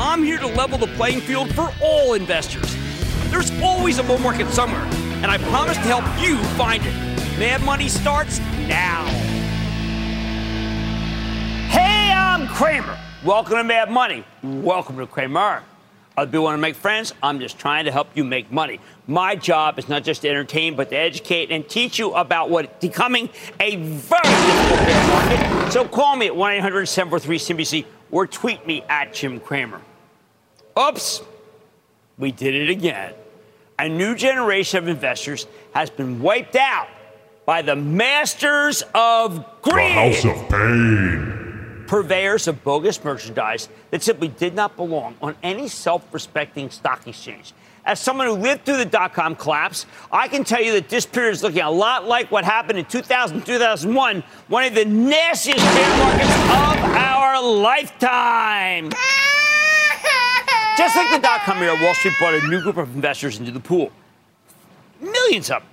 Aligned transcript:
I'm 0.00 0.22
here 0.22 0.38
to 0.38 0.46
level 0.46 0.78
the 0.78 0.86
playing 0.86 1.20
field 1.20 1.52
for 1.52 1.72
all 1.82 2.14
investors. 2.14 2.76
There's 3.30 3.50
always 3.60 3.98
a 3.98 4.04
bull 4.04 4.18
market 4.18 4.48
somewhere, 4.50 4.84
and 5.22 5.26
I 5.26 5.38
promise 5.38 5.76
to 5.76 5.82
help 5.82 6.04
you 6.24 6.36
find 6.54 6.80
it. 6.86 6.94
Mad 7.36 7.64
Money 7.64 7.88
starts 7.88 8.38
now. 8.68 9.04
Hey, 11.66 12.12
I'm 12.12 12.46
Cramer. 12.46 12.96
Welcome 13.24 13.56
to 13.56 13.64
Mad 13.64 13.90
Money. 13.90 14.24
Welcome 14.44 14.98
to 14.98 15.06
Cramer. 15.08 15.64
Other 16.16 16.30
people 16.30 16.44
want 16.44 16.54
to 16.54 16.62
make 16.62 16.76
friends. 16.76 17.12
I'm 17.20 17.40
just 17.40 17.58
trying 17.58 17.84
to 17.86 17.90
help 17.90 18.06
you 18.14 18.22
make 18.22 18.52
money. 18.52 18.78
My 19.08 19.34
job 19.34 19.80
is 19.80 19.88
not 19.88 20.04
just 20.04 20.22
to 20.22 20.28
entertain, 20.28 20.76
but 20.76 20.90
to 20.90 20.96
educate 20.96 21.50
and 21.50 21.68
teach 21.68 21.98
you 21.98 22.12
about 22.12 22.50
what 22.50 22.80
becoming 22.80 23.30
a 23.58 23.74
very 23.74 24.22
difficult 24.22 25.08
market. 25.08 25.72
So 25.72 25.88
call 25.88 26.14
me 26.14 26.26
at 26.26 26.36
1 26.36 26.52
800 26.52 26.86
743 26.86 27.56
CNBC 27.56 27.84
or 28.12 28.28
tweet 28.28 28.64
me 28.64 28.82
at 28.88 29.12
Jim 29.12 29.40
Cramer. 29.40 29.82
Oops, 30.78 31.22
we 32.18 32.30
did 32.32 32.54
it 32.54 32.70
again. 32.70 33.14
A 33.78 33.88
new 33.88 34.14
generation 34.14 34.78
of 34.78 34.88
investors 34.88 35.46
has 35.74 35.90
been 35.90 36.20
wiped 36.20 36.56
out 36.56 36.88
by 37.46 37.62
the 37.62 37.74
masters 37.76 38.82
of 38.94 39.44
greed. 39.62 39.86
The 39.86 39.92
House 39.92 40.24
of 40.24 40.48
Pain 40.48 41.38
purveyors 41.88 42.46
of 42.46 42.62
bogus 42.62 43.02
merchandise 43.02 43.68
that 43.90 44.02
simply 44.02 44.28
did 44.28 44.54
not 44.54 44.76
belong 44.76 45.16
on 45.20 45.34
any 45.42 45.66
self 45.66 46.04
respecting 46.12 46.70
stock 46.70 47.04
exchange. 47.08 47.52
As 47.84 47.98
someone 47.98 48.26
who 48.26 48.34
lived 48.34 48.66
through 48.66 48.76
the 48.76 48.84
dot 48.84 49.14
com 49.14 49.34
collapse, 49.34 49.86
I 50.12 50.28
can 50.28 50.44
tell 50.44 50.62
you 50.62 50.72
that 50.72 50.90
this 50.90 51.06
period 51.06 51.32
is 51.32 51.42
looking 51.42 51.62
a 51.62 51.70
lot 51.70 52.06
like 52.06 52.30
what 52.30 52.44
happened 52.44 52.78
in 52.78 52.84
2000 52.84 53.44
2001, 53.44 54.22
one 54.48 54.64
of 54.64 54.74
the 54.74 54.84
nastiest 54.84 55.64
bear 55.64 55.98
markets 55.98 56.34
of 56.34 56.94
our 56.94 57.42
lifetime. 57.42 58.90
Ah! 58.94 59.37
Just 60.78 60.94
like 60.94 61.10
the 61.10 61.18
dot 61.18 61.40
com 61.40 61.60
era, 61.60 61.76
Wall 61.82 61.92
Street 61.92 62.14
brought 62.20 62.34
a 62.34 62.46
new 62.46 62.62
group 62.62 62.76
of 62.76 62.94
investors 62.94 63.40
into 63.40 63.50
the 63.50 63.58
pool. 63.58 63.90
Millions 65.00 65.50
of 65.50 65.60
them. 65.62 65.70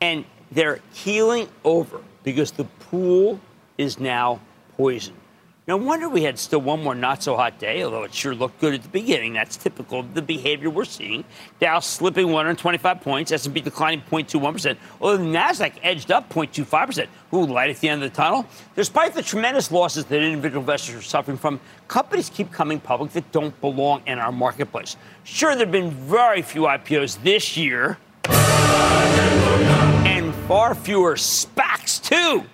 And 0.00 0.24
they're 0.50 0.80
keeling 0.94 1.46
over 1.62 2.00
because 2.22 2.50
the 2.50 2.64
pool 2.64 3.38
is 3.76 4.00
now 4.00 4.40
poisoned. 4.78 5.18
No 5.66 5.78
wonder 5.78 6.10
we 6.10 6.22
had 6.22 6.38
still 6.38 6.60
one 6.60 6.82
more 6.82 6.94
not 6.94 7.22
so 7.22 7.36
hot 7.36 7.58
day, 7.58 7.82
although 7.82 8.02
it 8.02 8.12
sure 8.12 8.34
looked 8.34 8.60
good 8.60 8.74
at 8.74 8.82
the 8.82 8.88
beginning. 8.90 9.32
That's 9.32 9.56
typical 9.56 10.00
of 10.00 10.12
the 10.12 10.20
behavior 10.20 10.68
we're 10.68 10.84
seeing. 10.84 11.24
Dow 11.58 11.80
slipping 11.80 12.26
125 12.26 13.00
points, 13.00 13.32
S&P 13.32 13.62
declining 13.62 14.02
0.21%, 14.10 14.76
although 15.00 15.16
the 15.16 15.24
Nasdaq 15.24 15.72
edged 15.82 16.12
up 16.12 16.28
0.25%. 16.28 17.06
Ooh, 17.32 17.46
light 17.46 17.70
at 17.70 17.78
the 17.78 17.88
end 17.88 18.02
of 18.02 18.10
the 18.10 18.14
tunnel. 18.14 18.44
Despite 18.76 19.14
the 19.14 19.22
tremendous 19.22 19.72
losses 19.72 20.04
that 20.04 20.20
individual 20.20 20.60
investors 20.60 20.96
are 20.96 21.02
suffering 21.02 21.38
from, 21.38 21.58
companies 21.88 22.28
keep 22.28 22.52
coming 22.52 22.78
public 22.78 23.12
that 23.12 23.32
don't 23.32 23.58
belong 23.62 24.02
in 24.06 24.18
our 24.18 24.32
marketplace. 24.32 24.98
Sure, 25.22 25.56
there 25.56 25.64
have 25.64 25.72
been 25.72 25.92
very 25.92 26.42
few 26.42 26.64
IPOs 26.64 27.22
this 27.22 27.56
year, 27.56 27.96
and 28.28 30.34
far 30.46 30.74
fewer 30.74 31.14
SPACs 31.14 32.02
too, 32.02 32.44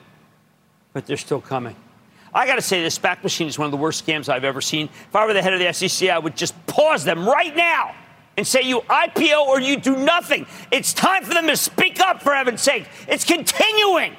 but 0.93 1.07
they're 1.07 1.17
still 1.17 1.41
coming. 1.41 1.75
I 2.33 2.47
got 2.47 2.57
to 2.57 2.63
say, 2.63 2.83
this 2.83 2.99
SPAC 2.99 3.23
machine 3.23 3.49
is 3.49 3.59
one 3.59 3.67
of 3.67 3.73
the 3.73 3.77
worst 3.77 4.07
scams 4.07 4.29
I've 4.29 4.45
ever 4.45 4.61
seen. 4.61 4.87
If 4.87 5.17
I 5.17 5.27
were 5.27 5.33
the 5.33 5.43
head 5.43 5.53
of 5.53 5.61
the 5.61 5.73
SEC, 5.73 6.09
I 6.09 6.19
would 6.19 6.37
just 6.37 6.55
pause 6.67 7.05
them 7.05 7.29
right 7.29 7.55
now 7.55 7.95
and 8.37 8.47
say, 8.47 8.63
you 8.63 8.81
IPO 8.83 9.47
or 9.47 9.61
you 9.61 9.77
do 9.77 9.97
nothing. 9.97 10.47
It's 10.71 10.95
time 10.95 11.25
for 11.25 11.35
them 11.35 11.47
to 11.49 11.57
speak 11.57 12.01
up, 12.01 12.23
for 12.23 12.33
heaven's 12.33 12.63
sake. 12.63 12.87
It's 13.09 13.25
continuing. 13.25 14.17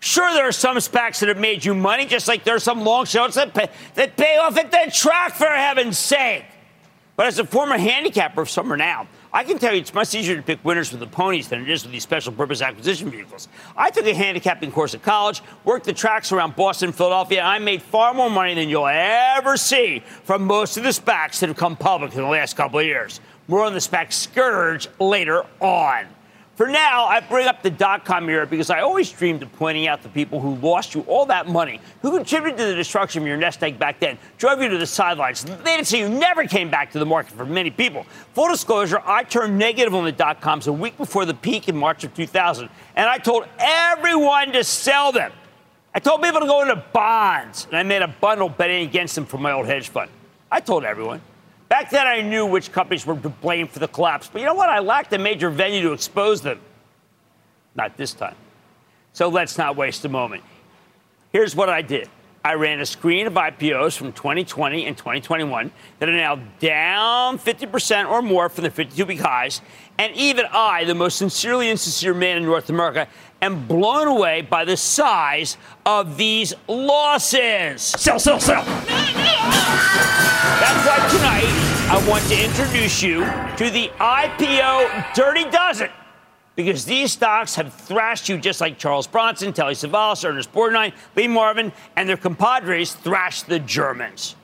Sure, 0.00 0.32
there 0.34 0.46
are 0.46 0.52
some 0.52 0.76
SPACs 0.76 1.20
that 1.20 1.28
have 1.28 1.38
made 1.38 1.64
you 1.64 1.74
money, 1.74 2.06
just 2.06 2.28
like 2.28 2.44
there 2.44 2.54
are 2.54 2.60
some 2.60 2.82
long 2.82 3.06
shots 3.06 3.36
that 3.36 3.54
pay, 3.54 3.68
that 3.94 4.16
pay 4.16 4.36
off 4.36 4.56
at 4.56 4.70
the 4.70 4.92
track, 4.94 5.34
for 5.34 5.46
heaven's 5.46 5.98
sake. 5.98 6.44
But 7.16 7.26
as 7.26 7.38
a 7.38 7.44
former 7.44 7.78
handicapper 7.78 8.42
of 8.42 8.50
Summer 8.50 8.76
Now, 8.76 9.08
I 9.36 9.44
can 9.44 9.58
tell 9.58 9.74
you 9.74 9.82
it's 9.82 9.92
much 9.92 10.14
easier 10.14 10.34
to 10.34 10.40
pick 10.40 10.64
winners 10.64 10.92
with 10.92 11.00
the 11.00 11.06
ponies 11.06 11.48
than 11.48 11.60
it 11.60 11.68
is 11.68 11.82
with 11.82 11.92
these 11.92 12.02
special 12.02 12.32
purpose 12.32 12.62
acquisition 12.62 13.10
vehicles. 13.10 13.48
I 13.76 13.90
took 13.90 14.06
a 14.06 14.14
handicapping 14.14 14.72
course 14.72 14.94
at 14.94 15.02
college, 15.02 15.42
worked 15.62 15.84
the 15.84 15.92
tracks 15.92 16.32
around 16.32 16.56
Boston, 16.56 16.90
Philadelphia, 16.90 17.40
and 17.40 17.46
I 17.46 17.58
made 17.58 17.82
far 17.82 18.14
more 18.14 18.30
money 18.30 18.54
than 18.54 18.70
you'll 18.70 18.86
ever 18.86 19.58
see 19.58 20.02
from 20.24 20.46
most 20.46 20.78
of 20.78 20.84
the 20.84 20.88
SPACs 20.88 21.40
that 21.40 21.50
have 21.50 21.56
come 21.58 21.76
public 21.76 22.14
in 22.14 22.22
the 22.22 22.26
last 22.26 22.56
couple 22.56 22.78
of 22.78 22.86
years. 22.86 23.20
More 23.46 23.66
on 23.66 23.74
the 23.74 23.78
SPAC 23.78 24.10
scourge 24.10 24.88
later 24.98 25.44
on. 25.60 26.06
For 26.56 26.68
now, 26.68 27.04
I 27.04 27.20
bring 27.20 27.46
up 27.46 27.62
the 27.62 27.68
dot 27.68 28.06
com 28.06 28.30
era 28.30 28.46
because 28.46 28.70
I 28.70 28.80
always 28.80 29.10
dreamed 29.10 29.42
of 29.42 29.52
pointing 29.52 29.88
out 29.88 30.02
the 30.02 30.08
people 30.08 30.40
who 30.40 30.54
lost 30.54 30.94
you 30.94 31.02
all 31.02 31.26
that 31.26 31.46
money, 31.46 31.80
who 32.00 32.16
contributed 32.16 32.56
to 32.56 32.64
the 32.64 32.74
destruction 32.74 33.22
of 33.22 33.28
your 33.28 33.36
nest 33.36 33.62
egg 33.62 33.78
back 33.78 34.00
then, 34.00 34.16
drove 34.38 34.62
you 34.62 34.70
to 34.70 34.78
the 34.78 34.86
sidelines. 34.86 35.44
They 35.44 35.54
didn't 35.54 35.86
say 35.86 35.98
you 35.98 36.08
never 36.08 36.46
came 36.46 36.70
back 36.70 36.92
to 36.92 36.98
the 36.98 37.04
market 37.04 37.34
for 37.34 37.44
many 37.44 37.70
people. 37.70 38.06
Full 38.32 38.48
disclosure, 38.48 39.02
I 39.04 39.24
turned 39.24 39.58
negative 39.58 39.94
on 39.94 40.04
the 40.04 40.12
dot 40.12 40.40
coms 40.40 40.66
a 40.66 40.72
week 40.72 40.96
before 40.96 41.26
the 41.26 41.34
peak 41.34 41.68
in 41.68 41.76
March 41.76 42.04
of 42.04 42.14
2000, 42.14 42.70
and 42.96 43.06
I 43.06 43.18
told 43.18 43.44
everyone 43.58 44.52
to 44.52 44.64
sell 44.64 45.12
them. 45.12 45.32
I 45.94 45.98
told 45.98 46.22
people 46.22 46.40
to 46.40 46.46
go 46.46 46.62
into 46.62 46.76
bonds, 46.76 47.66
and 47.66 47.76
I 47.76 47.82
made 47.82 48.00
a 48.00 48.08
bundle 48.08 48.48
betting 48.48 48.88
against 48.88 49.14
them 49.14 49.26
for 49.26 49.36
my 49.36 49.52
old 49.52 49.66
hedge 49.66 49.90
fund. 49.90 50.10
I 50.50 50.60
told 50.60 50.84
everyone. 50.84 51.20
Back 51.68 51.90
then, 51.90 52.06
I 52.06 52.20
knew 52.20 52.46
which 52.46 52.70
companies 52.72 53.04
were 53.04 53.16
to 53.16 53.28
blame 53.28 53.66
for 53.66 53.80
the 53.80 53.88
collapse. 53.88 54.28
But 54.32 54.40
you 54.40 54.46
know 54.46 54.54
what? 54.54 54.70
I 54.70 54.78
lacked 54.78 55.12
a 55.12 55.18
major 55.18 55.50
venue 55.50 55.82
to 55.82 55.92
expose 55.92 56.40
them. 56.42 56.60
Not 57.74 57.96
this 57.96 58.12
time. 58.12 58.36
So 59.12 59.28
let's 59.28 59.58
not 59.58 59.76
waste 59.76 60.04
a 60.04 60.08
moment. 60.08 60.44
Here's 61.32 61.56
what 61.56 61.68
I 61.68 61.82
did 61.82 62.08
I 62.46 62.54
ran 62.54 62.78
a 62.78 62.86
screen 62.86 63.26
of 63.26 63.32
IPOs 63.32 63.96
from 63.96 64.12
2020 64.12 64.86
and 64.86 64.96
2021 64.96 65.72
that 65.98 66.08
are 66.08 66.12
now 66.12 66.36
down 66.60 67.40
50% 67.40 68.08
or 68.08 68.22
more 68.22 68.48
from 68.48 68.62
the 68.62 68.70
52 68.70 69.04
week 69.04 69.18
highs. 69.18 69.60
And 69.98 70.14
even 70.14 70.44
I, 70.52 70.84
the 70.84 70.94
most 70.94 71.18
sincerely 71.18 71.68
insincere 71.68 72.14
man 72.14 72.36
in 72.36 72.44
North 72.44 72.70
America, 72.70 73.08
am 73.42 73.66
blown 73.66 74.08
away 74.08 74.42
by 74.42 74.64
the 74.64 74.76
size 74.76 75.56
of 75.84 76.16
these 76.16 76.54
losses. 76.68 77.82
Sell, 77.82 78.18
sell, 78.18 78.40
sell. 78.40 78.64
That's 80.58 80.86
why 80.86 81.08
tonight 81.10 81.52
I 81.90 82.04
want 82.08 82.24
to 82.24 82.44
introduce 82.44 83.02
you 83.02 83.20
to 83.56 83.70
the 83.70 83.90
IPO 83.98 85.14
Dirty 85.14 85.48
Dozen. 85.50 85.90
Because 86.54 86.86
these 86.86 87.12
stocks 87.12 87.54
have 87.56 87.74
thrashed 87.74 88.30
you 88.30 88.38
just 88.38 88.62
like 88.62 88.78
Charles 88.78 89.06
Bronson, 89.06 89.52
Telly 89.52 89.74
Savalas, 89.74 90.24
Ernest 90.24 90.52
Borgnine, 90.52 90.94
Lee 91.14 91.28
Marvin, 91.28 91.70
and 91.96 92.08
their 92.08 92.16
compadres 92.16 92.94
thrashed 92.94 93.46
the 93.46 93.58
Germans. 93.58 94.36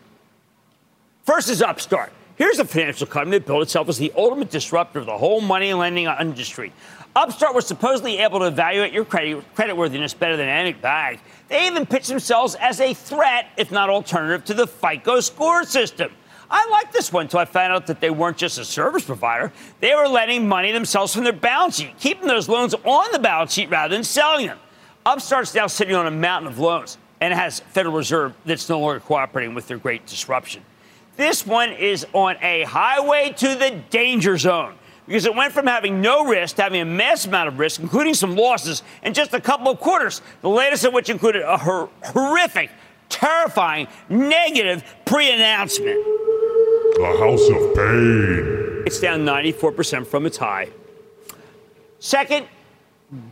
First 1.24 1.48
is 1.48 1.62
Upstart. 1.62 2.12
Here's 2.36 2.58
a 2.58 2.64
financial 2.64 3.06
company 3.06 3.38
that 3.38 3.46
built 3.46 3.62
itself 3.62 3.88
as 3.88 3.98
the 3.98 4.12
ultimate 4.16 4.50
disruptor 4.50 4.98
of 4.98 5.06
the 5.06 5.16
whole 5.16 5.40
money 5.40 5.72
lending 5.72 6.06
industry. 6.06 6.72
Upstart 7.14 7.54
was 7.54 7.66
supposedly 7.66 8.18
able 8.18 8.38
to 8.38 8.46
evaluate 8.46 8.92
your 8.92 9.04
credit 9.04 9.44
creditworthiness 9.54 10.18
better 10.18 10.36
than 10.36 10.48
any 10.48 10.72
bank. 10.72 11.20
They 11.48 11.66
even 11.66 11.84
pitched 11.84 12.08
themselves 12.08 12.54
as 12.54 12.80
a 12.80 12.94
threat, 12.94 13.48
if 13.58 13.70
not 13.70 13.90
alternative, 13.90 14.46
to 14.46 14.54
the 14.54 14.66
FICO 14.66 15.20
score 15.20 15.64
system. 15.64 16.10
I 16.50 16.66
liked 16.70 16.92
this 16.92 17.12
one 17.12 17.24
until 17.24 17.40
I 17.40 17.44
found 17.44 17.72
out 17.72 17.86
that 17.86 18.00
they 18.00 18.10
weren't 18.10 18.38
just 18.38 18.58
a 18.58 18.64
service 18.64 19.04
provider. 19.04 19.52
They 19.80 19.94
were 19.94 20.08
lending 20.08 20.48
money 20.48 20.72
themselves 20.72 21.14
from 21.14 21.24
their 21.24 21.32
balance 21.32 21.76
sheet, 21.76 21.98
keeping 21.98 22.28
those 22.28 22.48
loans 22.48 22.74
on 22.74 23.12
the 23.12 23.18
balance 23.18 23.52
sheet 23.52 23.70
rather 23.70 23.94
than 23.94 24.04
selling 24.04 24.46
them. 24.46 24.58
Upstart's 25.04 25.54
now 25.54 25.66
sitting 25.66 25.94
on 25.94 26.06
a 26.06 26.10
mountain 26.10 26.50
of 26.50 26.58
loans 26.58 26.96
and 27.20 27.34
has 27.34 27.60
Federal 27.60 27.94
Reserve 27.94 28.34
that's 28.46 28.68
no 28.68 28.80
longer 28.80 29.00
cooperating 29.00 29.54
with 29.54 29.66
their 29.66 29.78
great 29.78 30.06
disruption. 30.06 30.62
This 31.16 31.46
one 31.46 31.70
is 31.72 32.06
on 32.14 32.36
a 32.40 32.62
highway 32.64 33.34
to 33.36 33.54
the 33.54 33.82
danger 33.90 34.38
zone 34.38 34.74
because 35.06 35.26
it 35.26 35.34
went 35.34 35.52
from 35.52 35.66
having 35.66 36.00
no 36.00 36.24
risk 36.24 36.56
to 36.56 36.62
having 36.62 36.80
a 36.80 36.84
massive 36.84 37.30
amount 37.30 37.48
of 37.48 37.58
risk, 37.58 37.80
including 37.80 38.14
some 38.14 38.36
losses, 38.36 38.82
in 39.02 39.14
just 39.14 39.34
a 39.34 39.40
couple 39.40 39.70
of 39.70 39.80
quarters. 39.80 40.22
The 40.42 40.48
latest 40.48 40.84
of 40.84 40.92
which 40.92 41.10
included 41.10 41.42
a 41.42 41.56
hor- 41.56 41.88
horrific, 42.04 42.70
terrifying, 43.08 43.88
negative 44.08 44.84
pre 45.04 45.32
announcement. 45.32 45.96
The 46.94 47.16
House 47.18 47.48
of 47.48 47.74
Pain. 47.74 48.82
It's 48.86 49.00
down 49.00 49.24
94% 49.24 50.06
from 50.06 50.26
its 50.26 50.36
high. 50.36 50.68
Second, 51.98 52.46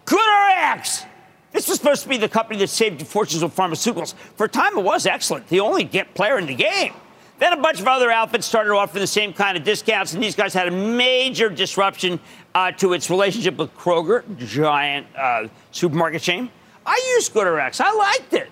GoodRx. 0.04 1.04
This 1.52 1.68
was 1.68 1.78
supposed 1.78 2.04
to 2.04 2.08
be 2.08 2.16
the 2.16 2.28
company 2.28 2.58
that 2.60 2.68
saved 2.68 3.04
fortunes 3.06 3.42
of 3.42 3.54
pharmaceuticals. 3.54 4.14
For 4.36 4.44
a 4.44 4.48
time, 4.48 4.78
it 4.78 4.84
was 4.84 5.06
excellent. 5.06 5.48
The 5.48 5.60
only 5.60 5.84
get 5.84 6.14
player 6.14 6.38
in 6.38 6.46
the 6.46 6.54
game. 6.54 6.94
Then 7.40 7.54
a 7.54 7.56
bunch 7.56 7.80
of 7.80 7.88
other 7.88 8.10
outfits 8.10 8.46
started 8.46 8.70
offering 8.70 9.00
the 9.00 9.06
same 9.06 9.32
kind 9.32 9.56
of 9.56 9.64
discounts, 9.64 10.12
and 10.12 10.22
these 10.22 10.36
guys 10.36 10.52
had 10.52 10.68
a 10.68 10.70
major 10.70 11.48
disruption 11.48 12.20
uh, 12.54 12.70
to 12.72 12.92
its 12.92 13.08
relationship 13.08 13.56
with 13.56 13.74
Kroger, 13.74 14.22
giant 14.36 15.06
uh, 15.16 15.48
supermarket 15.72 16.20
chain. 16.20 16.50
I 16.84 17.14
used 17.16 17.32
GoodRx. 17.32 17.80
I 17.80 17.94
liked 17.94 18.34
it. 18.34 18.50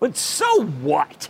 But 0.00 0.16
so 0.16 0.64
what? 0.64 1.28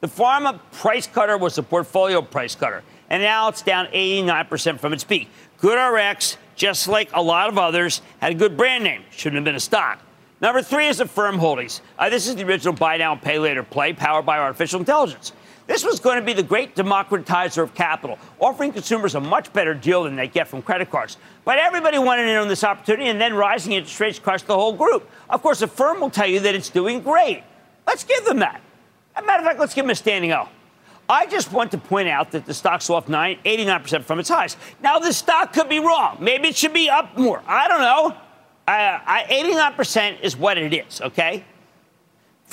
The 0.00 0.06
pharma 0.06 0.60
price 0.70 1.06
cutter 1.06 1.38
was 1.38 1.54
the 1.54 1.62
portfolio 1.62 2.20
price 2.20 2.54
cutter, 2.54 2.82
and 3.08 3.22
now 3.22 3.48
it's 3.48 3.62
down 3.62 3.86
89% 3.86 4.78
from 4.78 4.92
its 4.92 5.02
peak. 5.02 5.30
GoodRx, 5.62 6.36
just 6.56 6.88
like 6.88 7.08
a 7.14 7.22
lot 7.22 7.48
of 7.48 7.56
others, 7.56 8.02
had 8.20 8.32
a 8.32 8.34
good 8.34 8.54
brand 8.54 8.84
name. 8.84 9.02
Shouldn't 9.10 9.36
have 9.36 9.44
been 9.44 9.54
a 9.54 9.60
stock. 9.60 9.98
Number 10.42 10.60
three 10.60 10.88
is 10.88 11.00
Affirm 11.00 11.38
Holdings. 11.38 11.80
Uh, 11.98 12.10
this 12.10 12.28
is 12.28 12.36
the 12.36 12.44
original 12.44 12.74
buy 12.74 12.98
now 12.98 13.16
pay 13.16 13.38
later 13.38 13.62
play 13.62 13.94
powered 13.94 14.26
by 14.26 14.38
artificial 14.38 14.78
intelligence. 14.78 15.32
This 15.66 15.84
was 15.84 15.98
going 15.98 16.16
to 16.16 16.22
be 16.22 16.34
the 16.34 16.42
great 16.42 16.76
democratizer 16.76 17.62
of 17.62 17.74
capital, 17.74 18.18
offering 18.38 18.72
consumers 18.72 19.14
a 19.14 19.20
much 19.20 19.52
better 19.52 19.72
deal 19.72 20.04
than 20.04 20.14
they 20.14 20.28
get 20.28 20.46
from 20.46 20.60
credit 20.60 20.90
cards. 20.90 21.16
But 21.44 21.58
everybody 21.58 21.98
wanted 21.98 22.28
in 22.28 22.36
on 22.36 22.48
this 22.48 22.64
opportunity, 22.64 23.08
and 23.08 23.18
then 23.20 23.32
rising 23.34 23.72
interest 23.72 23.98
rates 23.98 24.18
crushed 24.18 24.46
the 24.46 24.54
whole 24.54 24.74
group. 24.74 25.08
Of 25.30 25.40
course, 25.42 25.60
the 25.60 25.66
firm 25.66 26.00
will 26.00 26.10
tell 26.10 26.26
you 26.26 26.40
that 26.40 26.54
it's 26.54 26.68
doing 26.68 27.00
great. 27.00 27.44
Let's 27.86 28.04
give 28.04 28.24
them 28.24 28.40
that. 28.40 28.60
As 29.16 29.22
a 29.22 29.26
matter 29.26 29.40
of 29.40 29.46
fact, 29.46 29.58
let's 29.58 29.74
give 29.74 29.84
them 29.84 29.90
a 29.90 29.94
standing 29.94 30.32
O. 30.32 30.48
I 31.08 31.26
just 31.26 31.52
want 31.52 31.70
to 31.72 31.78
point 31.78 32.08
out 32.08 32.30
that 32.32 32.46
the 32.46 32.54
stock's 32.54 32.88
off 32.88 33.08
9, 33.08 33.38
89% 33.44 34.04
from 34.04 34.18
its 34.18 34.28
highs. 34.28 34.56
Now, 34.82 34.98
the 34.98 35.12
stock 35.12 35.52
could 35.52 35.68
be 35.68 35.78
wrong. 35.78 36.16
Maybe 36.20 36.48
it 36.48 36.56
should 36.56 36.72
be 36.72 36.88
up 36.88 37.16
more. 37.16 37.42
I 37.46 37.68
don't 37.68 37.80
know. 37.80 38.16
Uh, 38.66 38.98
I, 39.04 39.74
89% 39.76 40.20
is 40.22 40.36
what 40.36 40.56
it 40.56 40.72
is, 40.72 41.02
okay? 41.02 41.44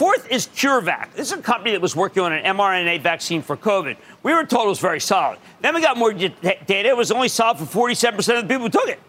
Fourth 0.02 0.32
is 0.32 0.48
CureVac. 0.48 1.14
This 1.14 1.32
is 1.32 1.38
a 1.38 1.42
company 1.44 1.74
that 1.74 1.80
was 1.80 1.96
working 1.96 2.24
on 2.24 2.34
an 2.34 2.44
mRNA 2.58 3.02
vaccine 3.02 3.44
for 3.44 3.56
COVID. 3.56 3.98
We 4.24 4.34
were 4.34 4.46
told 4.46 4.66
it 4.66 4.70
was 4.70 4.80
very 4.80 5.00
solid. 5.00 5.38
Then 5.60 5.76
we 5.76 5.82
got 5.82 5.96
more 5.96 6.12
data. 6.12 6.88
It 6.88 6.98
was 6.98 7.12
only 7.12 7.28
solid 7.28 7.60
for 7.60 7.88
47% 7.92 8.18
of 8.18 8.48
the 8.48 8.52
people 8.52 8.64
who 8.64 8.70
took 8.70 8.90
it. 8.90 9.00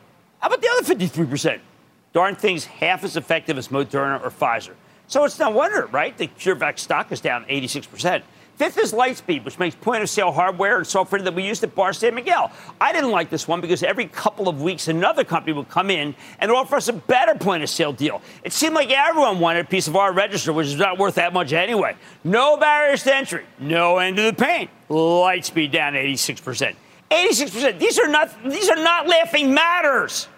How 0.40 0.48
about 0.48 0.60
the 0.60 0.68
other 0.68 0.94
53%? 0.94 1.60
Darn 2.12 2.36
things 2.36 2.66
half 2.66 3.04
as 3.04 3.16
effective 3.16 3.56
as 3.56 3.68
Moderna 3.68 4.22
or 4.22 4.28
Pfizer. 4.28 4.74
So 5.06 5.24
it's 5.24 5.38
no 5.38 5.48
wonder, 5.48 5.86
right? 5.86 6.14
The 6.14 6.26
CureVac 6.26 6.78
stock 6.78 7.10
is 7.10 7.22
down 7.22 7.46
86%. 7.46 8.22
Fifth 8.56 8.78
is 8.78 8.92
Lightspeed, 8.92 9.44
which 9.44 9.58
makes 9.58 9.74
point 9.74 10.02
of 10.02 10.10
sale 10.10 10.30
hardware 10.30 10.78
and 10.78 10.86
software 10.86 11.20
that 11.22 11.34
we 11.34 11.42
used 11.42 11.64
at 11.64 11.74
Bar 11.74 11.92
San 11.92 12.14
Miguel. 12.14 12.52
I 12.80 12.92
didn't 12.92 13.10
like 13.10 13.30
this 13.30 13.48
one 13.48 13.60
because 13.60 13.82
every 13.82 14.06
couple 14.06 14.48
of 14.48 14.60
weeks 14.60 14.88
another 14.88 15.24
company 15.24 15.52
would 15.52 15.68
come 15.68 15.90
in 15.90 16.14
and 16.38 16.50
offer 16.50 16.76
us 16.76 16.88
a 16.88 16.92
better 16.92 17.34
point 17.34 17.62
of 17.62 17.70
sale 17.70 17.92
deal. 17.92 18.20
It 18.44 18.52
seemed 18.52 18.74
like 18.74 18.90
everyone 18.90 19.40
wanted 19.40 19.64
a 19.64 19.68
piece 19.68 19.88
of 19.88 19.96
our 19.96 20.12
register, 20.12 20.52
which 20.52 20.66
is 20.66 20.76
not 20.76 20.98
worth 20.98 21.14
that 21.14 21.32
much 21.32 21.52
anyway. 21.52 21.96
No 22.24 22.56
barriers 22.56 23.02
to 23.04 23.16
entry, 23.16 23.44
no 23.58 23.98
end 23.98 24.16
to 24.18 24.22
the 24.22 24.32
pain. 24.34 24.68
Lightspeed 24.90 25.72
down 25.72 25.94
86%. 25.94 26.76
86%. 27.10 27.78
These 27.78 27.98
are 27.98 28.08
not 28.08 28.30
these 28.44 28.68
are 28.68 28.76
not 28.76 29.08
laughing 29.08 29.52
matters. 29.52 30.28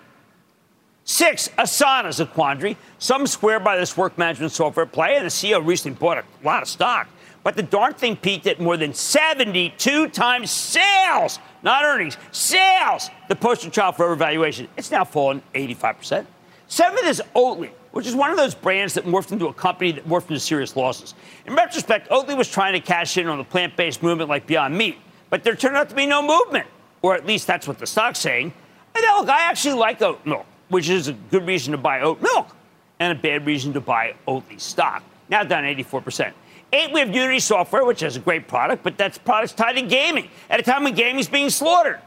Six, 1.05 1.51
Asana's 1.59 2.19
a 2.21 2.27
quandary. 2.27 2.79
Some 2.99 3.27
swear 3.27 3.61
by 3.61 3.77
this 3.77 3.97
work 3.97 4.17
management 4.17 4.53
software 4.53 4.87
play, 4.87 5.17
and 5.17 5.27
the 5.27 5.29
CEO 5.29 5.65
recently 5.65 5.99
bought 5.99 6.19
a 6.19 6.25
lot 6.43 6.63
of 6.63 6.69
stock. 6.69 7.09
But 7.45 7.57
the 7.57 7.63
darn 7.63 7.93
thing 7.93 8.17
peaked 8.17 8.47
at 8.47 8.59
more 8.59 8.79
than 8.79 8.95
72 8.95 10.09
times 10.09 10.51
sales, 10.51 11.39
not 11.63 11.85
earnings, 11.85 12.17
sales. 12.33 13.11
The 13.29 13.37
poster 13.37 13.69
child 13.71 13.97
for 13.97 14.07
overvaluation. 14.07 14.67
It's 14.79 14.91
now 14.91 15.05
fallen 15.05 15.43
85%. 15.55 16.27
Seventh 16.69 17.07
is 17.07 17.23
Oatly, 17.37 17.71
which 17.93 18.07
is 18.07 18.15
one 18.15 18.31
of 18.31 18.39
those 18.39 18.55
brands 18.55 18.95
that 18.95 19.05
morphed 19.05 19.31
into 19.31 19.47
a 19.47 19.53
company 19.53 19.93
that 19.93 20.09
morphed 20.09 20.31
into 20.31 20.41
serious 20.41 20.75
losses. 20.75 21.15
In 21.45 21.55
retrospect, 21.55 22.09
Oatly 22.09 22.35
was 22.35 22.51
trying 22.51 22.73
to 22.73 22.81
cash 22.81 23.19
in 23.19 23.27
on 23.27 23.37
the 23.37 23.45
plant 23.45 23.77
based 23.77 24.03
movement 24.03 24.31
like 24.31 24.47
Beyond 24.47 24.77
Meat, 24.77 24.97
but 25.29 25.45
there 25.45 25.55
turned 25.55 25.77
out 25.77 25.91
to 25.91 25.95
be 25.95 26.07
no 26.07 26.23
movement, 26.23 26.67
or 27.03 27.15
at 27.15 27.27
least 27.27 27.47
that's 27.47 27.69
what 27.69 27.79
the 27.79 27.87
stock's 27.87 28.21
saying. 28.21 28.55
And 28.95 29.05
look, 29.19 29.29
I 29.29 29.43
actually 29.43 29.75
like 29.75 30.01
oat 30.01 30.25
milk, 30.25 30.47
which 30.71 30.89
is 30.89 31.09
a 31.09 31.13
good 31.13 31.47
reason 31.47 31.73
to 31.73 31.79
buy 31.79 32.01
oat 32.01 32.23
milk, 32.23 32.57
and 32.99 33.17
a 33.17 33.21
bad 33.21 33.45
reason 33.45 33.75
to 33.75 33.81
buy 33.83 34.15
Oatly 34.27 34.59
stock. 34.59 35.03
Now 35.29 35.45
down 35.45 35.65
84%. 35.65 36.33
Eight, 36.75 36.93
we 36.93 36.99
have 36.99 37.15
Unity 37.15 37.39
Software, 37.39 37.85
which 37.85 38.01
has 38.01 38.17
a 38.17 38.21
great 38.21 38.49
product, 38.49 38.83
but 38.83 38.99
that's 38.99 39.17
products 39.17 39.53
tied 39.53 39.75
to 39.75 39.83
gaming 39.83 40.29
at 40.51 40.59
a 40.59 40.63
time 40.65 40.83
when 40.83 40.93
gaming 40.93 41.21
is 41.21 41.29
being 41.29 41.49
slaughtered. 41.49 42.01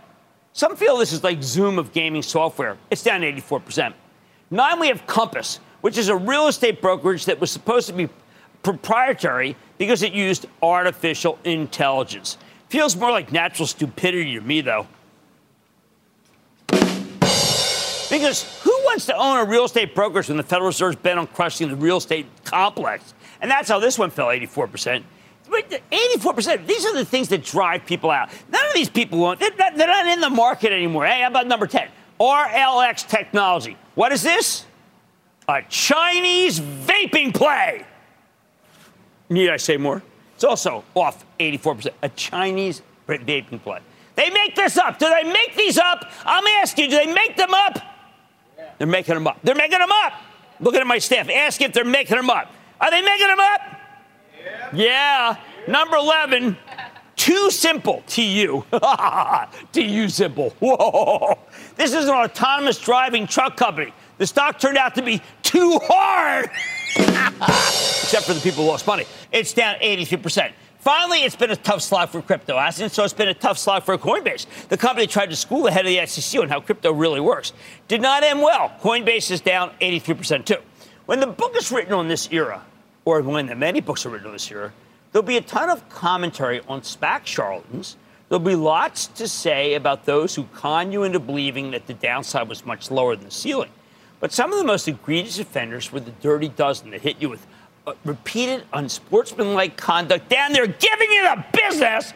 Some 0.51 0.75
feel 0.75 0.97
this 0.97 1.13
is 1.13 1.23
like 1.23 1.41
Zoom 1.41 1.79
of 1.79 1.93
gaming 1.93 2.21
software. 2.21 2.77
It's 2.91 3.01
down 3.01 3.21
84%. 3.21 3.93
Nine, 4.51 4.79
we 4.79 4.89
have 4.89 5.07
Compass, 5.07 5.61
which 5.79 5.97
is 5.97 6.09
a 6.09 6.15
real 6.17 6.49
estate 6.49 6.81
brokerage 6.81 7.23
that 7.25 7.39
was 7.39 7.49
supposed 7.49 7.87
to 7.87 7.93
be 7.93 8.09
proprietary 8.61 9.55
because 9.77 10.03
it 10.03 10.11
used 10.11 10.47
artificial 10.61 11.39
intelligence. 11.45 12.37
Feels 12.67 12.93
more 12.97 13.11
like 13.11 13.31
natural 13.31 13.67
stupidity 13.67 14.33
to 14.33 14.41
me, 14.41 14.59
though. 14.59 14.85
Because 18.09 18.61
who 18.63 18.71
wants 18.83 19.05
to 19.05 19.15
own 19.15 19.37
a 19.37 19.45
real 19.45 19.63
estate 19.63 19.95
brokerage 19.95 20.27
when 20.27 20.35
the 20.35 20.43
Federal 20.43 20.67
Reserve's 20.67 20.97
bent 20.97 21.19
on 21.19 21.27
crushing 21.27 21.69
the 21.69 21.75
real 21.77 21.97
estate 21.97 22.25
complex? 22.43 23.13
And 23.41 23.49
that's 23.49 23.69
how 23.69 23.79
this 23.79 23.97
one 23.97 24.09
fell 24.09 24.27
84%. 24.27 25.03
But 25.49 25.81
84%. 25.91 26.67
These 26.67 26.85
are 26.85 26.93
the 26.93 27.05
things 27.05 27.29
that 27.29 27.43
drive 27.43 27.85
people 27.85 28.11
out. 28.11 28.29
None 28.51 28.65
of 28.65 28.73
these 28.73 28.89
people 28.89 29.19
want, 29.19 29.39
they're 29.39 29.55
not, 29.57 29.75
they're 29.77 29.87
not 29.87 30.05
in 30.07 30.19
the 30.19 30.29
market 30.29 30.73
anymore. 30.73 31.05
Hey, 31.05 31.21
how 31.21 31.27
about 31.27 31.47
number 31.47 31.67
10? 31.67 31.87
RLX 32.19 33.07
Technology. 33.07 33.77
What 33.95 34.11
is 34.11 34.23
this? 34.23 34.65
A 35.47 35.61
Chinese 35.69 36.59
vaping 36.59 37.33
play. 37.33 37.85
Need 39.29 39.49
I 39.49 39.57
say 39.57 39.77
more? 39.77 40.01
It's 40.35 40.43
also 40.43 40.83
off 40.95 41.25
84%. 41.39 41.93
A 42.01 42.09
Chinese 42.09 42.81
vaping 43.07 43.61
play. 43.61 43.79
They 44.15 44.29
make 44.31 44.55
this 44.55 44.77
up. 44.77 44.99
Do 44.99 45.07
they 45.09 45.23
make 45.23 45.55
these 45.55 45.77
up? 45.77 46.11
I'm 46.25 46.45
asking 46.61 46.85
you, 46.85 46.89
do 46.91 47.05
they 47.05 47.13
make 47.13 47.37
them 47.37 47.53
up? 47.53 47.77
Yeah. 48.57 48.69
They're 48.77 48.87
making 48.87 49.13
them 49.13 49.27
up. 49.27 49.39
They're 49.43 49.55
making 49.55 49.79
them 49.79 49.91
up. 49.91 50.13
Looking 50.59 50.81
at 50.81 50.87
my 50.87 50.97
staff. 50.97 51.29
Ask 51.29 51.61
if 51.61 51.71
they're 51.71 51.85
making 51.85 52.17
them 52.17 52.29
up. 52.29 52.51
Are 52.79 52.91
they 52.91 53.01
making 53.01 53.27
them 53.27 53.39
up? 53.39 53.61
Yeah. 54.73 54.73
yeah. 54.73 55.37
Number 55.67 55.97
11, 55.97 56.57
too 57.17 57.51
simple. 57.51 58.03
TU. 58.07 58.63
TuSimple. 58.71 60.53
Whoa. 60.59 61.37
This 61.75 61.93
is 61.93 62.05
an 62.05 62.15
autonomous 62.15 62.79
driving 62.79 63.27
truck 63.27 63.57
company. 63.57 63.93
The 64.17 64.25
stock 64.27 64.59
turned 64.59 64.77
out 64.77 64.95
to 64.95 65.01
be 65.01 65.21
too 65.43 65.79
hard. 65.83 66.49
Except 66.95 68.25
for 68.25 68.33
the 68.33 68.39
people 68.39 68.63
who 68.63 68.69
lost 68.69 68.87
money. 68.87 69.05
It's 69.31 69.51
down 69.53 69.75
83%. 69.75 70.53
Finally, 70.79 71.23
it's 71.23 71.35
been 71.35 71.51
a 71.51 71.55
tough 71.55 71.81
slog 71.81 72.07
for 72.09 72.21
crypto 72.21 72.55
assets, 72.55 72.95
so 72.95 73.03
it's 73.03 73.13
been 73.13 73.27
a 73.27 73.33
tough 73.33 73.57
slog 73.57 73.83
for 73.83 73.97
Coinbase. 73.97 74.45
The 74.69 74.77
company 74.77 75.05
tried 75.05 75.29
to 75.31 75.35
school 75.35 75.63
the 75.63 75.71
head 75.71 75.85
of 75.85 75.91
the 75.91 76.05
SEC 76.05 76.39
on 76.39 76.47
how 76.47 76.61
crypto 76.61 76.93
really 76.93 77.19
works. 77.19 77.51
Did 77.89 78.01
not 78.01 78.23
end 78.23 78.41
well. 78.41 78.71
Coinbase 78.81 79.29
is 79.31 79.41
down 79.41 79.71
83% 79.81 80.45
too. 80.45 80.57
When 81.07 81.21
the 81.21 81.27
book 81.27 81.55
is 81.55 81.71
written 81.71 81.93
on 81.93 82.09
this 82.09 82.27
era, 82.33 82.65
or 83.05 83.21
when 83.21 83.45
the 83.45 83.55
many 83.55 83.79
books 83.79 84.05
are 84.05 84.09
written 84.09 84.27
on 84.27 84.33
this 84.33 84.51
era, 84.51 84.73
there'll 85.11 85.25
be 85.25 85.37
a 85.37 85.41
ton 85.41 85.69
of 85.69 85.87
commentary 85.87 86.59
on 86.67 86.81
SPAC 86.81 87.25
charlatans. 87.25 87.95
There'll 88.27 88.43
be 88.43 88.55
lots 88.55 89.07
to 89.07 89.25
say 89.25 89.75
about 89.75 90.03
those 90.03 90.35
who 90.35 90.43
con 90.53 90.91
you 90.91 91.03
into 91.03 91.21
believing 91.21 91.71
that 91.71 91.87
the 91.87 91.93
downside 91.93 92.49
was 92.49 92.65
much 92.65 92.91
lower 92.91 93.15
than 93.15 93.23
the 93.23 93.31
ceiling. 93.31 93.69
But 94.19 94.33
some 94.33 94.51
of 94.51 94.57
the 94.57 94.65
most 94.65 94.85
egregious 94.89 95.39
offenders 95.39 95.93
were 95.93 96.01
the 96.01 96.11
dirty 96.11 96.49
dozen 96.49 96.89
that 96.91 96.99
hit 96.99 97.21
you 97.21 97.29
with 97.29 97.47
uh, 97.85 97.93
repeated 98.03 98.65
unsportsmanlike 98.73 99.77
conduct 99.77 100.27
down 100.27 100.51
there 100.51 100.67
giving 100.67 101.09
you 101.09 101.23
the 101.23 101.45
business 101.53 102.11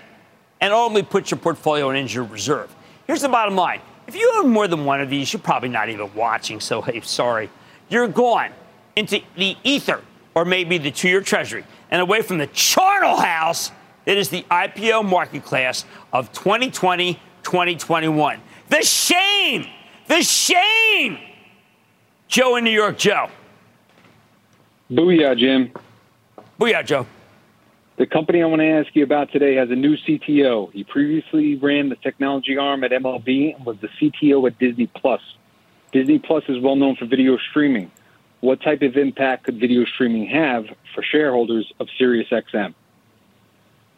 and 0.60 0.74
ultimately 0.74 1.03
put 1.03 1.31
your 1.31 1.38
portfolio 1.38 1.91
in 1.91 1.95
injured 1.95 2.29
reserve. 2.29 2.75
Here's 3.07 3.21
the 3.21 3.29
bottom 3.29 3.55
line. 3.55 3.79
If 4.05 4.17
you 4.17 4.33
own 4.36 4.50
more 4.50 4.67
than 4.67 4.83
one 4.83 5.00
of 5.00 5.10
these, 5.10 5.31
you're 5.31 5.41
probably 5.41 5.69
not 5.69 5.88
even 5.88 6.13
watching, 6.13 6.60
so 6.60 6.81
hey, 6.81 7.00
sorry. 7.00 7.50
You're 7.88 8.10
gone 8.10 8.51
into 8.95 9.21
the 9.36 9.55
ether 9.63 10.01
or 10.36 10.45
maybe 10.45 10.77
the 10.77 10.91
two 10.91 11.10
year 11.10 11.21
treasury 11.21 11.63
and 11.89 12.01
away 12.01 12.21
from 12.21 12.38
the 12.38 12.48
charnel 12.48 13.17
house 13.17 13.71
that 14.05 14.17
is 14.17 14.29
the 14.29 14.43
IPO 14.50 15.07
market 15.07 15.43
class 15.43 15.86
of 16.12 16.31
2020 16.31 17.19
2021. 17.43 18.39
The 18.69 18.81
shame! 18.83 19.67
The 20.07 20.21
shame! 20.21 21.17
Joe 22.27 22.55
in 22.55 22.63
New 22.63 22.71
York, 22.71 22.98
Joe. 22.98 23.29
Booyah, 24.89 25.38
Jim. 25.38 25.71
Booyah, 26.60 26.86
Joe. 26.86 27.05
The 27.98 28.05
company 28.05 28.41
I 28.41 28.45
want 28.45 28.62
to 28.62 28.67
ask 28.67 28.95
you 28.95 29.03
about 29.03 29.31
today 29.31 29.55
has 29.55 29.69
a 29.69 29.75
new 29.75 29.95
CTO. 29.98 30.71
He 30.71 30.83
previously 30.83 31.55
ran 31.55 31.89
the 31.89 31.95
technology 31.98 32.57
arm 32.57 32.83
at 32.83 32.91
MLB 32.91 33.55
and 33.55 33.65
was 33.65 33.77
the 33.81 33.89
CTO 33.89 34.48
at 34.48 34.57
Disney 34.57 34.88
Plus. 34.88 35.21
Disney 35.91 36.19
Plus 36.19 36.43
is 36.48 36.60
well 36.62 36.75
known 36.75 36.95
for 36.95 37.05
video 37.05 37.38
streaming. 37.50 37.91
What 38.41 38.62
type 38.62 38.81
of 38.81 38.98
impact 38.98 39.45
could 39.45 39.60
video 39.60 39.86
streaming 39.86 40.25
have 40.27 40.65
for 40.93 41.03
shareholders 41.03 41.71
of 41.79 41.88
SiriusXM? 42.00 42.74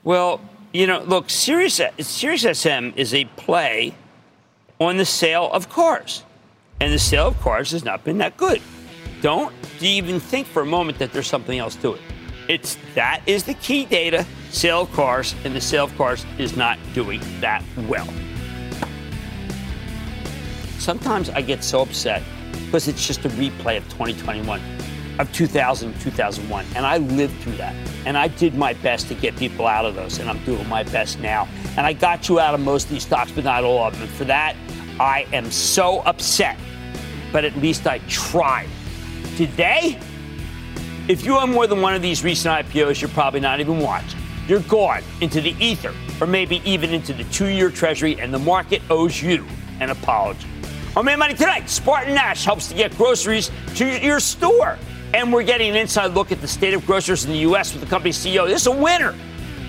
Well, 0.04 0.42
you 0.74 0.86
know, 0.86 1.02
look, 1.02 1.30
Sirius, 1.30 1.80
SiriusXM 1.80 2.98
is 2.98 3.14
a 3.14 3.24
play 3.26 3.94
on 4.80 4.98
the 4.98 5.06
sale 5.06 5.50
of 5.52 5.70
cars, 5.70 6.24
and 6.82 6.92
the 6.92 7.00
sale 7.00 7.28
of 7.28 7.40
cars 7.40 7.72
has 7.72 7.86
not 7.86 8.04
been 8.04 8.18
that 8.18 8.36
good. 8.36 8.62
Don't 9.22 9.54
even 9.80 10.20
think 10.20 10.46
for 10.48 10.62
a 10.62 10.66
moment 10.66 11.00
that 11.00 11.14
there's 11.14 11.28
something 11.28 11.58
else 11.58 11.76
to 11.78 11.94
it. 11.94 12.02
It's 12.50 12.78
that 12.96 13.22
is 13.26 13.46
the 13.46 13.54
key 13.54 13.86
data. 13.86 14.26
Sale 14.52 14.82
of 14.82 14.92
cars 14.92 15.34
and 15.46 15.56
the 15.56 15.62
sale 15.62 15.86
of 15.86 15.98
cars 15.98 16.26
is 16.38 16.58
not 16.58 16.78
doing 16.94 17.22
that 17.40 17.64
well. 17.88 18.08
Sometimes 20.80 21.30
I 21.30 21.42
get 21.42 21.64
so 21.64 21.82
upset 21.82 22.22
because 22.74 22.88
it's 22.88 23.06
just 23.06 23.24
a 23.24 23.30
replay 23.30 23.78
of 23.78 23.84
2021, 23.90 24.60
of 25.20 25.32
2000, 25.32 25.94
2001, 26.00 26.66
and 26.76 26.88
I 26.88 26.98
lived 26.98 27.40
through 27.44 27.58
that. 27.58 27.76
And 28.08 28.18
I 28.18 28.30
did 28.30 28.56
my 28.56 28.74
best 28.74 29.08
to 29.10 29.14
get 29.14 29.36
people 29.36 29.68
out 29.68 29.86
of 29.86 29.94
those, 29.94 30.18
and 30.18 30.28
I'm 30.28 30.44
doing 30.44 30.68
my 30.68 30.82
best 30.82 31.20
now. 31.20 31.48
And 31.78 31.86
I 31.86 31.94
got 31.94 32.28
you 32.28 32.40
out 32.40 32.56
of 32.56 32.62
most 32.62 32.86
of 32.86 32.90
these 32.90 33.04
stocks, 33.04 33.32
but 33.32 33.44
not 33.44 33.64
all 33.64 33.86
of 33.86 33.94
them. 33.94 34.02
And 34.02 34.12
for 34.12 34.24
that, 34.24 34.56
I 35.00 35.28
am 35.34 35.52
so 35.52 36.00
upset. 36.00 36.58
But 37.32 37.46
at 37.46 37.56
least 37.58 37.86
I 37.86 38.00
tried. 38.08 38.70
Today, 39.38 40.00
if 41.08 41.24
you 41.24 41.38
own 41.38 41.52
more 41.52 41.68
than 41.68 41.80
one 41.80 41.94
of 41.94 42.02
these 42.02 42.24
recent 42.24 42.68
IPOs, 42.68 43.02
you're 43.02 43.10
probably 43.12 43.40
not 43.40 43.60
even 43.60 43.78
watching. 43.78 44.20
You're 44.48 44.62
gone 44.62 45.04
into 45.22 45.42
the 45.42 45.56
ether, 45.64 45.94
or 46.20 46.26
maybe 46.26 46.60
even 46.68 46.90
into 46.90 47.14
the 47.14 47.26
two 47.26 47.50
year 47.50 47.70
treasury, 47.70 48.20
and 48.20 48.34
the 48.34 48.40
market 48.40 48.82
owes 48.90 49.22
you 49.22 49.46
an 49.80 49.92
apology. 49.92 50.48
On 50.96 51.04
Mad 51.06 51.18
Money 51.18 51.34
tonight, 51.34 51.64
SpartanNash 51.64 52.46
helps 52.46 52.68
to 52.68 52.76
get 52.76 52.96
groceries 52.98 53.50
to 53.78 54.00
your 54.06 54.20
store. 54.20 54.78
And 55.16 55.34
we're 55.34 55.42
getting 55.42 55.72
an 55.72 55.76
inside 55.76 56.12
look 56.12 56.32
at 56.32 56.40
the 56.40 56.48
state 56.48 56.76
of 56.76 56.86
grocers 56.86 57.26
in 57.26 57.32
the 57.32 57.40
U.S. 57.40 57.74
with 57.74 57.82
the 57.82 57.90
company's 57.90 58.16
CEO. 58.16 58.48
This 58.48 58.62
is 58.62 58.68
a 58.68 58.72
winner. 58.72 59.16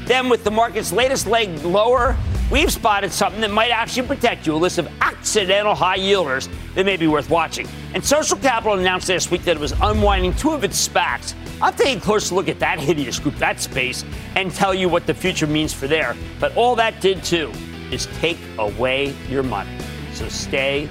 Then, 0.05 0.29
with 0.29 0.45
the 0.45 0.51
market's 0.51 0.93
latest 0.93 1.27
leg 1.27 1.49
lower, 1.65 2.15
we've 2.51 2.71
spotted 2.71 3.11
something 3.11 3.41
that 3.41 3.51
might 3.51 3.71
actually 3.71 4.07
protect 4.07 4.47
you 4.47 4.55
a 4.55 4.57
list 4.57 4.77
of 4.77 4.87
accidental 5.01 5.75
high 5.75 5.99
yielders 5.99 6.51
that 6.75 6.85
may 6.85 6.99
be 6.99 7.07
worth 7.07 7.31
watching. 7.31 7.67
And 7.95 8.05
Social 8.05 8.37
Capital 8.37 8.79
announced 8.79 9.09
last 9.09 9.31
week 9.31 9.45
that 9.45 9.57
it 9.57 9.61
was 9.61 9.73
unwinding 9.81 10.35
two 10.35 10.51
of 10.51 10.63
its 10.63 10.87
SPACs. 10.87 11.35
I'll 11.63 11.73
take 11.73 11.97
a 11.97 12.01
closer 12.03 12.35
look 12.35 12.51
at 12.51 12.59
that 12.59 12.79
hideous 12.79 13.19
group, 13.19 13.37
that 13.37 13.61
space, 13.61 14.05
and 14.37 14.53
tell 14.53 14.75
you 14.75 14.91
what 14.91 15.07
the 15.07 15.15
future 15.15 15.47
means 15.47 15.73
for 15.73 15.87
there. 15.87 16.17
But 16.39 16.55
all 16.55 16.77
that 16.77 17.01
did 17.01 17.25
too 17.25 17.51
is 17.91 18.09
take 18.19 18.39
away 18.59 19.15
your 19.31 19.43
money. 19.43 19.75
So 20.13 20.29
stay 20.29 20.91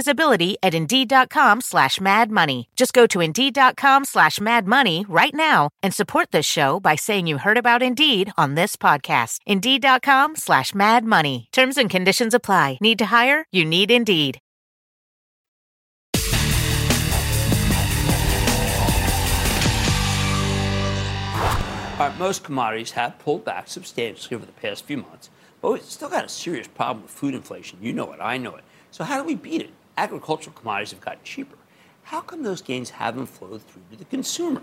visibility 0.00 0.56
at 0.62 0.72
Indeed.com 0.72 1.60
slash 1.60 2.00
Mad 2.00 2.30
Money. 2.30 2.68
Just 2.74 2.94
go 2.94 3.06
to 3.08 3.20
Indeed.com 3.20 4.04
slash 4.06 4.40
Mad 4.40 4.66
Money 4.66 5.04
right 5.08 5.34
now 5.34 5.68
and 5.82 5.92
support 5.92 6.30
this 6.30 6.46
show 6.46 6.80
by 6.80 6.96
saying 6.96 7.26
you 7.26 7.36
heard 7.38 7.58
about 7.58 7.82
Indeed 7.82 8.32
on 8.38 8.54
this 8.54 8.76
podcast. 8.76 9.40
Indeed.com 9.46 10.36
slash 10.36 10.74
Mad 10.74 11.04
Money. 11.04 11.48
Terms 11.52 11.76
and 11.76 11.90
conditions 11.90 12.32
apply. 12.34 12.78
Need 12.80 12.98
to 12.98 13.06
hire? 13.06 13.44
You 13.52 13.64
need 13.66 13.90
Indeed. 13.90 14.40
Right, 22.00 22.18
most 22.18 22.44
commodities 22.44 22.92
have 22.92 23.18
pulled 23.18 23.44
back 23.44 23.68
substantially 23.68 24.34
over 24.34 24.46
the 24.46 24.52
past 24.52 24.86
few 24.86 24.96
months, 24.96 25.28
but 25.60 25.72
we've 25.72 25.82
still 25.82 26.08
got 26.08 26.24
a 26.24 26.30
serious 26.30 26.66
problem 26.66 27.02
with 27.02 27.10
food 27.10 27.34
inflation. 27.34 27.78
You 27.82 27.92
know 27.92 28.10
it, 28.12 28.20
I 28.22 28.38
know 28.38 28.56
it. 28.56 28.64
So, 28.90 29.04
how 29.04 29.20
do 29.20 29.26
we 29.26 29.34
beat 29.34 29.60
it? 29.60 29.70
Agricultural 30.00 30.56
commodities 30.56 30.92
have 30.92 31.02
gotten 31.02 31.22
cheaper. 31.24 31.58
How 32.04 32.22
come 32.22 32.42
those 32.42 32.62
gains 32.62 32.88
haven't 32.88 33.26
flowed 33.26 33.60
through 33.60 33.82
to 33.90 33.98
the 33.98 34.06
consumer? 34.06 34.62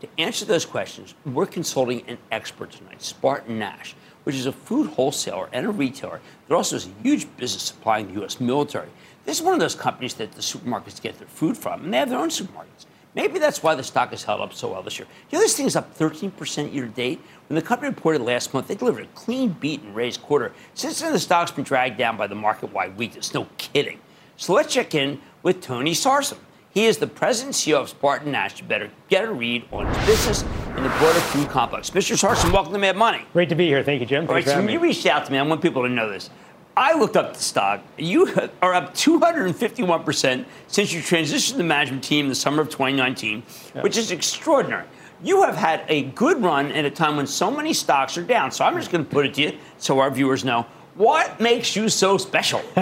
To 0.00 0.08
answer 0.16 0.46
those 0.46 0.64
questions, 0.64 1.14
we're 1.26 1.44
consulting 1.44 2.02
an 2.08 2.16
expert 2.32 2.70
tonight, 2.70 3.00
SpartanNash, 3.00 3.92
which 4.24 4.36
is 4.36 4.46
a 4.46 4.52
food 4.52 4.88
wholesaler 4.92 5.50
and 5.52 5.66
a 5.66 5.70
retailer 5.70 6.22
that 6.48 6.54
also 6.54 6.76
has 6.76 6.86
a 6.86 7.02
huge 7.02 7.26
business 7.36 7.62
supplying 7.62 8.06
the 8.06 8.20
U.S. 8.20 8.40
military. 8.40 8.88
This 9.26 9.38
is 9.38 9.42
one 9.44 9.52
of 9.52 9.60
those 9.60 9.74
companies 9.74 10.14
that 10.14 10.32
the 10.32 10.40
supermarkets 10.40 11.02
get 11.02 11.18
their 11.18 11.28
food 11.28 11.58
from, 11.58 11.84
and 11.84 11.92
they 11.92 11.98
have 11.98 12.08
their 12.08 12.18
own 12.18 12.30
supermarkets. 12.30 12.86
Maybe 13.14 13.38
that's 13.38 13.62
why 13.62 13.74
the 13.74 13.82
stock 13.82 14.12
has 14.12 14.24
held 14.24 14.40
up 14.40 14.54
so 14.54 14.72
well 14.72 14.82
this 14.82 14.98
year. 14.98 15.08
You 15.30 15.36
know, 15.36 15.42
this 15.42 15.58
thing 15.58 15.66
is 15.66 15.76
up 15.76 15.94
13% 15.98 16.72
year 16.72 16.86
to 16.86 16.90
date. 16.90 17.20
When 17.50 17.56
the 17.56 17.62
company 17.62 17.90
reported 17.90 18.22
last 18.22 18.54
month, 18.54 18.68
they 18.68 18.76
delivered 18.76 19.04
a 19.04 19.08
clean 19.08 19.50
beat 19.60 19.82
and 19.82 19.94
raised 19.94 20.22
quarter. 20.22 20.54
Since 20.72 21.02
then, 21.02 21.12
the 21.12 21.18
stock's 21.18 21.50
been 21.50 21.64
dragged 21.64 21.98
down 21.98 22.16
by 22.16 22.28
the 22.28 22.34
market 22.34 22.72
wide 22.72 22.96
weakness. 22.96 23.34
No 23.34 23.46
kidding. 23.58 24.00
So 24.40 24.54
let's 24.54 24.72
check 24.72 24.94
in 24.94 25.20
with 25.42 25.60
Tony 25.60 25.92
Sarsam. 25.92 26.38
He 26.70 26.86
is 26.86 26.96
the 26.96 27.06
president 27.06 27.62
and 27.62 27.74
CEO 27.74 27.78
of 27.78 28.00
SpartanNash. 28.00 28.62
You 28.62 28.66
better 28.66 28.90
get 29.10 29.24
a 29.24 29.30
read 29.30 29.64
on 29.70 29.84
his 29.84 30.06
business 30.06 30.42
in 30.78 30.82
the 30.82 30.88
broader 30.88 31.20
food 31.20 31.50
complex. 31.50 31.90
Mr. 31.90 32.16
Sarsam, 32.16 32.50
welcome 32.50 32.72
to 32.72 32.78
Mad 32.78 32.96
Money. 32.96 33.22
Great 33.34 33.50
to 33.50 33.54
be 33.54 33.66
here. 33.66 33.82
Thank 33.82 34.00
you, 34.00 34.06
Jim. 34.06 34.26
All 34.26 34.34
right, 34.34 34.42
so 34.42 34.60
you 34.60 34.78
reached 34.78 35.04
out 35.04 35.26
to 35.26 35.32
me. 35.32 35.36
I 35.36 35.42
want 35.42 35.60
people 35.60 35.82
to 35.82 35.90
know 35.90 36.08
this. 36.08 36.30
I 36.74 36.98
looked 36.98 37.18
up 37.18 37.34
the 37.34 37.42
stock. 37.42 37.82
You 37.98 38.28
are 38.62 38.72
up 38.72 38.94
251% 38.94 40.46
since 40.68 40.90
you 40.90 41.00
transitioned 41.02 41.58
the 41.58 41.64
management 41.64 42.02
team 42.02 42.24
in 42.24 42.28
the 42.30 42.34
summer 42.34 42.62
of 42.62 42.70
2019, 42.70 43.42
yeah. 43.74 43.82
which 43.82 43.98
is 43.98 44.10
extraordinary. 44.10 44.86
You 45.22 45.42
have 45.42 45.56
had 45.56 45.84
a 45.88 46.04
good 46.04 46.42
run 46.42 46.72
at 46.72 46.86
a 46.86 46.90
time 46.90 47.18
when 47.18 47.26
so 47.26 47.50
many 47.50 47.74
stocks 47.74 48.16
are 48.16 48.22
down. 48.22 48.52
So 48.52 48.64
I'm 48.64 48.74
just 48.76 48.90
going 48.90 49.04
to 49.04 49.10
put 49.10 49.26
it 49.26 49.34
to 49.34 49.42
you 49.42 49.58
so 49.76 49.98
our 49.98 50.10
viewers 50.10 50.46
know. 50.46 50.64
What 51.00 51.40
makes 51.40 51.76
you 51.76 51.88
so 51.88 52.18
special? 52.18 52.60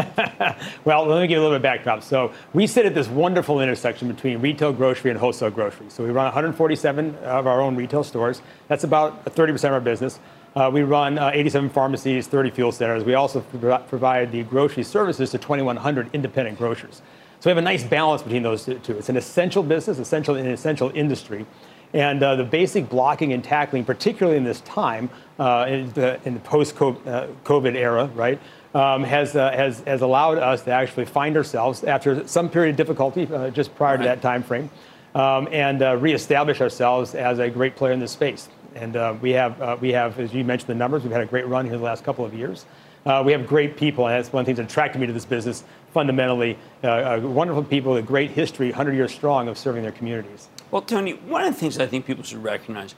well, 0.84 1.06
let 1.06 1.20
me 1.20 1.28
give 1.28 1.36
you 1.36 1.40
a 1.40 1.44
little 1.44 1.50
bit 1.50 1.56
of 1.58 1.62
backdrop. 1.62 2.02
So 2.02 2.32
we 2.52 2.66
sit 2.66 2.84
at 2.84 2.92
this 2.92 3.06
wonderful 3.06 3.60
intersection 3.60 4.08
between 4.08 4.40
retail 4.40 4.72
grocery 4.72 5.12
and 5.12 5.20
wholesale 5.20 5.50
grocery. 5.50 5.86
So 5.88 6.02
we 6.02 6.10
run 6.10 6.24
147 6.24 7.14
of 7.14 7.46
our 7.46 7.60
own 7.60 7.76
retail 7.76 8.02
stores. 8.02 8.42
That's 8.66 8.82
about 8.82 9.24
30% 9.24 9.54
of 9.66 9.72
our 9.72 9.80
business. 9.80 10.18
Uh, 10.56 10.68
we 10.74 10.82
run 10.82 11.16
uh, 11.16 11.30
87 11.32 11.70
pharmacies, 11.70 12.26
30 12.26 12.50
fuel 12.50 12.72
centers. 12.72 13.04
We 13.04 13.14
also 13.14 13.40
provide 13.40 14.32
the 14.32 14.42
grocery 14.42 14.82
services 14.82 15.30
to 15.30 15.38
2,100 15.38 16.10
independent 16.12 16.58
grocers. 16.58 17.02
So 17.38 17.48
we 17.48 17.50
have 17.50 17.58
a 17.58 17.62
nice 17.62 17.84
balance 17.84 18.22
between 18.22 18.42
those 18.42 18.64
two. 18.64 18.98
It's 18.98 19.08
an 19.08 19.16
essential 19.16 19.62
business, 19.62 20.00
essential 20.00 20.34
in 20.34 20.44
an 20.44 20.50
essential 20.50 20.90
industry. 20.92 21.46
And 21.94 22.22
uh, 22.22 22.36
the 22.36 22.44
basic 22.44 22.88
blocking 22.88 23.32
and 23.32 23.42
tackling, 23.42 23.84
particularly 23.84 24.36
in 24.36 24.44
this 24.44 24.60
time, 24.62 25.08
uh, 25.38 25.66
in 25.68 25.90
the, 25.92 26.20
in 26.24 26.34
the 26.34 26.40
post-COVID 26.40 27.74
uh, 27.74 27.78
era, 27.78 28.06
right, 28.14 28.38
um, 28.74 29.02
has, 29.04 29.34
uh, 29.34 29.50
has, 29.52 29.80
has 29.80 30.02
allowed 30.02 30.38
us 30.38 30.62
to 30.62 30.70
actually 30.70 31.06
find 31.06 31.36
ourselves 31.36 31.84
after 31.84 32.26
some 32.28 32.50
period 32.50 32.72
of 32.72 32.76
difficulty 32.76 33.26
just 33.52 33.74
prior 33.74 33.96
right. 33.96 34.02
to 34.02 34.04
that 34.04 34.20
time 34.20 34.42
frame 34.42 34.68
um, 35.14 35.48
and 35.50 35.80
reestablish 36.02 36.60
ourselves 36.60 37.14
as 37.14 37.38
a 37.38 37.48
great 37.48 37.76
player 37.76 37.92
in 37.92 38.00
this 38.00 38.12
space. 38.12 38.48
And 38.74 38.96
uh, 38.96 39.14
we 39.20 39.30
have 39.30 39.60
uh, 39.60 39.76
we 39.80 39.92
have, 39.92 40.18
as 40.20 40.32
you 40.32 40.44
mentioned, 40.44 40.68
the 40.68 40.74
numbers. 40.74 41.02
We've 41.02 41.12
had 41.12 41.22
a 41.22 41.26
great 41.26 41.46
run 41.46 41.64
here 41.64 41.76
the 41.76 41.82
last 41.82 42.04
couple 42.04 42.24
of 42.24 42.34
years. 42.34 42.64
Uh, 43.06 43.22
we 43.24 43.32
have 43.32 43.46
great 43.46 43.76
people, 43.76 44.06
and 44.06 44.16
that's 44.16 44.32
one 44.32 44.42
of 44.42 44.46
the 44.46 44.50
things 44.50 44.58
that 44.58 44.70
attracted 44.70 45.00
me 45.00 45.06
to 45.06 45.12
this 45.12 45.24
business. 45.24 45.64
Fundamentally, 45.92 46.58
uh, 46.84 46.88
uh, 46.88 47.20
wonderful 47.22 47.64
people 47.64 47.92
with 47.94 48.04
a 48.04 48.06
great 48.06 48.30
history, 48.30 48.66
100 48.66 48.94
years 48.94 49.12
strong, 49.12 49.48
of 49.48 49.56
serving 49.56 49.82
their 49.82 49.92
communities. 49.92 50.48
Well, 50.70 50.82
Tony, 50.82 51.12
one 51.12 51.44
of 51.44 51.54
the 51.54 51.60
things 51.60 51.78
I 51.78 51.86
think 51.86 52.06
people 52.06 52.24
should 52.24 52.42
recognize, 52.42 52.94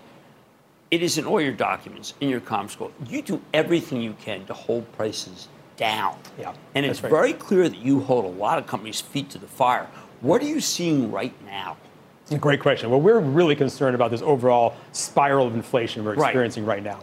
it 0.90 1.02
is 1.02 1.18
in 1.18 1.24
all 1.24 1.40
your 1.40 1.52
documents, 1.52 2.14
in 2.20 2.28
your 2.28 2.40
com 2.40 2.68
school, 2.68 2.90
you 3.08 3.22
do 3.22 3.40
everything 3.54 4.02
you 4.02 4.16
can 4.20 4.44
to 4.46 4.54
hold 4.54 4.90
prices 4.92 5.48
down. 5.76 6.16
Yeah, 6.38 6.52
and 6.74 6.84
it's 6.84 7.02
right. 7.02 7.10
very 7.10 7.32
clear 7.32 7.68
that 7.68 7.78
you 7.78 8.00
hold 8.00 8.24
a 8.24 8.28
lot 8.28 8.58
of 8.58 8.66
companies' 8.66 9.00
feet 9.00 9.30
to 9.30 9.38
the 9.38 9.46
fire. 9.46 9.86
What 10.20 10.42
are 10.42 10.46
you 10.46 10.60
seeing 10.60 11.12
right 11.12 11.32
now? 11.46 11.76
Great 12.38 12.60
question. 12.60 12.90
Well, 12.90 13.00
we're 13.00 13.18
really 13.18 13.56
concerned 13.56 13.94
about 13.94 14.10
this 14.10 14.22
overall 14.22 14.76
spiral 14.92 15.46
of 15.46 15.54
inflation 15.54 16.04
we're 16.04 16.14
experiencing 16.14 16.64
right, 16.64 16.76
right 16.76 16.82
now. 16.84 17.00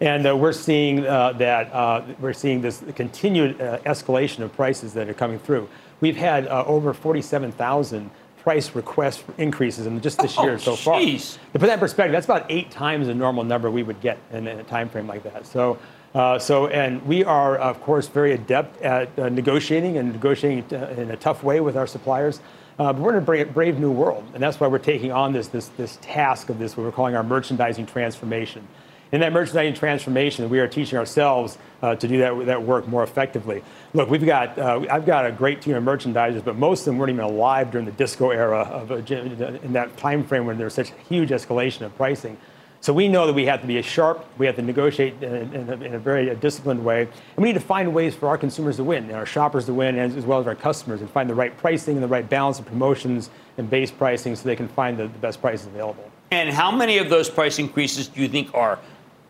And 0.00 0.26
uh, 0.26 0.36
we're 0.36 0.52
seeing 0.52 1.06
uh, 1.06 1.32
that 1.34 1.72
uh, 1.72 2.02
we're 2.18 2.32
seeing 2.32 2.60
this 2.60 2.82
continued 2.96 3.60
uh, 3.60 3.78
escalation 3.80 4.40
of 4.40 4.52
prices 4.52 4.92
that 4.94 5.08
are 5.08 5.14
coming 5.14 5.38
through. 5.38 5.68
We've 6.00 6.16
had 6.16 6.48
uh, 6.48 6.64
over 6.66 6.92
47,000 6.92 8.10
price 8.44 8.74
request 8.74 9.24
increases 9.38 9.86
in 9.86 9.98
just 10.02 10.20
this 10.20 10.36
oh, 10.36 10.44
year 10.44 10.58
so 10.58 10.76
far. 10.76 11.00
Geez. 11.00 11.38
To 11.54 11.58
put 11.58 11.66
that 11.66 11.74
in 11.74 11.80
perspective, 11.80 12.12
that's 12.12 12.26
about 12.26 12.44
eight 12.50 12.70
times 12.70 13.06
the 13.06 13.14
normal 13.14 13.42
number 13.42 13.70
we 13.70 13.82
would 13.82 14.02
get 14.02 14.18
in, 14.32 14.46
in 14.46 14.60
a 14.60 14.64
time 14.64 14.90
frame 14.90 15.06
like 15.06 15.22
that. 15.22 15.46
So, 15.46 15.78
uh, 16.14 16.38
so, 16.38 16.66
and 16.66 17.04
we 17.06 17.24
are, 17.24 17.56
of 17.56 17.80
course, 17.80 18.06
very 18.06 18.34
adept 18.34 18.82
at 18.82 19.16
negotiating 19.32 19.96
and 19.96 20.12
negotiating 20.12 20.78
in 20.98 21.10
a 21.10 21.16
tough 21.16 21.42
way 21.42 21.60
with 21.60 21.74
our 21.74 21.86
suppliers. 21.86 22.40
Uh, 22.78 22.92
but 22.92 23.00
we're 23.00 23.12
in 23.12 23.18
a 23.18 23.20
brave, 23.24 23.54
brave, 23.54 23.78
new 23.78 23.90
world, 23.90 24.24
and 24.34 24.42
that's 24.42 24.60
why 24.60 24.66
we're 24.66 24.78
taking 24.78 25.10
on 25.10 25.32
this, 25.32 25.48
this, 25.48 25.68
this 25.68 25.98
task 26.02 26.50
of 26.50 26.58
this, 26.58 26.76
what 26.76 26.84
we're 26.84 26.92
calling 26.92 27.16
our 27.16 27.22
merchandising 27.22 27.86
transformation. 27.86 28.66
In 29.14 29.20
that 29.20 29.32
merchandising 29.32 29.74
transformation, 29.74 30.50
we 30.50 30.58
are 30.58 30.66
teaching 30.66 30.98
ourselves 30.98 31.56
uh, 31.82 31.94
to 31.94 32.08
do 32.08 32.18
that, 32.18 32.46
that 32.46 32.60
work 32.60 32.88
more 32.88 33.04
effectively. 33.04 33.62
Look, 33.92 34.10
we've 34.10 34.26
got, 34.26 34.58
uh, 34.58 34.84
I've 34.90 35.06
got 35.06 35.24
a 35.24 35.30
great 35.30 35.62
team 35.62 35.76
of 35.76 35.84
merchandisers, 35.84 36.44
but 36.44 36.56
most 36.56 36.80
of 36.80 36.86
them 36.86 36.98
weren't 36.98 37.10
even 37.10 37.24
alive 37.24 37.70
during 37.70 37.86
the 37.86 37.92
disco 37.92 38.30
era 38.30 38.62
of, 38.62 38.90
in 38.90 39.72
that 39.72 39.96
time 39.96 40.24
frame 40.24 40.46
when 40.46 40.56
there 40.56 40.66
was 40.66 40.74
such 40.74 40.90
a 40.90 40.94
huge 41.08 41.30
escalation 41.30 41.82
of 41.82 41.94
pricing. 41.94 42.36
So 42.80 42.92
we 42.92 43.06
know 43.06 43.28
that 43.28 43.34
we 43.34 43.46
have 43.46 43.60
to 43.60 43.68
be 43.68 43.80
sharp, 43.82 44.26
we 44.36 44.46
have 44.46 44.56
to 44.56 44.62
negotiate 44.62 45.22
in, 45.22 45.54
in, 45.54 45.70
a, 45.70 45.72
in 45.74 45.94
a, 45.94 45.98
very 46.00 46.34
disciplined 46.34 46.84
way, 46.84 47.02
and 47.02 47.10
we 47.36 47.44
need 47.44 47.54
to 47.54 47.60
find 47.60 47.94
ways 47.94 48.16
for 48.16 48.28
our 48.28 48.36
consumers 48.36 48.76
to 48.78 48.84
win, 48.84 49.04
and 49.04 49.12
our 49.12 49.26
shoppers 49.26 49.64
to 49.66 49.74
win, 49.74 49.96
as, 49.96 50.16
as, 50.16 50.26
well 50.26 50.40
as 50.40 50.48
our 50.48 50.56
customers, 50.56 51.02
and 51.02 51.08
find 51.08 51.30
the 51.30 51.34
right 51.36 51.56
pricing 51.56 51.94
and 51.94 52.02
the 52.02 52.08
right 52.08 52.28
balance 52.28 52.58
of 52.58 52.66
promotions 52.66 53.30
and 53.58 53.70
base 53.70 53.92
pricing 53.92 54.34
so 54.34 54.42
they 54.42 54.56
can 54.56 54.66
find 54.66 54.98
the, 54.98 55.04
the 55.04 55.18
best 55.20 55.40
prices 55.40 55.68
available. 55.68 56.10
And 56.32 56.50
how 56.50 56.72
many 56.72 56.98
of 56.98 57.10
those 57.10 57.30
price 57.30 57.60
increases 57.60 58.08
do 58.08 58.20
you 58.20 58.28
think 58.28 58.52
are 58.54 58.80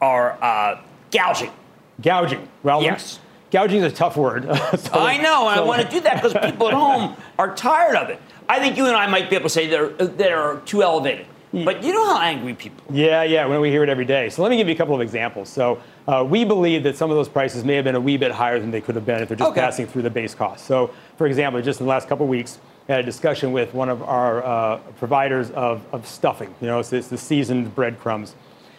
are 0.05 0.39
uh, 0.43 0.81
gouging? 1.11 1.51
Gouging. 2.03 2.47
Well, 2.63 2.83
yes. 2.83 3.19
Gouging 3.51 3.83
is 3.83 3.93
a 3.93 3.95
tough 3.95 4.17
word. 4.17 4.45
so, 4.77 4.93
I 4.93 5.17
know, 5.19 5.49
and 5.49 5.57
so. 5.57 5.63
I 5.65 5.67
want 5.67 5.83
to 5.83 5.89
do 5.89 6.01
that 6.01 6.23
because 6.23 6.35
people 6.35 6.69
at 6.69 6.75
home 6.75 7.17
are 7.39 7.55
tired 7.55 7.97
of 7.97 8.11
it. 8.11 8.21
I 8.49 8.59
think 8.59 8.77
you 8.77 8.87
and 8.87 8.97
I 8.97 9.07
might 9.07 9.31
be 9.31 9.37
able 9.37 9.45
to 9.45 9.51
say 9.51 9.67
they're, 9.67 9.89
they're 9.89 10.57
too 10.67 10.83
elevated. 10.83 11.27
But 11.53 11.85
you 11.85 11.93
know 11.93 12.05
how 12.05 12.21
angry 12.21 12.55
people. 12.55 12.85
Yeah, 12.91 13.23
yeah. 13.23 13.47
When 13.47 13.61
we 13.61 13.71
hear 13.71 13.85
it 13.85 13.89
every 13.89 14.05
day. 14.05 14.29
So 14.29 14.43
let 14.43 14.51
me 14.51 14.57
give 14.57 14.67
you 14.67 14.75
a 14.75 14.77
couple 14.77 14.97
of 14.97 15.01
examples. 15.01 15.49
So 15.49 15.81
uh, 16.09 16.27
we 16.29 16.45
believe 16.45 16.83
that 16.83 16.97
some 16.97 17.11
of 17.11 17.17
those 17.17 17.29
prices 17.29 17.63
may 17.63 17.77
have 17.77 17.85
been 17.85 17.95
a 17.95 18.01
wee 18.01 18.17
bit 18.17 18.33
higher 18.33 18.59
than 18.59 18.73
they 18.73 18.81
could 18.81 18.97
have 18.97 19.07
been 19.07 19.23
if 19.23 19.29
they're 19.29 19.37
just 19.37 19.53
okay. 19.53 19.61
passing 19.61 19.87
through 19.87 20.03
the 20.03 20.11
base 20.11 20.35
cost. 20.35 20.67
So, 20.67 20.93
for 21.17 21.29
example, 21.29 21.63
just 21.63 21.79
in 21.79 21.87
the 21.87 21.91
last 21.91 22.09
couple 22.09 22.25
of 22.25 22.31
weeks, 22.31 22.59
I 22.89 22.93
had 22.93 23.01
a 23.03 23.05
discussion 23.05 23.53
with 23.53 23.73
one 23.73 23.89
of 23.89 24.03
our 24.03 24.45
uh, 24.45 24.79
providers 24.99 25.53
of, 25.53 25.87
of 25.95 26.09
stuffing. 26.09 26.53
You 26.61 26.67
know, 26.67 26.81
it's, 26.81 26.93
it's 26.93 27.07
the 27.07 27.19
seasoned 27.19 27.73
breadcrumbs. 27.77 28.35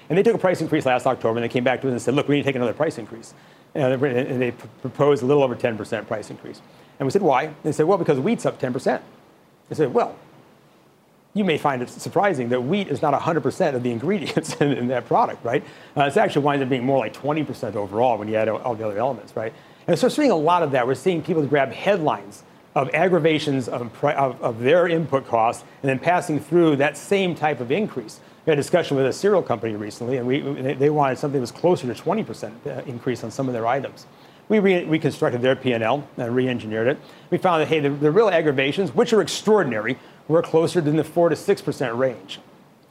And 0.09 0.17
they 0.17 0.23
took 0.23 0.35
a 0.35 0.39
price 0.39 0.61
increase 0.61 0.85
last 0.85 1.05
October, 1.05 1.37
and 1.37 1.43
they 1.43 1.49
came 1.49 1.63
back 1.63 1.81
to 1.81 1.87
us 1.87 1.91
and 1.91 2.01
said, 2.01 2.13
look, 2.13 2.27
we 2.27 2.35
need 2.35 2.43
to 2.43 2.47
take 2.47 2.55
another 2.55 2.73
price 2.73 2.97
increase. 2.97 3.33
And 3.73 4.01
they 4.41 4.51
proposed 4.81 5.23
a 5.23 5.25
little 5.25 5.43
over 5.43 5.55
10% 5.55 6.07
price 6.07 6.29
increase. 6.29 6.61
And 6.99 7.05
we 7.05 7.11
said, 7.11 7.21
why? 7.21 7.43
And 7.45 7.55
they 7.63 7.71
said, 7.71 7.85
well, 7.85 7.97
because 7.97 8.19
wheat's 8.19 8.45
up 8.45 8.59
10%. 8.59 9.01
I 9.69 9.73
said, 9.73 9.93
well, 9.93 10.15
you 11.33 11.43
may 11.43 11.57
find 11.57 11.81
it 11.81 11.89
surprising 11.89 12.49
that 12.49 12.61
wheat 12.61 12.87
is 12.87 13.01
not 13.01 13.19
100% 13.19 13.75
of 13.75 13.83
the 13.83 13.91
ingredients 13.91 14.55
in, 14.61 14.71
in 14.71 14.87
that 14.87 15.05
product, 15.05 15.43
right? 15.43 15.63
Uh, 15.95 16.03
it's 16.03 16.17
actually 16.17 16.45
winds 16.45 16.63
up 16.63 16.69
being 16.69 16.85
more 16.85 16.99
like 16.99 17.13
20% 17.13 17.75
overall 17.75 18.17
when 18.17 18.27
you 18.27 18.35
add 18.35 18.47
all 18.47 18.75
the 18.75 18.85
other 18.85 18.97
elements, 18.97 19.35
right? 19.35 19.53
And 19.87 19.99
so 19.99 20.07
we're 20.07 20.11
seeing 20.11 20.31
a 20.31 20.35
lot 20.35 20.63
of 20.63 20.71
that. 20.71 20.87
We're 20.87 20.95
seeing 20.95 21.21
people 21.21 21.45
grab 21.45 21.71
headlines 21.71 22.43
of 22.73 22.89
aggravations 22.93 23.67
of, 23.67 24.03
of, 24.03 24.41
of, 24.41 24.59
their 24.59 24.87
input 24.87 25.27
costs 25.27 25.63
and 25.81 25.89
then 25.89 25.99
passing 25.99 26.39
through 26.39 26.75
that 26.75 26.97
same 26.97 27.33
type 27.33 27.61
of 27.61 27.71
increase. 27.71 28.19
We 28.45 28.51
had 28.51 28.59
a 28.59 28.61
discussion 28.61 28.95
with 28.95 29.07
a 29.07 29.13
cereal 29.13 29.41
company 29.41 29.75
recently, 29.75 30.17
and 30.17 30.27
we, 30.27 30.39
they 30.73 30.91
wanted 30.91 31.17
something 31.17 31.39
that 31.39 31.41
was 31.41 31.51
closer 31.51 31.91
to 31.91 31.99
20% 31.99 32.67
uh, 32.67 32.81
increase 32.85 33.23
on 33.23 33.31
some 33.31 33.47
of 33.47 33.53
their 33.53 33.65
items. 33.65 34.05
We 34.49 34.59
re- 34.59 34.85
reconstructed 34.85 35.41
their 35.41 35.55
P&L 35.55 36.07
and 36.17 36.35
re-engineered 36.35 36.87
it. 36.87 36.99
We 37.31 37.39
found 37.39 37.63
that, 37.63 37.69
hey, 37.69 37.79
the, 37.79 37.89
the 37.89 38.11
real 38.11 38.29
aggravations, 38.29 38.93
which 38.93 39.13
are 39.13 39.21
extraordinary, 39.21 39.97
we're 40.27 40.43
closer 40.43 40.79
to 40.79 40.91
the 40.91 41.03
4 41.03 41.29
to 41.29 41.35
6% 41.35 41.97
range. 41.97 42.39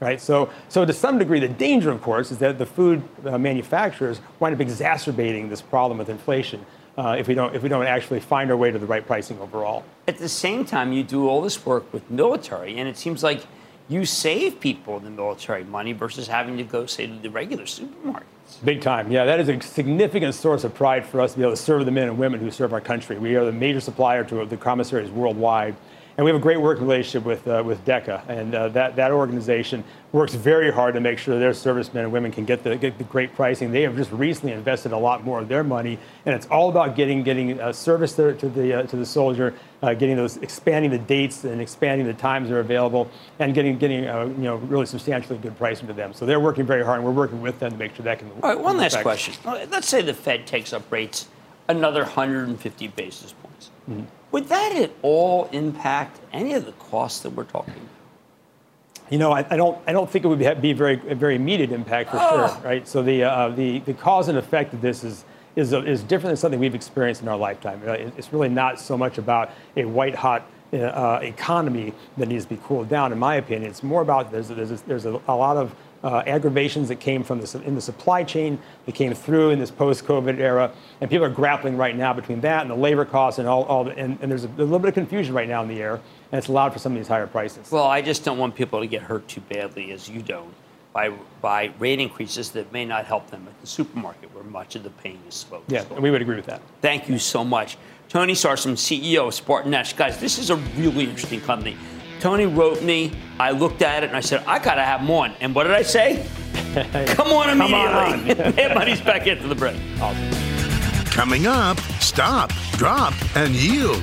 Right? 0.01 0.21
So, 0.21 0.51
so 0.69 0.85
to 0.85 0.93
some 0.93 1.19
degree, 1.19 1.39
the 1.39 1.49
danger, 1.49 1.93
of 1.93 2.03
course, 2.03 2.33
is 2.33 2.39
that 2.39 2.59
the 2.59 2.67
food 2.67 3.05
uh, 3.25 3.39
manufacturers 3.39 4.21
wind 4.41 4.57
up 4.57 4.61
exacerbating 4.61 5.49
this 5.49 5.63
problem 5.63 5.99
with 5.99 6.09
inflation 6.09 6.67
uh, 6.99 7.17
if, 7.17 7.29
we 7.29 7.35
don't, 7.35 7.55
if 7.55 7.63
we 7.63 7.69
don't 7.69 7.87
actually 7.87 8.21
find 8.21 8.51
our 8.51 8.57
way 8.57 8.73
to 8.73 8.79
the 8.79 8.87
right 8.87 9.07
pricing 9.07 9.39
overall. 9.39 9.85
At 10.09 10.19
the 10.19 10.29
same 10.29 10.65
time, 10.65 10.93
you 10.93 11.05
do 11.05 11.29
all 11.29 11.41
this 11.41 11.65
work 11.65 11.91
with 11.93 12.11
military, 12.11 12.79
and 12.79 12.89
it 12.89 12.97
seems 12.97 13.23
like 13.23 13.47
you 13.89 14.05
save 14.05 14.61
people 14.61 14.97
in 14.97 15.05
the 15.05 15.11
military 15.11 15.65
money 15.65 15.93
versus 15.93 16.27
having 16.27 16.57
to 16.57 16.65
go, 16.65 16.87
say, 16.87 17.07
to 17.07 17.15
the 17.15 17.31
regular 17.31 17.65
supermarkets. 17.65 18.23
Big 18.65 18.81
time. 18.81 19.11
Yeah, 19.11 19.25
that 19.25 19.41
is 19.41 19.49
a 19.49 19.61
significant 19.61 20.35
source 20.35 20.65
of 20.65 20.75
pride 20.75 21.05
for 21.05 21.21
us 21.21 21.33
to 21.33 21.39
be 21.39 21.45
able 21.45 21.53
to 21.53 21.61
serve 21.61 21.85
the 21.85 21.91
men 21.91 22.09
and 22.09 22.19
women 22.19 22.41
who 22.41 22.51
serve 22.51 22.73
our 22.73 22.81
country. 22.81 23.19
We 23.19 23.37
are 23.37 23.45
the 23.45 23.53
major 23.53 23.81
supplier 23.81 24.25
to 24.25 24.45
the 24.47 24.57
commissaries 24.57 25.11
worldwide. 25.11 25.77
And 26.17 26.25
we 26.25 26.31
have 26.31 26.41
a 26.41 26.43
great 26.43 26.61
working 26.61 26.85
relationship 26.85 27.25
with, 27.25 27.49
uh, 27.49 27.63
with 27.67 27.85
DECA, 27.85 28.29
and 28.29 28.55
uh, 28.55 28.69
that, 28.69 28.95
that 28.95 29.11
organization 29.11 29.83
works 30.13 30.33
very 30.35 30.71
hard 30.71 30.95
to 30.95 31.01
make 31.01 31.19
sure 31.19 31.37
their 31.41 31.53
servicemen 31.53 32.05
and 32.05 32.13
women 32.13 32.31
can 32.31 32.45
get 32.45 32.63
the, 32.63 32.77
get 32.77 32.99
the 32.99 33.05
great 33.05 33.35
pricing. 33.35 33.73
They 33.73 33.83
have 33.83 33.97
just 33.97 34.13
recently 34.13 34.53
invested 34.53 34.93
a 34.93 34.97
lot 34.97 35.25
more 35.25 35.41
of 35.41 35.49
their 35.49 35.65
money, 35.65 35.99
and 36.25 36.33
it's 36.33 36.47
all 36.47 36.69
about 36.69 36.95
getting, 36.95 37.25
getting 37.25 37.61
uh, 37.61 37.73
service 37.73 38.13
to, 38.15 38.33
to, 38.35 38.49
the, 38.49 38.75
uh, 38.75 38.83
to 38.85 38.97
the 38.97 39.05
soldier, 39.05 39.55
uh, 39.83 39.93
getting 39.95 40.15
those, 40.15 40.37
expanding 40.37 40.93
the 40.93 40.99
dates 40.99 41.43
and 41.43 41.61
expanding 41.61 42.07
the 42.07 42.15
times 42.15 42.49
that 42.49 42.55
are 42.55 42.61
available, 42.61 43.11
and 43.41 43.53
getting, 43.53 43.77
getting 43.77 44.07
uh, 44.07 44.25
you 44.25 44.45
know, 44.45 44.57
really 44.57 44.87
substantially 44.87 45.37
good 45.39 45.59
pricing 45.59 45.89
to 45.89 45.93
them. 45.93 46.13
So 46.13 46.27
they're 46.27 46.39
working 46.39 46.65
very 46.65 46.85
hard, 46.85 46.99
and 46.99 47.05
we're 47.05 47.13
working 47.13 47.41
with 47.41 47.59
them 47.59 47.73
to 47.73 47.77
make 47.77 47.97
sure 47.97 48.05
that 48.05 48.21
can. 48.21 48.31
All 48.41 48.51
right, 48.51 48.61
one 48.61 48.77
last 48.77 49.01
question. 49.01 49.35
Let's 49.45 49.89
say 49.89 50.01
the 50.01 50.15
Fed 50.15 50.47
takes 50.47 50.73
up 50.73 50.93
rates 50.93 51.27
another 51.69 52.03
150 52.03 52.89
basis 52.89 53.33
points. 53.33 53.71
Mm-hmm. 53.91 54.05
Would 54.35 54.49
that 54.49 54.73
at 54.73 54.91
all 55.03 55.45
impact 55.53 56.19
any 56.33 56.55
of 56.55 56.67
the 56.67 56.73
costs 56.73 57.21
that 57.21 57.31
we're 57.31 57.45
talking 57.45 57.73
about? 57.73 59.09
You 59.09 59.19
know, 59.19 59.31
I, 59.31 59.47
I, 59.49 59.57
don't. 59.57 59.79
I 59.87 59.93
don't 59.93 60.11
think 60.11 60.25
it 60.25 60.29
would 60.29 60.61
be, 60.61 60.73
very, 60.73 61.01
a 61.09 61.15
very 61.15 61.37
immediate 61.37 61.71
impact 61.71 62.11
for 62.11 62.17
oh. 62.21 62.49
sure, 62.49 62.65
right? 62.65 62.89
So 62.89 63.01
the, 63.01 63.23
uh, 63.23 63.51
the 63.51 63.79
the 63.79 63.95
cause 63.95 64.27
and 64.27 64.37
effect 64.37 64.75
of 64.75 64.81
this 64.81 65.05
is 65.05 65.25
is 65.55 65.73
is 65.73 66.03
different 66.03 66.31
than 66.31 66.37
something 66.37 66.59
we've 66.59 66.75
experienced 66.75 67.23
in 67.23 67.29
our 67.29 67.37
lifetime. 67.37 67.81
It's 67.87 68.33
really 68.33 68.49
not 68.49 68.81
so 68.81 68.99
much 68.99 69.19
about 69.19 69.53
a 69.77 69.85
white 69.85 70.17
hot 70.17 70.51
uh, 70.73 71.21
economy 71.23 71.95
that 72.17 72.27
needs 72.27 72.45
to 72.45 72.57
be 72.57 72.61
cooled 72.65 72.89
down. 72.89 73.13
In 73.13 73.21
my 73.21 73.37
opinion, 73.37 73.71
it's 73.71 73.85
more 73.85 74.03
about 74.03 74.33
there's 74.33 74.49
there's 74.49 74.73
a, 74.73 74.77
there's 74.89 75.07
a, 75.07 75.21
a 75.29 75.37
lot 75.37 75.57
of 75.57 75.77
uh, 76.05 76.23
aggravations 76.27 76.89
that 76.89 77.01
came 77.01 77.25
from 77.25 77.41
this 77.41 77.55
in 77.55 77.75
the 77.75 77.81
supply 77.81 78.23
chain 78.23 78.59
that 78.85 78.95
came 78.95 79.13
through 79.15 79.51
in 79.51 79.59
this 79.59 79.71
post-COVID 79.71 80.39
era, 80.39 80.71
and 81.01 81.11
people 81.11 81.25
are 81.25 81.31
grappling 81.31 81.79
right 81.79 81.97
now 81.97 82.13
between 82.13 82.41
that 82.43 82.61
and 82.61 82.71
the 82.71 82.75
labor 82.75 83.07
costs 83.07 83.39
and 83.39 83.49
all, 83.49 83.65
all 83.65 83.85
the, 83.85 83.97
and, 83.97 84.19
and 84.21 84.31
there's 84.31 84.45
a, 84.45 84.49
a, 84.49 84.65
little 84.65 84.79
bit 84.79 84.89
of 84.89 84.95
confusion 84.95 85.35
right 85.35 85.49
now 85.49 85.63
in 85.63 85.69
the 85.69 85.81
air, 85.81 85.95
and 85.95 86.39
it's 86.39 86.49
allowed 86.49 86.75
for 86.75 86.79
some 86.79 86.93
of 86.93 86.99
these 86.99 87.09
higher 87.09 87.27
prices. 87.27 87.71
Well, 87.71 87.85
I 87.85 88.03
just 88.03 88.23
don't 88.23 88.37
want 88.37 88.55
people 88.55 88.81
to 88.81 88.87
get 88.87 89.03
hurt 89.03 89.27
too 89.29 89.41
badly, 89.41 89.93
as 89.93 90.07
you 90.07 90.21
don't, 90.21 90.53
by 90.93 91.09
by 91.41 91.73
rate 91.79 92.01
increases 92.01 92.51
that 92.51 92.71
may 92.71 92.85
not 92.85 93.07
help 93.07 93.31
them 93.31 93.47
at 93.49 93.59
the 93.63 93.67
supermarket, 93.67 94.35
where 94.35 94.45
much 94.45 94.77
of 94.77 94.83
the 94.83 94.91
pain 94.91 95.19
is 95.27 95.43
focused. 95.43 95.71
Yeah, 95.71 95.99
we 95.99 96.11
would 96.11 96.21
agree 96.21 96.37
with 96.37 96.47
that. 96.47 96.61
Thank 96.83 97.09
you 97.09 97.19
so 97.19 97.43
much. 97.43 97.79
Tony 98.11 98.35
Sarsam, 98.35 98.75
CEO 98.75 99.27
of 99.29 99.35
SpartanNash. 99.35 99.97
Guys, 99.97 100.21
this 100.21 100.39
is 100.39 100.51
a 100.51 100.57
really 100.57 101.05
interesting 101.05 101.41
company. 101.41 101.77
Tony 102.25 102.47
wrote 102.47 102.83
me. 102.83 103.13
I 103.39 103.51
looked 103.51 103.83
at 103.83 104.03
it 104.03 104.07
and 104.07 104.17
I 104.17 104.21
said, 104.21 104.43
I 104.47 104.59
got 104.59 104.77
to 104.77 104.83
have 104.83 105.01
him 105.01 105.11
on. 105.11 105.35
And 105.43 105.55
what 105.55 105.65
did 105.65 105.75
I 105.75 105.83
say? 105.83 106.27
Come 107.09 107.31
on 107.33 107.51
immediately. 107.51 108.35
Come 108.55 108.71
on. 108.71 108.75
money's 108.75 109.03
back 109.03 109.27
into 109.27 109.47
the 109.47 109.55
bread. 109.55 109.79
Awesome. 110.01 111.05
Coming 111.05 111.47
up, 111.47 111.79
stop, 112.01 112.51
drop, 112.79 113.13
and 113.37 113.55
yield. 113.55 114.01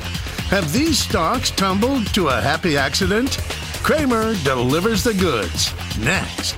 Have 0.51 0.71
these 0.71 0.99
stocks 0.99 1.49
tumbled 1.49 2.13
to 2.13 2.27
a 2.27 2.39
happy 2.39 2.77
accident? 2.77 3.39
Cramer 3.81 4.35
delivers 4.43 5.03
the 5.03 5.15
goods. 5.15 5.73
Next. 5.97 6.53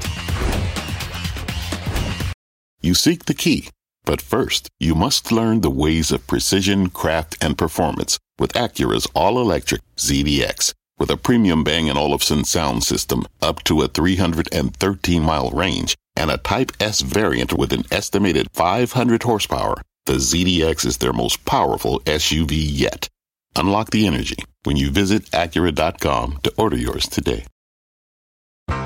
You 2.81 2.93
seek 2.93 3.23
the 3.23 3.33
key, 3.33 3.69
but 4.03 4.21
first, 4.21 4.67
you 4.81 4.95
must 4.95 5.31
learn 5.31 5.61
the 5.61 5.71
ways 5.71 6.11
of 6.11 6.27
precision, 6.27 6.89
craft, 6.89 7.37
and 7.41 7.57
performance 7.57 8.19
with 8.37 8.51
Acura's 8.51 9.07
all 9.15 9.39
electric 9.39 9.81
ZDX 9.95 10.73
with 11.03 11.11
a 11.11 11.17
premium 11.17 11.65
Bang 11.65 11.89
& 11.89 11.97
Olufsen 11.97 12.45
sound 12.45 12.81
system 12.81 13.25
up 13.41 13.61
to 13.65 13.81
a 13.81 13.89
313 13.89 15.21
mile 15.21 15.49
range 15.49 15.97
and 16.15 16.31
a 16.31 16.37
Type 16.37 16.71
S 16.79 17.01
variant 17.01 17.51
with 17.51 17.73
an 17.73 17.83
estimated 17.91 18.47
500 18.53 19.23
horsepower, 19.23 19.75
the 20.05 20.13
ZDX 20.13 20.85
is 20.85 20.99
their 20.99 21.11
most 21.11 21.43
powerful 21.43 21.99
SUV 22.05 22.51
yet. 22.53 23.09
Unlock 23.57 23.91
the 23.91 24.07
energy 24.07 24.37
when 24.63 24.77
you 24.77 24.91
visit 24.91 25.23
Acura.com 25.31 26.39
to 26.43 26.53
order 26.55 26.77
yours 26.77 27.05
today. 27.09 27.43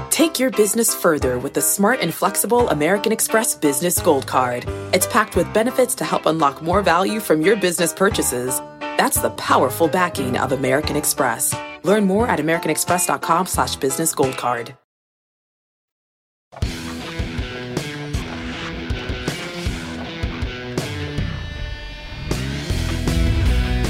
Take 0.09 0.39
your 0.39 0.49
business 0.49 0.95
further 0.95 1.37
with 1.37 1.53
the 1.53 1.61
smart 1.61 1.99
and 1.99 2.11
flexible 2.11 2.67
American 2.69 3.11
Express 3.11 3.53
Business 3.53 4.01
Gold 4.01 4.25
Card. 4.25 4.65
It's 4.91 5.05
packed 5.05 5.35
with 5.35 5.53
benefits 5.53 5.93
to 5.93 6.03
help 6.03 6.25
unlock 6.25 6.63
more 6.63 6.81
value 6.81 7.19
from 7.19 7.41
your 7.41 7.57
business 7.57 7.93
purchases. 7.93 8.59
That's 8.97 9.21
the 9.21 9.29
powerful 9.29 9.87
backing 9.87 10.35
of 10.35 10.51
American 10.51 10.95
Express. 10.95 11.53
Learn 11.87 12.05
more 12.05 12.27
at 12.27 12.39
americanexpress.com 12.39 13.45
slash 13.45 13.77
business 13.77 14.13
gold 14.13 14.35
card. 14.35 14.75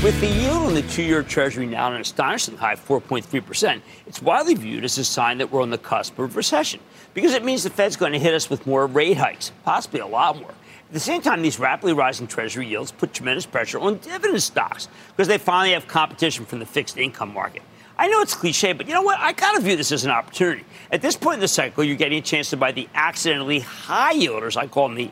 With 0.03 0.21
the 0.21 0.27
yield 0.27 0.57
on 0.57 0.75
the 0.75 0.83
two-year 0.83 1.23
Treasury 1.23 1.65
now 1.65 1.87
at 1.87 1.93
an 1.93 2.01
astonishingly 2.01 2.59
high 2.59 2.75
4.3%, 2.75 3.81
it's 4.05 4.21
widely 4.21 4.53
viewed 4.53 4.85
as 4.85 4.99
a 4.99 5.03
sign 5.03 5.39
that 5.39 5.51
we're 5.51 5.63
on 5.63 5.71
the 5.71 5.79
cusp 5.79 6.19
of 6.19 6.35
recession 6.35 6.79
because 7.15 7.33
it 7.33 7.43
means 7.43 7.63
the 7.63 7.71
Fed's 7.71 7.95
going 7.95 8.13
to 8.13 8.19
hit 8.19 8.35
us 8.35 8.47
with 8.47 8.67
more 8.67 8.85
rate 8.85 9.17
hikes, 9.17 9.51
possibly 9.65 10.01
a 10.01 10.05
lot 10.05 10.39
more. 10.39 10.51
At 10.51 10.93
the 10.93 10.99
same 10.99 11.23
time, 11.23 11.41
these 11.41 11.59
rapidly 11.59 11.93
rising 11.93 12.27
Treasury 12.27 12.67
yields 12.67 12.91
put 12.91 13.11
tremendous 13.11 13.47
pressure 13.47 13.79
on 13.79 13.97
dividend 13.97 14.43
stocks 14.43 14.87
because 15.09 15.27
they 15.27 15.39
finally 15.39 15.73
have 15.73 15.87
competition 15.87 16.45
from 16.45 16.59
the 16.59 16.65
fixed 16.67 16.95
income 16.97 17.33
market. 17.33 17.63
I 17.99 18.07
know 18.07 18.21
it's 18.21 18.35
cliche, 18.35 18.73
but 18.73 18.87
you 18.87 18.93
know 18.93 19.01
what? 19.01 19.19
I 19.19 19.33
kind 19.33 19.57
of 19.57 19.63
view 19.63 19.75
this 19.75 19.91
as 19.91 20.05
an 20.05 20.11
opportunity. 20.11 20.63
At 20.91 21.01
this 21.01 21.17
point 21.17 21.35
in 21.35 21.39
the 21.39 21.47
cycle, 21.47 21.83
you're 21.83 21.95
getting 21.95 22.19
a 22.19 22.21
chance 22.21 22.51
to 22.51 22.57
buy 22.57 22.71
the 22.71 22.87
accidentally 22.93 23.59
high 23.59 24.13
yielders. 24.13 24.55
I 24.55 24.67
call 24.67 24.87
them 24.87 24.97
the 24.97 25.11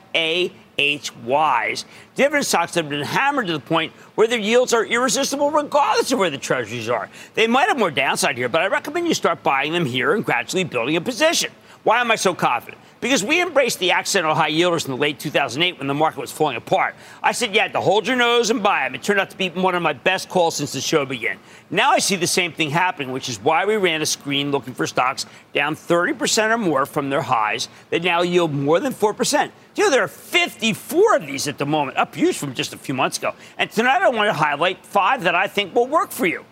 AHYs. 0.77 1.85
Dividend 2.13 2.45
stocks 2.45 2.75
have 2.75 2.87
been 2.87 3.03
hammered 3.03 3.47
to 3.47 3.53
the 3.53 3.59
point 3.59 3.91
where 4.13 4.27
their 4.27 4.37
yields 4.37 4.71
are 4.71 4.85
irresistible 4.85 5.49
regardless 5.49 6.11
of 6.11 6.19
where 6.19 6.29
the 6.29 6.37
treasuries 6.37 6.87
are. 6.87 7.09
They 7.33 7.47
might 7.47 7.69
have 7.69 7.79
more 7.79 7.89
downside 7.89 8.37
here, 8.37 8.49
but 8.49 8.61
I 8.61 8.67
recommend 8.67 9.07
you 9.07 9.15
start 9.15 9.41
buying 9.41 9.73
them 9.73 9.85
here 9.85 10.13
and 10.13 10.23
gradually 10.23 10.63
building 10.63 10.95
a 10.95 11.01
position. 11.01 11.51
Why 11.83 12.01
am 12.01 12.11
I 12.11 12.15
so 12.15 12.35
confident? 12.35 12.81
Because 13.05 13.23
we 13.23 13.39
embraced 13.39 13.77
the 13.77 13.91
accidental 13.91 14.33
high 14.33 14.49
yielders 14.49 14.85
in 14.85 14.91
the 14.91 14.97
late 14.97 15.19
2008 15.19 15.77
when 15.77 15.87
the 15.87 15.93
market 15.93 16.19
was 16.19 16.31
falling 16.31 16.57
apart. 16.57 16.95
I 17.21 17.33
said, 17.33 17.53
yeah, 17.53 17.67
to 17.67 17.79
hold 17.79 18.07
your 18.07 18.15
nose 18.15 18.49
and 18.49 18.63
buy 18.63 18.83
them. 18.83 18.95
It 18.95 19.03
turned 19.03 19.19
out 19.19 19.29
to 19.29 19.37
be 19.37 19.49
one 19.49 19.75
of 19.75 19.83
my 19.83 19.93
best 19.93 20.27
calls 20.27 20.55
since 20.55 20.73
the 20.73 20.81
show 20.81 21.05
began. 21.05 21.37
Now 21.69 21.91
I 21.91 21.99
see 21.99 22.15
the 22.15 22.25
same 22.25 22.51
thing 22.51 22.71
happening, 22.71 23.11
which 23.11 23.29
is 23.29 23.39
why 23.39 23.63
we 23.65 23.75
ran 23.75 24.01
a 24.01 24.07
screen 24.07 24.49
looking 24.49 24.73
for 24.73 24.87
stocks 24.87 25.27
down 25.53 25.75
30% 25.75 26.49
or 26.49 26.57
more 26.57 26.87
from 26.87 27.11
their 27.11 27.21
highs 27.21 27.69
that 27.91 28.01
now 28.01 28.23
yield 28.23 28.51
more 28.51 28.79
than 28.79 28.91
4%. 28.91 29.51
Dude, 29.75 29.93
there 29.93 30.01
are 30.01 30.07
54 30.07 31.17
of 31.17 31.27
these 31.27 31.47
at 31.47 31.59
the 31.59 31.65
moment, 31.67 31.99
up 31.99 32.15
huge 32.15 32.35
from 32.35 32.55
just 32.55 32.73
a 32.73 32.77
few 32.79 32.95
months 32.95 33.19
ago. 33.19 33.35
And 33.59 33.69
tonight 33.69 34.01
I 34.01 34.09
want 34.09 34.29
to 34.29 34.33
highlight 34.33 34.83
five 34.83 35.25
that 35.25 35.35
I 35.35 35.45
think 35.45 35.75
will 35.75 35.85
work 35.85 36.09
for 36.09 36.25
you. 36.25 36.43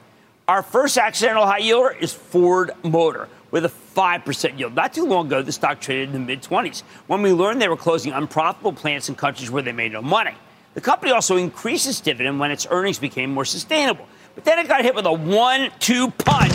Our 0.48 0.62
first 0.62 1.00
accidental 1.00 1.48
high 1.48 1.62
yielder 1.62 2.00
is 2.00 2.14
Ford 2.14 2.70
Motor 2.84 3.28
with 3.50 3.66
a 3.66 3.70
5% 3.94 4.58
yield. 4.58 4.76
Not 4.76 4.94
too 4.94 5.06
long 5.06 5.28
ago, 5.28 5.42
the 5.42 5.52
stock 5.52 5.80
traded 5.80 6.10
in 6.10 6.14
the 6.14 6.20
mid 6.20 6.42
20s 6.42 6.82
when 7.08 7.22
we 7.22 7.32
learned 7.32 7.62
they 7.62 7.68
were 7.68 7.78
closing 7.78 8.12
unprofitable 8.12 8.74
plants 8.74 9.10
in 9.10 9.16
countries 9.16 9.52
where 9.52 9.64
they 9.64 9.72
made 9.72 9.94
no 9.94 10.02
money. 10.02 10.34
The 10.74 10.82
company 10.82 11.12
also 11.12 11.38
increased 11.38 11.88
its 11.88 12.00
dividend 12.00 12.40
when 12.40 12.52
its 12.52 12.66
earnings 12.70 12.98
became 12.98 13.32
more 13.32 13.46
sustainable. 13.46 14.08
But 14.36 14.46
then 14.46 14.58
it 14.58 14.68
got 14.68 14.84
hit 14.84 14.96
with 14.96 15.06
a 15.06 15.14
one 15.14 15.72
two 15.80 16.10
punch 16.12 16.53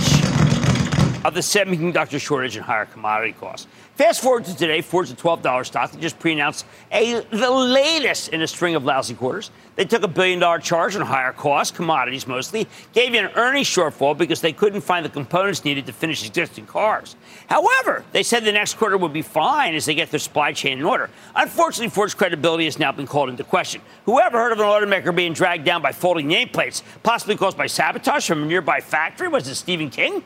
of 1.25 1.35
the 1.35 1.41
semiconductor 1.41 2.21
shortage 2.21 2.57
and 2.57 2.65
higher 2.65 2.87
commodity 2.87 3.33
costs. 3.33 3.67
Fast 3.97 4.23
forward 4.23 4.45
to 4.45 4.57
today, 4.57 4.81
Ford's 4.81 5.11
a 5.11 5.17
$12 5.17 5.67
stock 5.67 5.91
that 5.91 6.01
just 6.01 6.21
pre-announced 6.21 6.65
a, 6.93 7.21
the 7.33 7.51
latest 7.51 8.29
in 8.29 8.41
a 8.43 8.47
string 8.47 8.77
of 8.77 8.85
lousy 8.85 9.15
quarters. 9.15 9.51
They 9.75 9.85
took 9.85 10.05
a 10.05 10.09
billion 10.09 10.39
dollar 10.39 10.61
charge 10.61 10.95
on 10.95 11.03
higher 11.03 11.33
costs, 11.33 11.77
commodities 11.77 12.25
mostly, 12.27 12.69
gave 12.93 13.15
you 13.15 13.21
an 13.21 13.33
earnings 13.35 13.67
shortfall 13.67 14.17
because 14.17 14.41
they 14.41 14.53
couldn't 14.53 14.83
find 14.83 15.05
the 15.05 15.11
components 15.11 15.65
needed 15.65 15.87
to 15.87 15.93
finish 15.93 16.25
existing 16.25 16.67
cars. 16.67 17.17
However, 17.49 18.05
they 18.13 18.23
said 18.23 18.45
the 18.45 18.53
next 18.53 18.75
quarter 18.75 18.97
would 18.97 19.13
be 19.13 19.23
fine 19.23 19.75
as 19.75 19.87
they 19.87 19.97
get 19.97 20.13
their 20.13 20.21
supply 20.21 20.53
chain 20.53 20.79
in 20.79 20.85
order. 20.85 21.11
Unfortunately, 21.35 21.91
Ford's 21.91 22.15
credibility 22.15 22.67
has 22.67 22.79
now 22.79 22.93
been 22.93 23.09
called 23.09 23.31
into 23.31 23.43
question. 23.43 23.81
Whoever 24.05 24.39
heard 24.39 24.53
of 24.53 24.61
an 24.61 24.67
automaker 24.67 25.15
being 25.15 25.33
dragged 25.33 25.65
down 25.65 25.83
by 25.83 25.91
folding 25.91 26.29
nameplates, 26.29 26.83
possibly 27.03 27.35
caused 27.37 27.57
by 27.57 27.67
sabotage 27.67 28.29
from 28.29 28.45
a 28.45 28.47
nearby 28.47 28.81
factory? 28.81 29.27
Was 29.27 29.49
it 29.49 29.57
Stephen 29.57 29.91
King? 29.91 30.23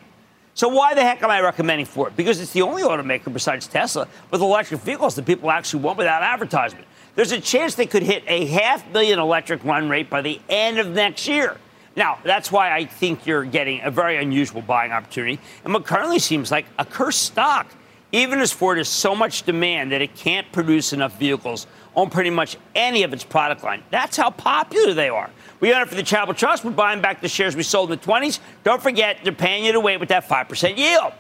So 0.55 0.69
why 0.69 0.95
the 0.95 1.03
heck 1.03 1.23
am 1.23 1.31
I 1.31 1.41
recommending 1.41 1.87
Ford? 1.87 2.15
Because 2.15 2.41
it's 2.41 2.53
the 2.53 2.63
only 2.63 2.83
automaker 2.83 3.33
besides 3.33 3.67
Tesla 3.67 4.07
with 4.31 4.43
electric 4.43 4.81
vehicles 4.81 5.15
that 5.17 5.25
people 5.25 5.51
actually 5.51 5.83
want 5.83 5.97
without 5.97 6.23
advertisement. 6.23 6.85
There's 7.15 7.33
a 7.33 7.41
chance 7.41 7.75
they 7.75 7.87
could 7.87 8.03
hit 8.03 8.23
a 8.27 8.47
half 8.47 8.87
million 8.91 9.19
electric 9.19 9.65
run 9.65 9.89
rate 9.89 10.11
by 10.11 10.21
the 10.21 10.41
end 10.49 10.79
of 10.79 10.89
next 10.89 11.27
year. 11.27 11.57
Now, 11.97 12.19
that's 12.25 12.51
why 12.51 12.75
I 12.75 12.85
think 12.87 13.27
you're 13.27 13.45
getting 13.45 13.81
a 13.83 13.91
very 13.91 14.17
unusual 14.17 14.63
buying 14.63 14.93
opportunity 14.93 15.39
and 15.65 15.73
what 15.73 15.85
currently 15.85 16.19
seems 16.19 16.51
like 16.51 16.67
a 16.79 16.85
cursed 16.85 17.23
stock, 17.23 17.67
even 18.13 18.41
as 18.41 18.53
Ford 18.53 18.79
has 18.79 18.89
so 18.89 19.15
much 19.15 19.43
demand 19.45 19.93
that 19.93 20.01
it 20.01 20.15
can't 20.15 20.51
produce 20.53 20.93
enough 20.93 21.19
vehicles 21.19 21.67
on 21.95 22.09
pretty 22.09 22.31
much 22.31 22.57
any 22.75 23.03
of 23.03 23.13
its 23.13 23.25
product 23.25 23.63
line. 23.63 23.83
That's 23.91 24.17
how 24.17 24.31
popular 24.31 24.95
they 24.95 25.09
are. 25.11 25.31
We 25.63 25.73
own 25.73 25.83
it 25.83 25.89
for 25.89 25.95
the 25.95 26.03
Charitable 26.03 26.35
Trust. 26.35 26.65
We're 26.65 26.73
buying 26.73 27.01
back 27.01 27.21
the 27.21 27.29
shares 27.29 27.55
we 27.55 27.63
sold 27.63 27.93
in 27.93 27.99
the 28.01 28.05
20s. 28.05 28.41
Don't 28.65 28.83
forget, 28.83 29.19
they're 29.23 29.33
paying 29.33 29.65
you 29.65 29.71
to 29.71 29.79
wait 29.79 30.01
with 30.01 30.09
that 30.09 30.29
5% 30.29 30.77
yield. 30.77 31.13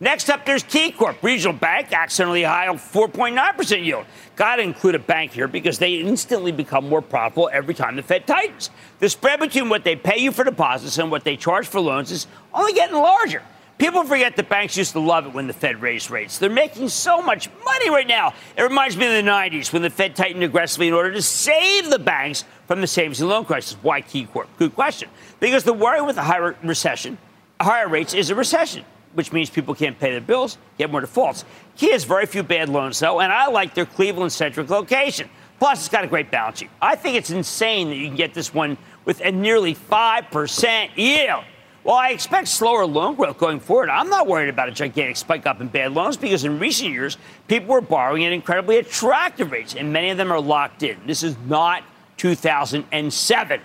Next 0.00 0.28
up, 0.30 0.44
there's 0.44 0.64
KeyCorp, 0.64 1.22
regional 1.22 1.52
bank, 1.56 1.92
accidentally 1.92 2.42
high 2.42 2.66
on 2.66 2.76
4.9% 2.76 3.84
yield. 3.84 4.04
Got 4.34 4.56
to 4.56 4.62
include 4.62 4.96
a 4.96 4.98
bank 4.98 5.30
here 5.30 5.46
because 5.46 5.78
they 5.78 5.94
instantly 5.94 6.50
become 6.50 6.88
more 6.88 7.02
profitable 7.02 7.48
every 7.52 7.72
time 7.72 7.94
the 7.94 8.02
Fed 8.02 8.26
tightens. 8.26 8.70
The 8.98 9.08
spread 9.08 9.38
between 9.38 9.68
what 9.68 9.84
they 9.84 9.94
pay 9.94 10.18
you 10.18 10.32
for 10.32 10.42
deposits 10.42 10.98
and 10.98 11.08
what 11.08 11.22
they 11.22 11.36
charge 11.36 11.68
for 11.68 11.78
loans 11.78 12.10
is 12.10 12.26
only 12.52 12.72
getting 12.72 12.96
larger. 12.96 13.42
People 13.78 14.04
forget 14.04 14.36
that 14.36 14.48
banks 14.48 14.76
used 14.76 14.92
to 14.92 15.00
love 15.00 15.26
it 15.26 15.34
when 15.34 15.46
the 15.46 15.52
Fed 15.52 15.82
raised 15.82 16.10
rates. 16.10 16.38
They're 16.38 16.50
making 16.50 16.88
so 16.88 17.20
much 17.20 17.48
money 17.64 17.90
right 17.90 18.06
now. 18.06 18.32
It 18.56 18.62
reminds 18.62 18.96
me 18.96 19.06
of 19.06 19.24
the 19.24 19.30
90s 19.30 19.72
when 19.72 19.82
the 19.82 19.90
Fed 19.90 20.14
tightened 20.14 20.44
aggressively 20.44 20.88
in 20.88 20.94
order 20.94 21.12
to 21.12 21.22
save 21.22 21.90
the 21.90 21.98
banks 21.98 22.44
from 22.66 22.80
the 22.80 22.86
savings 22.86 23.20
and 23.20 23.28
loan 23.28 23.44
crisis. 23.44 23.76
Why 23.82 24.02
KeyCorp? 24.02 24.46
Good 24.58 24.74
question. 24.74 25.08
Because 25.40 25.64
the 25.64 25.72
worry 25.72 26.00
with 26.02 26.16
a 26.16 26.22
higher 26.22 26.56
recession, 26.62 27.18
higher 27.60 27.88
rates 27.88 28.14
is 28.14 28.30
a 28.30 28.34
recession, 28.34 28.84
which 29.14 29.32
means 29.32 29.50
people 29.50 29.74
can't 29.74 29.98
pay 29.98 30.10
their 30.10 30.20
bills, 30.20 30.58
get 30.78 30.90
more 30.90 31.00
defaults. 31.00 31.44
Key 31.76 31.92
has 31.92 32.04
very 32.04 32.26
few 32.26 32.42
bad 32.42 32.68
loans, 32.68 32.98
though, 32.98 33.20
and 33.20 33.32
I 33.32 33.46
like 33.48 33.74
their 33.74 33.86
Cleveland 33.86 34.32
centric 34.32 34.70
location. 34.70 35.28
Plus, 35.58 35.80
it's 35.80 35.88
got 35.88 36.04
a 36.04 36.06
great 36.06 36.30
balance 36.30 36.58
sheet. 36.58 36.70
I 36.82 36.96
think 36.96 37.16
it's 37.16 37.30
insane 37.30 37.88
that 37.88 37.96
you 37.96 38.08
can 38.08 38.16
get 38.16 38.34
this 38.34 38.52
one 38.52 38.76
with 39.04 39.20
a 39.20 39.30
nearly 39.30 39.74
5% 39.74 40.90
yield. 40.96 41.44
Well, 41.84 41.96
I 41.96 42.10
expect 42.10 42.48
slower 42.48 42.86
loan 42.86 43.14
growth 43.14 43.36
going 43.36 43.60
forward. 43.60 43.90
I'm 43.90 44.08
not 44.08 44.26
worried 44.26 44.48
about 44.48 44.68
a 44.68 44.72
gigantic 44.72 45.18
spike 45.18 45.46
up 45.46 45.60
in 45.60 45.68
bad 45.68 45.92
loans 45.92 46.16
because 46.16 46.44
in 46.44 46.58
recent 46.58 46.90
years, 46.90 47.18
people 47.46 47.74
were 47.74 47.82
borrowing 47.82 48.24
at 48.24 48.32
incredibly 48.32 48.78
attractive 48.78 49.52
rates, 49.52 49.74
and 49.74 49.92
many 49.92 50.08
of 50.08 50.16
them 50.16 50.32
are 50.32 50.40
locked 50.40 50.82
in. 50.82 50.96
This 51.06 51.22
is 51.22 51.36
not 51.46 51.84
2007. 52.16 53.60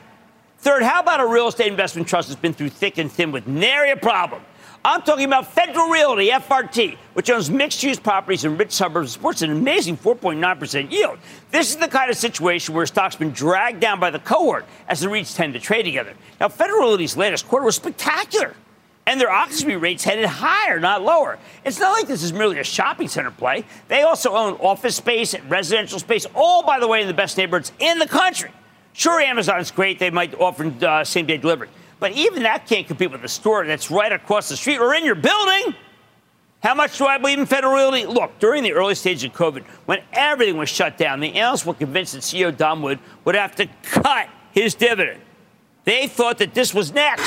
Third, 0.59 0.83
how 0.83 0.99
about 0.99 1.21
a 1.21 1.25
real 1.25 1.47
estate 1.47 1.67
investment 1.67 2.07
trust 2.07 2.27
that's 2.27 2.39
been 2.39 2.53
through 2.53 2.69
thick 2.69 2.97
and 2.97 3.11
thin 3.11 3.31
with 3.31 3.47
nary 3.47 3.91
a 3.91 3.95
problem? 3.95 4.41
I'm 4.83 5.01
talking 5.01 5.25
about 5.25 5.51
Federal 5.51 5.89
Realty, 5.89 6.29
FRT, 6.29 6.97
which 7.13 7.29
owns 7.29 7.49
mixed 7.49 7.83
use 7.83 7.99
properties 7.99 8.45
in 8.45 8.57
rich 8.57 8.71
suburbs, 8.71 9.07
and 9.07 9.11
supports 9.11 9.41
an 9.41 9.51
amazing 9.51 9.97
4.9% 9.97 10.91
yield. 10.91 11.19
This 11.51 11.69
is 11.71 11.77
the 11.77 11.87
kind 11.89 12.09
of 12.09 12.15
situation 12.15 12.73
where 12.73 12.85
stock's 12.85 13.17
been 13.17 13.31
dragged 13.31 13.81
down 13.81 13.99
by 13.99 14.09
the 14.09 14.19
cohort 14.19 14.65
as 14.87 15.01
the 15.01 15.07
REITs 15.07 15.35
tend 15.35 15.53
to 15.53 15.59
trade 15.59 15.83
together. 15.83 16.13
Now, 16.39 16.47
Federal 16.47 16.79
Realty's 16.79 17.17
latest 17.17 17.47
quarter 17.47 17.65
was 17.65 17.75
spectacular, 17.75 18.55
and 19.09 19.19
their 19.19 19.31
occupancy 19.31 19.75
rates 19.75 20.03
headed 20.03 20.27
higher, 20.27 20.79
not 20.79 21.01
lower. 21.01 21.39
It's 21.65 21.79
not 21.79 21.93
like 21.93 22.05
this 22.05 22.21
is 22.21 22.31
merely 22.31 22.59
a 22.59 22.63
shopping 22.63 23.07
center 23.07 23.31
play. 23.31 23.65
They 23.87 24.03
also 24.03 24.35
own 24.35 24.53
office 24.57 24.95
space 24.95 25.33
and 25.33 25.49
residential 25.49 25.97
space, 25.97 26.27
all, 26.35 26.61
by 26.61 26.79
the 26.79 26.87
way, 26.87 27.01
in 27.01 27.07
the 27.07 27.13
best 27.15 27.35
neighborhoods 27.35 27.71
in 27.79 27.97
the 27.97 28.05
country. 28.05 28.51
Sure, 28.93 29.19
Amazon's 29.19 29.71
great. 29.71 29.97
They 29.97 30.11
might 30.11 30.39
offer 30.39 30.71
uh, 30.85 31.03
same 31.03 31.25
day 31.25 31.37
delivery. 31.37 31.69
But 31.99 32.11
even 32.11 32.43
that 32.43 32.67
can't 32.67 32.85
compete 32.85 33.09
with 33.09 33.23
a 33.23 33.27
store 33.27 33.65
that's 33.65 33.89
right 33.89 34.11
across 34.11 34.47
the 34.47 34.55
street 34.55 34.77
or 34.77 34.93
in 34.93 35.03
your 35.03 35.15
building. 35.15 35.73
How 36.61 36.75
much 36.75 36.99
do 36.99 37.07
I 37.07 37.17
believe 37.17 37.39
in 37.39 37.47
Federal 37.47 37.73
Realty? 37.73 38.05
Look, 38.05 38.37
during 38.37 38.61
the 38.61 38.73
early 38.73 38.93
stage 38.93 39.23
of 39.23 39.33
COVID, 39.33 39.63
when 39.87 40.03
everything 40.13 40.57
was 40.57 40.69
shut 40.69 40.99
down, 40.99 41.19
the 41.19 41.33
analysts 41.33 41.65
were 41.65 41.73
convinced 41.73 42.13
that 42.13 42.21
CEO 42.21 42.55
Don 42.55 42.83
Wood 42.83 42.99
would 43.25 43.33
have 43.33 43.55
to 43.55 43.65
cut 43.81 44.29
his 44.51 44.75
dividend. 44.75 45.21
They 45.83 46.07
thought 46.07 46.37
that 46.37 46.53
this 46.53 46.75
was 46.75 46.93
next. 46.93 47.23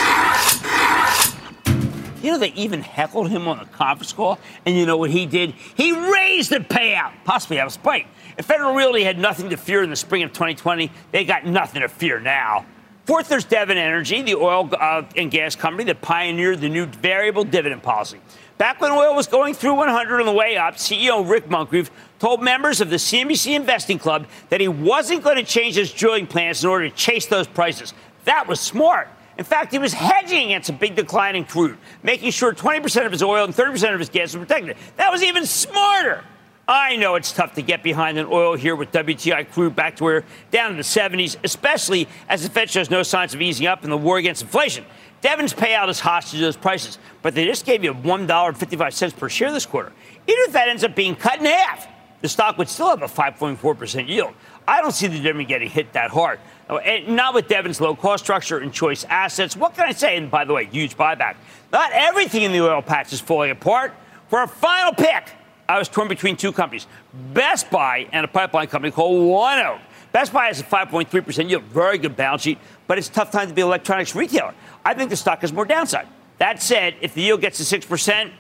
You 2.23 2.33
know, 2.33 2.39
they 2.39 2.53
even 2.53 2.81
heckled 2.81 3.31
him 3.31 3.49
on 3.49 3.59
a 3.59 3.67
conference 3.67 4.13
call, 4.13 4.39
and 4.65 4.77
you 4.77 4.87
know 4.87 4.97
what 4.97 5.11
he 5.11 5.27
did? 5.27 5.55
He 5.75 5.93
raised 5.93 6.51
the 6.51 6.61
payout, 6.61 7.13
possibly 7.25 7.59
out 7.59 7.67
of 7.67 7.73
spite. 7.73 8.07
If 8.39 8.47
Federal 8.47 8.75
Realty 8.75 9.03
had 9.03 9.19
nothing 9.19 9.51
to 9.51 9.57
fear 9.57 9.83
in 9.83 9.91
the 9.91 9.97
spring 9.97 10.23
of 10.23 10.31
2020, 10.31 10.91
they 11.11 11.25
got 11.25 11.45
nothing 11.45 11.83
to 11.83 11.89
fear 11.89 12.21
now. 12.21 12.65
Fourth, 13.05 13.29
there's 13.29 13.45
Devon 13.45 13.77
Energy, 13.77 14.23
the 14.23 14.37
oil 14.37 14.71
uh, 14.79 15.03
and 15.17 15.31
gas 15.31 15.57
company 15.57 15.83
that 15.85 16.01
pioneered 16.01 16.61
the 16.61 16.69
new 16.69 16.87
variable 16.87 17.43
dividend 17.43 17.83
policy. 17.83 18.21
Back 18.59 18.81
when 18.81 18.93
oil 18.93 19.17
was 19.17 19.27
going 19.27 19.55
through 19.55 19.75
100 19.75 20.21
on 20.21 20.27
the 20.27 20.33
way 20.33 20.57
up, 20.57 20.77
CEO 20.77 21.29
Rick 21.29 21.49
Muncrief 21.49 21.91
told 22.21 22.41
members 22.41 22.81
of 22.81 22.91
the 22.91 22.97
CNBC 22.97 23.57
Investing 23.57 23.99
Club 23.99 24.29
that 24.51 24.61
he 24.61 24.69
wasn't 24.69 25.25
going 25.25 25.37
to 25.37 25.43
change 25.43 25.75
his 25.75 25.91
drilling 25.91 26.29
plans 26.29 26.63
in 26.63 26.71
order 26.71 26.89
to 26.89 26.95
chase 26.95 27.27
those 27.27 27.49
prices. 27.49 27.93
That 28.25 28.47
was 28.47 28.61
smart. 28.61 29.09
In 29.43 29.47
fact, 29.47 29.73
he 29.73 29.79
was 29.81 29.93
hedging 29.93 30.45
against 30.45 30.71
a 30.71 30.73
big 30.73 30.95
decline 30.95 31.35
in 31.35 31.45
crude, 31.45 31.77
making 32.05 32.31
sure 32.31 32.55
20% 32.55 33.07
of 33.07 33.11
his 33.11 33.25
oil 33.25 33.45
and 33.45 33.53
30% 33.53 33.93
of 33.93 33.99
his 33.99 34.09
gas 34.09 34.37
was 34.37 34.47
protected. 34.47 34.77
That 34.99 35.11
was 35.11 35.25
even 35.25 35.47
smarter. 35.47 36.23
I 36.69 36.95
know 36.95 37.17
it's 37.17 37.33
tough 37.33 37.55
to 37.55 37.63
get 37.63 37.83
behind 37.83 38.19
an 38.19 38.29
oil 38.31 38.55
here 38.55 38.77
with 38.77 38.93
WTI 38.93 39.51
crude 39.51 39.75
back 39.75 39.97
to 39.97 40.05
where 40.05 40.25
down 40.53 40.71
in 40.71 40.77
the 40.77 40.85
70s, 40.85 41.39
especially 41.43 42.07
as 42.29 42.45
the 42.45 42.51
Fed 42.51 42.71
shows 42.71 42.89
no 42.89 43.03
signs 43.03 43.35
of 43.35 43.43
easing 43.43 43.67
up 43.67 43.83
in 43.83 43.91
the 43.91 43.99
war 43.99 44.19
against 44.19 44.43
inflation. 44.43 44.85
Devon's 45.23 45.53
payout 45.53 45.89
is 45.89 45.99
hostage 45.99 46.39
to 46.39 46.45
those 46.45 46.57
prices, 46.57 47.01
but 47.21 47.35
they 47.35 47.45
just 47.45 47.67
gave 47.67 47.83
you 47.83 47.93
$1.55 47.95 49.17
per 49.17 49.29
share 49.29 49.51
this 49.51 49.67
quarter. 49.67 49.91
Even 50.29 50.43
if 50.45 50.53
that 50.53 50.69
ends 50.69 50.85
up 50.85 50.95
being 50.95 51.17
cut 51.17 51.41
in 51.41 51.47
half, 51.47 51.89
the 52.21 52.29
stock 52.29 52.59
would 52.59 52.69
still 52.69 52.91
have 52.91 53.03
a 53.03 53.07
5.4% 53.07 54.09
yield. 54.09 54.35
I 54.69 54.81
don't 54.81 54.93
see 54.93 55.09
the 55.09 55.19
dividend 55.19 55.49
getting 55.49 55.69
hit 55.69 55.95
that 55.95 56.13
hard. 56.13 56.39
Oh, 56.69 56.79
and 56.79 57.17
not 57.17 57.35
with 57.35 57.49
Devon's 57.49 57.81
low 57.81 57.95
cost 57.95 58.25
structure 58.25 58.59
and 58.59 58.73
choice 58.73 59.05
assets. 59.05 59.57
What 59.57 59.75
can 59.75 59.89
I 59.89 59.93
say? 59.93 60.17
And 60.17 60.31
by 60.31 60.45
the 60.45 60.53
way, 60.53 60.67
huge 60.67 60.97
buyback. 60.97 61.37
Not 61.73 61.91
everything 61.93 62.43
in 62.43 62.53
the 62.53 62.61
oil 62.61 62.83
patch 62.83 63.13
is 63.13 63.21
falling 63.21 63.51
apart. 63.51 63.95
For 64.29 64.43
a 64.43 64.49
final 64.49 64.93
pick, 64.93 65.31
I 65.69 65.79
was 65.79 65.89
torn 65.89 66.09
between 66.09 66.37
two 66.37 66.53
companies 66.53 66.87
Best 67.33 67.71
Buy 67.71 68.09
and 68.13 68.25
a 68.25 68.29
pipeline 68.29 68.67
company 68.69 68.91
called 68.91 69.21
ONEOK. 69.29 69.81
Best 70.13 70.33
Buy 70.33 70.47
has 70.47 70.61
a 70.61 70.65
5.3% 70.65 71.49
yield, 71.49 71.63
very 71.65 71.99
good 71.99 72.17
balance 72.17 72.43
sheet, 72.43 72.59
but 72.87 72.99
it's 72.99 73.09
a 73.09 73.13
tough 73.13 73.31
time 73.31 73.49
to 73.49 73.55
be 73.55 73.63
an 73.63 73.69
electronics 73.69 74.15
retailer. 74.15 74.55
I 74.85 74.95
think 74.95 75.11
the 75.11 75.17
stock 75.17 75.41
has 75.41 75.53
more 75.53 75.65
downside. 75.65 76.07
That 76.39 76.63
said, 76.63 76.97
if 77.01 77.15
the 77.15 77.23
yield 77.23 77.41
gets 77.41 77.59
to 77.59 77.79
6%, 77.79 78.31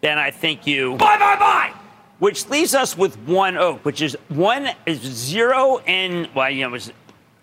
then 0.00 0.18
I 0.18 0.30
think 0.30 0.66
you 0.66 0.96
buy, 0.96 1.18
buy, 1.18 1.36
buy! 1.36 1.72
Which 2.18 2.48
leaves 2.48 2.74
us 2.74 2.96
with 2.96 3.18
ONEOK, 3.26 3.80
which 3.80 4.00
is 4.00 4.16
one 4.28 4.70
is 4.86 5.00
zero 5.00 5.78
and 5.78 6.28
well, 6.34 6.48
you 6.48 6.68
know, 6.68 6.74
it's 6.74 6.90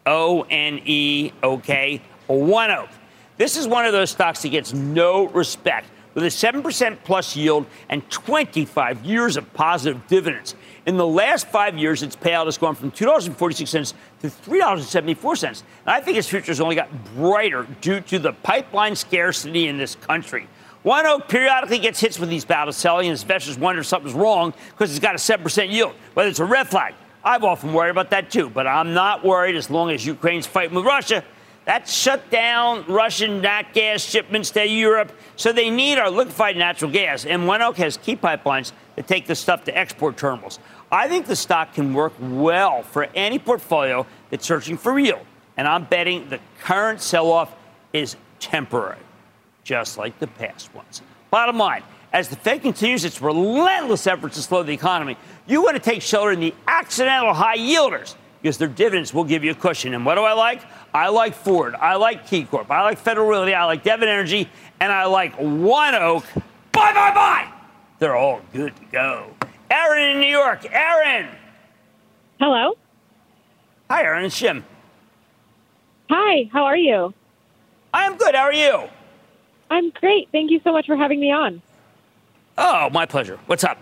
O 0.06 0.46
N 0.50 0.82
E 0.86 1.32
O 1.44 1.58
K, 1.58 2.02
ONEOK. 2.30 2.90
This 3.38 3.58
is 3.58 3.68
one 3.68 3.86
of 3.86 3.92
those 3.92 4.12
stocks 4.12 4.42
that 4.44 4.50
gets 4.50 4.74
no 4.74 5.28
respect 5.28 5.88
with 6.14 6.24
a 6.24 6.28
7% 6.28 6.98
plus 7.04 7.36
yield 7.36 7.66
and 7.90 8.08
25 8.10 9.06
years 9.06 9.38
of 9.38 9.52
positive 9.54 10.06
dividends. 10.08 10.56
In 10.86 10.98
the 10.98 11.08
last 11.08 11.48
five 11.48 11.78
years, 11.78 12.04
its 12.04 12.16
payout 12.16 12.46
has 12.46 12.58
gone 12.58 12.76
from 12.76 12.92
$2.46 12.92 13.94
to 14.22 14.28
$3.74. 14.28 15.44
And 15.46 15.64
I 15.86 16.02
think 16.02 16.18
its 16.18 16.28
future 16.28 16.52
has 16.52 16.60
only 16.60 16.76
gotten 16.76 17.00
brighter 17.16 17.68
due 17.82 18.02
to 18.02 18.20
the 18.20 18.34
pipeline 18.34 18.96
scarcity 18.96 19.68
in 19.68 19.78
this 19.78 19.96
country. 19.96 20.48
ONEOK 20.84 21.30
periodically 21.30 21.78
gets 21.78 22.00
hits 22.00 22.18
with 22.18 22.30
these 22.30 22.46
of 22.50 22.74
selling, 22.74 23.08
and 23.08 23.20
investors 23.20 23.58
wonder 23.58 23.82
if 23.82 23.88
something's 23.88 24.16
wrong 24.16 24.54
because 24.72 24.90
it's 24.90 25.00
got 25.00 25.14
a 25.14 25.20
7% 25.20 25.72
yield, 25.72 25.94
whether 26.16 26.30
it's 26.30 26.40
a 26.40 26.46
red 26.46 26.68
flag. 26.68 26.96
I've 27.24 27.44
often 27.44 27.74
worried 27.74 27.92
about 27.92 28.10
that 28.12 28.32
too, 28.32 28.50
but 28.50 28.66
I'm 28.68 28.94
not 28.94 29.24
worried 29.24 29.56
as 29.56 29.70
long 29.70 29.92
as 29.92 30.06
Ukraine's 30.06 30.48
fighting 30.48 30.76
with 30.76 30.86
Russia 30.86 31.24
that 31.66 31.88
shut 31.88 32.30
down 32.32 32.86
Russian 32.88 33.42
nat 33.42 33.74
gas 33.74 34.02
shipments 34.02 34.50
to 34.52 34.68
Europe. 34.68 35.12
So 35.36 35.52
they 35.52 35.70
need 35.70 36.00
our 36.00 36.10
liquefied 36.10 36.58
natural 36.58 36.92
gas. 36.92 37.26
And 37.26 37.44
ONEOK 37.44 37.76
has 37.76 37.98
key 37.98 38.16
pipelines 38.16 38.72
that 38.96 39.08
take 39.08 39.28
the 39.28 39.36
stuff 39.36 39.64
to 39.66 39.78
export 39.78 40.18
terminals. 40.18 40.60
I 40.92 41.08
think 41.08 41.28
the 41.28 41.36
stock 41.36 41.74
can 41.74 41.94
work 41.94 42.14
well 42.20 42.84
for 42.84 43.08
any 43.16 43.40
portfolio 43.40 44.06
that's 44.30 44.46
searching 44.46 44.78
for 44.78 44.98
yield. 45.00 45.26
And 45.56 45.68
I'm 45.68 45.84
betting 45.86 46.28
the 46.30 46.40
current 46.62 47.02
sell 47.02 47.32
off 47.32 47.54
is 47.94 48.16
temporary, 48.40 48.98
just 49.64 49.98
like 49.98 50.18
the 50.20 50.28
past 50.28 50.74
ones. 50.74 51.02
Bottom 51.30 51.58
line, 51.58 51.84
as 52.14 52.28
the 52.28 52.36
Fed 52.36 52.62
continues 52.62 53.06
its 53.06 53.22
relentless 53.22 54.06
efforts 54.06 54.36
to 54.36 54.42
slow 54.42 54.64
the 54.64 54.74
economy, 54.74 55.18
you 55.48 55.62
want 55.64 55.76
to 55.76 55.82
take 55.82 56.02
shelter 56.02 56.32
in 56.32 56.40
the 56.40 56.54
accidental 56.68 57.34
high 57.34 57.58
yielders 57.58 58.16
because 58.42 58.58
their 58.58 58.68
dividends 58.68 59.14
will 59.14 59.24
give 59.24 59.44
you 59.44 59.52
a 59.52 59.56
cushion. 59.56 59.94
And 59.94 60.06
what 60.06 60.16
do 60.16 60.22
I 60.22 60.34
like? 60.34 60.62
I 60.94 61.10
like 61.10 61.36
Ford. 61.36 61.76
I 61.76 61.96
like 61.96 62.28
KeyCorp. 62.28 62.70
I 62.70 62.82
like 62.82 62.98
Federal 62.98 63.28
Realty. 63.28 63.54
I 63.54 63.66
like 63.66 63.84
Devon 63.84 64.10
Energy. 64.10 64.50
And 64.80 64.92
I 64.92 65.06
like 65.06 65.38
ONEOK. 65.38 66.24
Bye, 66.72 66.94
bye, 66.94 67.14
bye. 67.14 67.48
They're 68.00 68.16
all 68.16 68.42
good 68.52 68.76
to 68.76 68.86
go. 68.92 69.28
Aaron 69.70 70.16
in 70.16 70.20
New 70.20 70.28
York. 70.28 70.66
Aaron. 70.72 71.30
Hello. 72.40 72.74
Hi, 73.90 74.04
Aaron. 74.04 74.26
It's 74.26 74.38
Jim. 74.38 74.66
Hi. 76.10 76.50
How 76.52 76.66
are 76.66 76.78
you? 76.78 77.14
I 77.94 78.06
am 78.06 78.18
good. 78.18 78.34
How 78.34 78.44
are 78.44 78.54
you? 78.54 78.90
I'm 79.70 79.92
great. 79.92 80.30
Thank 80.32 80.50
you 80.50 80.60
so 80.64 80.72
much 80.72 80.88
for 80.88 80.98
having 80.98 81.20
me 81.20 81.32
on. 81.32 81.62
Oh, 82.64 82.92
my 82.92 83.08
pleasure. 83.08 83.40
What's 83.48 83.64
up? 83.64 83.80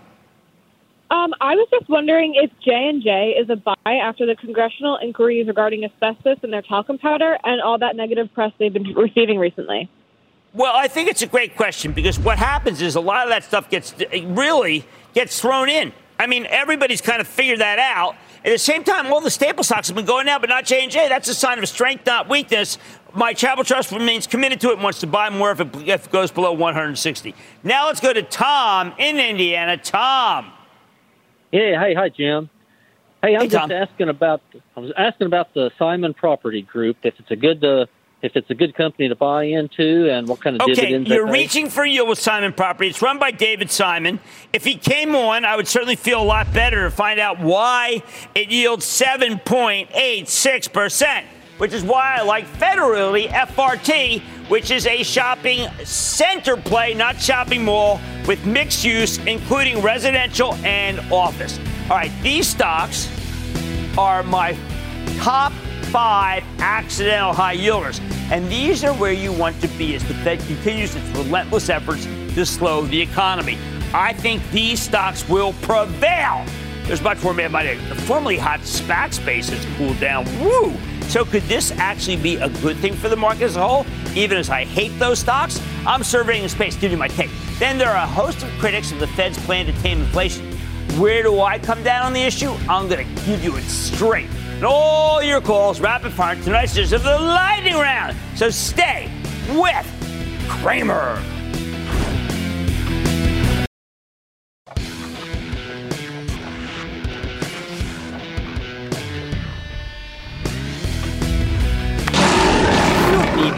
Um, 1.11 1.33
I 1.41 1.55
was 1.55 1.67
just 1.69 1.89
wondering 1.89 2.35
if 2.35 2.49
J 2.63 2.71
and 2.71 3.03
J 3.03 3.35
is 3.37 3.49
a 3.49 3.57
buy 3.57 3.75
after 3.85 4.25
the 4.25 4.35
congressional 4.35 4.97
inquiries 5.01 5.47
regarding 5.47 5.83
asbestos 5.83 6.37
and 6.43 6.53
their 6.53 6.61
talcum 6.61 6.97
powder 6.97 7.37
and 7.43 7.61
all 7.61 7.77
that 7.79 7.97
negative 7.97 8.33
press 8.33 8.53
they've 8.57 8.71
been 8.71 8.83
receiving 8.95 9.37
recently. 9.37 9.89
Well, 10.53 10.73
I 10.73 10.87
think 10.87 11.09
it's 11.09 11.21
a 11.21 11.27
great 11.27 11.57
question 11.57 11.91
because 11.91 12.17
what 12.17 12.37
happens 12.37 12.81
is 12.81 12.95
a 12.95 13.01
lot 13.01 13.25
of 13.25 13.29
that 13.31 13.43
stuff 13.43 13.69
gets 13.69 13.93
really 14.13 14.85
gets 15.13 15.39
thrown 15.41 15.67
in. 15.67 15.91
I 16.17 16.27
mean, 16.27 16.45
everybody's 16.47 17.01
kind 17.01 17.21
of 17.21 17.27
figured 17.27 17.59
that 17.59 17.79
out, 17.79 18.15
At 18.43 18.51
the 18.51 18.57
same 18.57 18.83
time, 18.83 19.11
all 19.11 19.21
the 19.21 19.31
staple 19.31 19.63
stocks 19.63 19.87
have 19.87 19.95
been 19.95 20.05
going 20.05 20.25
down, 20.25 20.41
but 20.41 20.49
not 20.49 20.65
J&J. 20.65 21.07
That's 21.07 21.29
a 21.29 21.33
sign 21.33 21.59
of 21.59 21.67
strength, 21.67 22.05
not 22.05 22.27
weakness. 22.27 22.77
My 23.13 23.33
travel 23.33 23.63
trust 23.63 23.91
remains 23.91 24.25
committed 24.27 24.59
to 24.61 24.69
it 24.69 24.73
and 24.73 24.83
wants 24.83 24.99
to 24.99 25.07
buy 25.07 25.29
more 25.29 25.51
if 25.51 25.59
it, 25.59 25.75
if 25.87 26.05
it 26.07 26.11
goes 26.11 26.31
below 26.31 26.51
160. 26.53 27.35
Now 27.63 27.87
let's 27.87 27.99
go 27.99 28.13
to 28.13 28.21
Tom 28.23 28.93
in 28.97 29.19
Indiana. 29.19 29.77
Tom. 29.77 30.51
Yeah, 31.51 31.79
hey, 31.83 31.93
hi, 31.95 32.09
Jim. 32.09 32.49
Hey, 33.21 33.35
I'm 33.35 33.41
Hey, 33.41 33.47
just 33.47 33.69
Tom. 33.69 33.71
asking 33.71 34.09
about. 34.09 34.41
I 34.77 34.79
was 34.79 34.91
asking 34.97 35.27
about 35.27 35.53
the 35.53 35.71
Simon 35.79 36.13
Property 36.13 36.61
Group. 36.61 36.97
If 37.03 37.15
it's 37.19 37.31
a 37.31 37.35
good, 37.35 37.63
uh, 37.65 37.85
if 38.21 38.35
it's 38.35 38.49
a 38.49 38.55
good 38.55 38.75
company 38.75 39.09
to 39.09 39.15
buy 39.15 39.43
into, 39.45 40.09
and 40.11 40.27
what 40.27 40.41
kind 40.41 40.55
of 40.55 40.61
Okay, 40.61 40.75
dividends 40.75 41.09
they 41.09 41.15
you're 41.15 41.27
reaching 41.27 41.69
for 41.69 41.83
yield 41.85 42.07
with 42.09 42.19
Simon 42.19 42.53
Property. 42.53 42.89
It's 42.89 43.01
run 43.01 43.17
by 43.19 43.31
David 43.31 43.71
Simon. 43.71 44.19
If 44.53 44.63
he 44.63 44.75
came 44.75 45.15
on, 45.15 45.43
I 45.43 45.55
would 45.55 45.67
certainly 45.67 45.95
feel 45.97 46.21
a 46.21 46.23
lot 46.23 46.53
better 46.53 46.83
to 46.83 46.91
find 46.91 47.19
out 47.19 47.39
why 47.39 48.03
it 48.35 48.51
yields 48.51 48.85
7.86%, 48.85 51.23
which 51.59 51.73
is 51.73 51.83
why 51.83 52.15
I 52.17 52.23
like 52.23 52.45
Federal 52.45 52.89
Realty 52.89 53.27
FRT, 53.27 54.21
which 54.49 54.71
is 54.71 54.87
a 54.87 55.03
shopping 55.03 55.67
center 55.83 56.57
play, 56.57 56.93
not 56.93 57.21
shopping 57.21 57.63
mall, 57.63 57.99
with 58.25 58.43
mixed 58.45 58.83
use, 58.83 59.17
including 59.19 59.81
residential 59.81 60.55
and 60.65 60.99
office. 61.11 61.59
All 61.83 61.97
right, 61.97 62.11
these 62.23 62.47
stocks 62.47 63.09
are 63.97 64.23
my 64.23 64.57
top 65.17 65.51
five 65.91 66.43
accidental 66.59 67.33
high 67.33 67.57
yielders. 67.57 67.99
And 68.31 68.47
these 68.49 68.83
are 68.83 68.93
where 68.93 69.11
you 69.11 69.33
want 69.33 69.59
to 69.61 69.67
be 69.69 69.95
as 69.95 70.07
the 70.07 70.13
Fed 70.15 70.39
continues 70.39 70.95
its 70.95 71.07
relentless 71.09 71.69
efforts 71.69 72.05
to 72.05 72.45
slow 72.45 72.85
the 72.85 73.01
economy. 73.01 73.57
I 73.93 74.13
think 74.13 74.47
these 74.51 74.79
stocks 74.79 75.27
will 75.27 75.53
prevail. 75.61 76.45
There's 76.83 77.01
much 77.01 77.21
more 77.23 77.33
Mad 77.33 77.51
Money. 77.51 77.75
The 77.89 77.95
formerly 77.95 78.37
hot 78.37 78.61
SPAC 78.61 79.13
space 79.13 79.49
has 79.49 79.65
cooled 79.77 79.99
down. 79.99 80.25
Woo! 80.39 80.77
So 81.09 81.25
could 81.25 81.41
this 81.43 81.71
actually 81.71 82.17
be 82.17 82.35
a 82.35 82.49
good 82.61 82.77
thing 82.77 82.93
for 82.93 83.09
the 83.09 83.15
market 83.15 83.45
as 83.45 83.55
a 83.55 83.67
whole? 83.67 83.83
Even 84.15 84.37
as 84.37 84.51
I 84.51 84.63
hate 84.63 84.97
those 84.99 85.17
stocks, 85.17 85.59
I'm 85.85 86.03
surveying 86.03 86.43
the 86.43 86.49
space, 86.49 86.75
giving 86.75 86.99
my 86.99 87.07
take. 87.07 87.31
Then 87.57 87.79
there 87.79 87.89
are 87.89 88.03
a 88.03 88.07
host 88.07 88.43
of 88.43 88.49
critics 88.59 88.91
of 88.91 88.99
the 88.99 89.07
Fed's 89.07 89.43
plan 89.45 89.65
to 89.65 89.73
tame 89.81 90.01
inflation. 90.01 90.51
Where 90.99 91.23
do 91.23 91.41
I 91.41 91.57
come 91.57 91.81
down 91.81 92.05
on 92.05 92.13
the 92.13 92.21
issue? 92.21 92.51
I'm 92.69 92.87
going 92.87 93.07
to 93.07 93.25
give 93.25 93.43
you 93.43 93.55
it 93.55 93.63
straight. 93.63 94.29
And 94.29 94.65
all 94.65 95.23
your 95.23 95.41
calls, 95.41 95.79
rapid 95.79 96.13
fire, 96.13 96.35
tonight's 96.43 96.77
of 96.77 97.03
the 97.03 97.17
lightning 97.17 97.75
round. 97.75 98.15
So 98.35 98.51
stay 98.51 99.11
with 99.49 100.47
Cramer. 100.47 101.19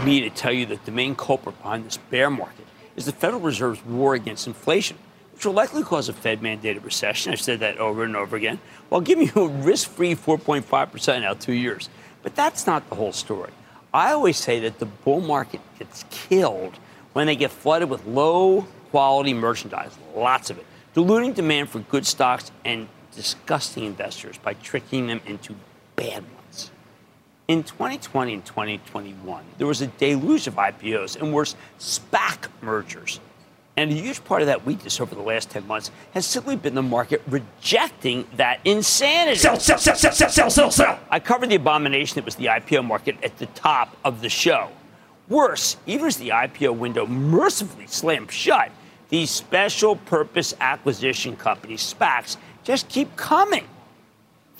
Me 0.04 0.20
to 0.20 0.30
tell 0.30 0.52
you 0.52 0.66
that 0.66 0.84
the 0.84 0.90
main 0.90 1.14
culprit 1.14 1.56
behind 1.62 1.84
this 1.84 1.96
bear 1.96 2.30
market 2.30 2.66
is 2.96 3.06
the 3.06 3.12
Federal 3.12 3.40
Reserve's 3.40 3.84
war 3.84 4.14
against 4.14 4.46
inflation, 4.46 4.96
which 5.32 5.46
will 5.46 5.52
likely 5.52 5.82
cause 5.82 6.08
a 6.08 6.12
Fed 6.12 6.40
mandated 6.40 6.84
recession. 6.84 7.32
I've 7.32 7.40
said 7.40 7.60
that 7.60 7.78
over 7.78 8.04
and 8.04 8.16
over 8.16 8.36
again, 8.36 8.58
while 8.88 9.00
giving 9.00 9.30
you 9.34 9.42
a 9.42 9.48
risk 9.48 9.90
free 9.90 10.14
4.5% 10.14 11.20
now, 11.22 11.34
two 11.34 11.52
years. 11.52 11.88
But 12.22 12.34
that's 12.34 12.66
not 12.66 12.88
the 12.88 12.94
whole 12.94 13.12
story. 13.12 13.50
I 13.94 14.12
always 14.12 14.36
say 14.36 14.60
that 14.60 14.78
the 14.78 14.86
bull 14.86 15.20
market 15.20 15.60
gets 15.78 16.04
killed 16.10 16.78
when 17.12 17.26
they 17.26 17.36
get 17.36 17.50
flooded 17.50 17.90
with 17.90 18.06
low 18.06 18.66
quality 18.90 19.34
merchandise, 19.34 19.96
lots 20.14 20.50
of 20.50 20.58
it, 20.58 20.66
diluting 20.94 21.32
demand 21.32 21.68
for 21.68 21.80
good 21.80 22.06
stocks 22.06 22.50
and 22.64 22.88
disgusting 23.14 23.84
investors 23.84 24.38
by 24.38 24.54
tricking 24.54 25.06
them 25.06 25.20
into 25.26 25.54
bad 25.96 26.22
ones. 26.22 26.41
In 27.52 27.62
2020 27.64 28.32
and 28.32 28.46
2021, 28.46 29.44
there 29.58 29.66
was 29.66 29.82
a 29.82 29.86
deluge 29.86 30.46
of 30.46 30.54
IPOs 30.54 31.20
and 31.20 31.34
worse, 31.34 31.54
SPAC 31.78 32.48
mergers. 32.62 33.20
And 33.76 33.90
a 33.90 33.94
huge 33.94 34.24
part 34.24 34.40
of 34.40 34.46
that 34.46 34.64
weakness 34.64 34.98
over 35.02 35.14
the 35.14 35.20
last 35.20 35.50
10 35.50 35.66
months 35.66 35.90
has 36.14 36.24
simply 36.24 36.56
been 36.56 36.74
the 36.74 36.80
market 36.80 37.20
rejecting 37.26 38.26
that 38.38 38.60
insanity. 38.64 39.36
Sell, 39.36 39.60
sell, 39.60 39.76
sell, 39.76 39.94
sell, 39.94 40.12
sell, 40.12 40.30
sell, 40.30 40.48
sell, 40.48 40.70
sell. 40.70 40.98
I 41.10 41.20
covered 41.20 41.50
the 41.50 41.56
abomination 41.56 42.14
that 42.14 42.24
was 42.24 42.36
the 42.36 42.46
IPO 42.46 42.86
market 42.86 43.22
at 43.22 43.36
the 43.36 43.44
top 43.44 43.98
of 44.02 44.22
the 44.22 44.30
show. 44.30 44.70
Worse, 45.28 45.76
even 45.84 46.06
as 46.06 46.16
the 46.16 46.30
IPO 46.30 46.78
window 46.78 47.06
mercifully 47.06 47.86
slammed 47.86 48.32
shut, 48.32 48.70
these 49.10 49.30
special 49.30 49.96
purpose 49.96 50.54
acquisition 50.58 51.36
companies, 51.36 51.82
SPACs, 51.82 52.38
just 52.64 52.88
keep 52.88 53.14
coming. 53.16 53.68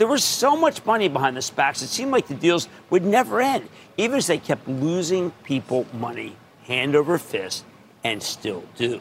There 0.03 0.09
was 0.09 0.25
so 0.25 0.57
much 0.57 0.85
money 0.85 1.07
behind 1.07 1.37
the 1.37 1.41
SPACs, 1.43 1.81
it 1.81 1.87
seemed 1.87 2.11
like 2.11 2.27
the 2.27 2.35
deals 2.35 2.69
would 2.91 3.05
never 3.05 3.41
end, 3.41 3.69
even 3.97 4.17
as 4.17 4.27
they 4.27 4.37
kept 4.37 4.67
losing 4.67 5.31
people 5.45 5.87
money 5.93 6.35
hand 6.65 6.97
over 6.97 7.19
fist 7.19 7.65
and 8.03 8.21
still 8.21 8.65
do. 8.75 9.01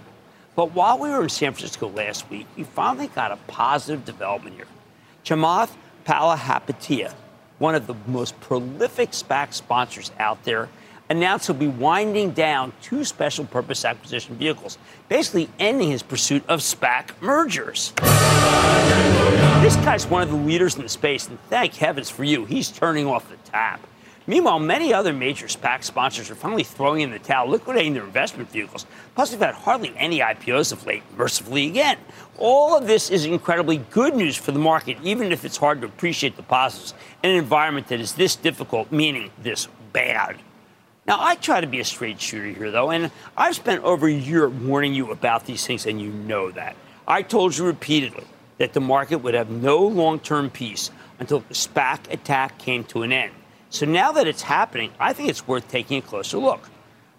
But 0.56 0.74
while 0.74 1.00
we 1.00 1.10
were 1.10 1.24
in 1.24 1.30
San 1.30 1.54
Francisco 1.54 1.90
last 1.90 2.30
week, 2.30 2.46
we 2.56 2.66
finally 2.66 3.08
got 3.08 3.32
a 3.32 3.38
positive 3.48 4.06
development 4.06 4.58
here. 4.58 4.68
Chamath 5.26 5.72
Palihapitiya, 6.06 7.16
one 7.58 7.74
of 7.74 7.88
the 7.88 7.96
most 8.06 8.40
prolific 8.40 9.10
SPAC 9.10 9.56
sponsors 9.56 10.12
out 10.20 10.44
there, 10.44 10.70
announced 11.12 11.48
he'll 11.48 11.56
be 11.56 11.68
winding 11.68 12.32
down 12.32 12.72
two 12.82 13.04
special 13.04 13.44
purpose 13.44 13.84
acquisition 13.84 14.36
vehicles, 14.36 14.78
basically 15.10 15.50
ending 15.60 15.92
his 15.92 16.02
pursuit 16.02 16.42
of 16.48 16.62
SPAC 16.62 17.10
mergers. 17.22 17.92
This 19.62 19.76
guy's 19.78 20.08
one 20.08 20.24
of 20.24 20.30
the 20.30 20.38
leaders 20.38 20.78
in 20.78 20.84
the 20.84 20.90
space, 20.90 21.28
and 21.28 21.38
thank 21.50 21.76
heavens 21.76 22.10
for 22.10 22.24
you, 22.24 22.46
he's 22.46 22.72
turning 22.72 23.08
off 23.08 23.30
the 23.30 23.36
tap. 23.50 23.86
Meanwhile, 24.26 24.60
many 24.60 24.94
other 24.94 25.12
major 25.12 25.48
SPAC 25.48 25.84
sponsors 25.84 26.32
are 26.32 26.36
finally 26.36 26.64
throwing 26.64 27.02
in 27.02 27.12
the 27.12 27.20
towel, 27.20 27.50
liquidating 27.50 27.94
their 27.94 28.06
investment 28.06 28.50
vehicles. 28.50 28.86
Plus, 29.14 29.32
we've 29.32 29.42
had 29.42 29.56
hardly 29.56 29.94
any 29.98 30.20
IPOs 30.20 30.72
of 30.72 30.86
late, 30.86 31.04
mercifully 31.18 31.68
again. 31.68 31.98
All 32.38 32.78
of 32.78 32.88
this 32.88 33.10
is 33.10 33.26
incredibly 33.26 33.78
good 33.78 34.16
news 34.16 34.38
for 34.38 34.52
the 34.54 34.60
market, 34.60 34.98
even 35.04 35.34
if 35.34 35.44
it's 35.44 35.58
hard 35.58 35.82
to 35.82 35.88
appreciate 35.88 36.38
the 36.38 36.44
positives 36.44 36.94
in 37.24 37.32
an 37.32 37.36
environment 37.36 37.88
that 37.88 38.00
is 38.00 38.14
this 38.14 38.38
difficult, 38.38 38.92
meaning 38.92 39.32
this 39.42 39.68
bad. 39.92 40.38
Now, 41.08 41.18
I 41.20 41.36
try 41.36 41.62
to 41.62 41.68
be 41.68 41.80
a 41.80 41.86
straight 41.86 42.22
shooter 42.22 42.48
here, 42.48 42.70
though, 42.70 42.92
and 42.92 43.12
I've 43.36 43.56
spent 43.56 43.84
over 43.84 44.08
a 44.08 44.14
year 44.14 44.48
warning 44.48 44.94
you 44.94 45.12
about 45.12 45.46
these 45.46 45.66
things, 45.66 45.88
and 45.88 46.00
you 46.00 46.10
know 46.10 46.52
that. 46.52 46.76
I 47.08 47.24
told 47.24 47.58
you 47.58 47.66
repeatedly 47.66 48.26
that 48.60 48.74
the 48.74 48.82
market 48.82 49.18
would 49.18 49.34
have 49.34 49.50
no 49.50 49.80
long 49.80 50.20
term 50.20 50.52
peace 50.52 50.92
until 51.20 51.40
the 51.40 51.56
SPAC 51.56 52.12
attack 52.12 52.60
came 52.60 52.84
to 52.86 53.02
an 53.02 53.12
end. 53.12 53.34
So 53.72 53.86
now 53.86 54.12
that 54.12 54.28
it's 54.28 54.44
happening, 54.44 54.92
I 55.00 55.14
think 55.14 55.30
it's 55.30 55.48
worth 55.48 55.68
taking 55.68 55.98
a 55.98 56.02
closer 56.02 56.38
look. 56.38 56.70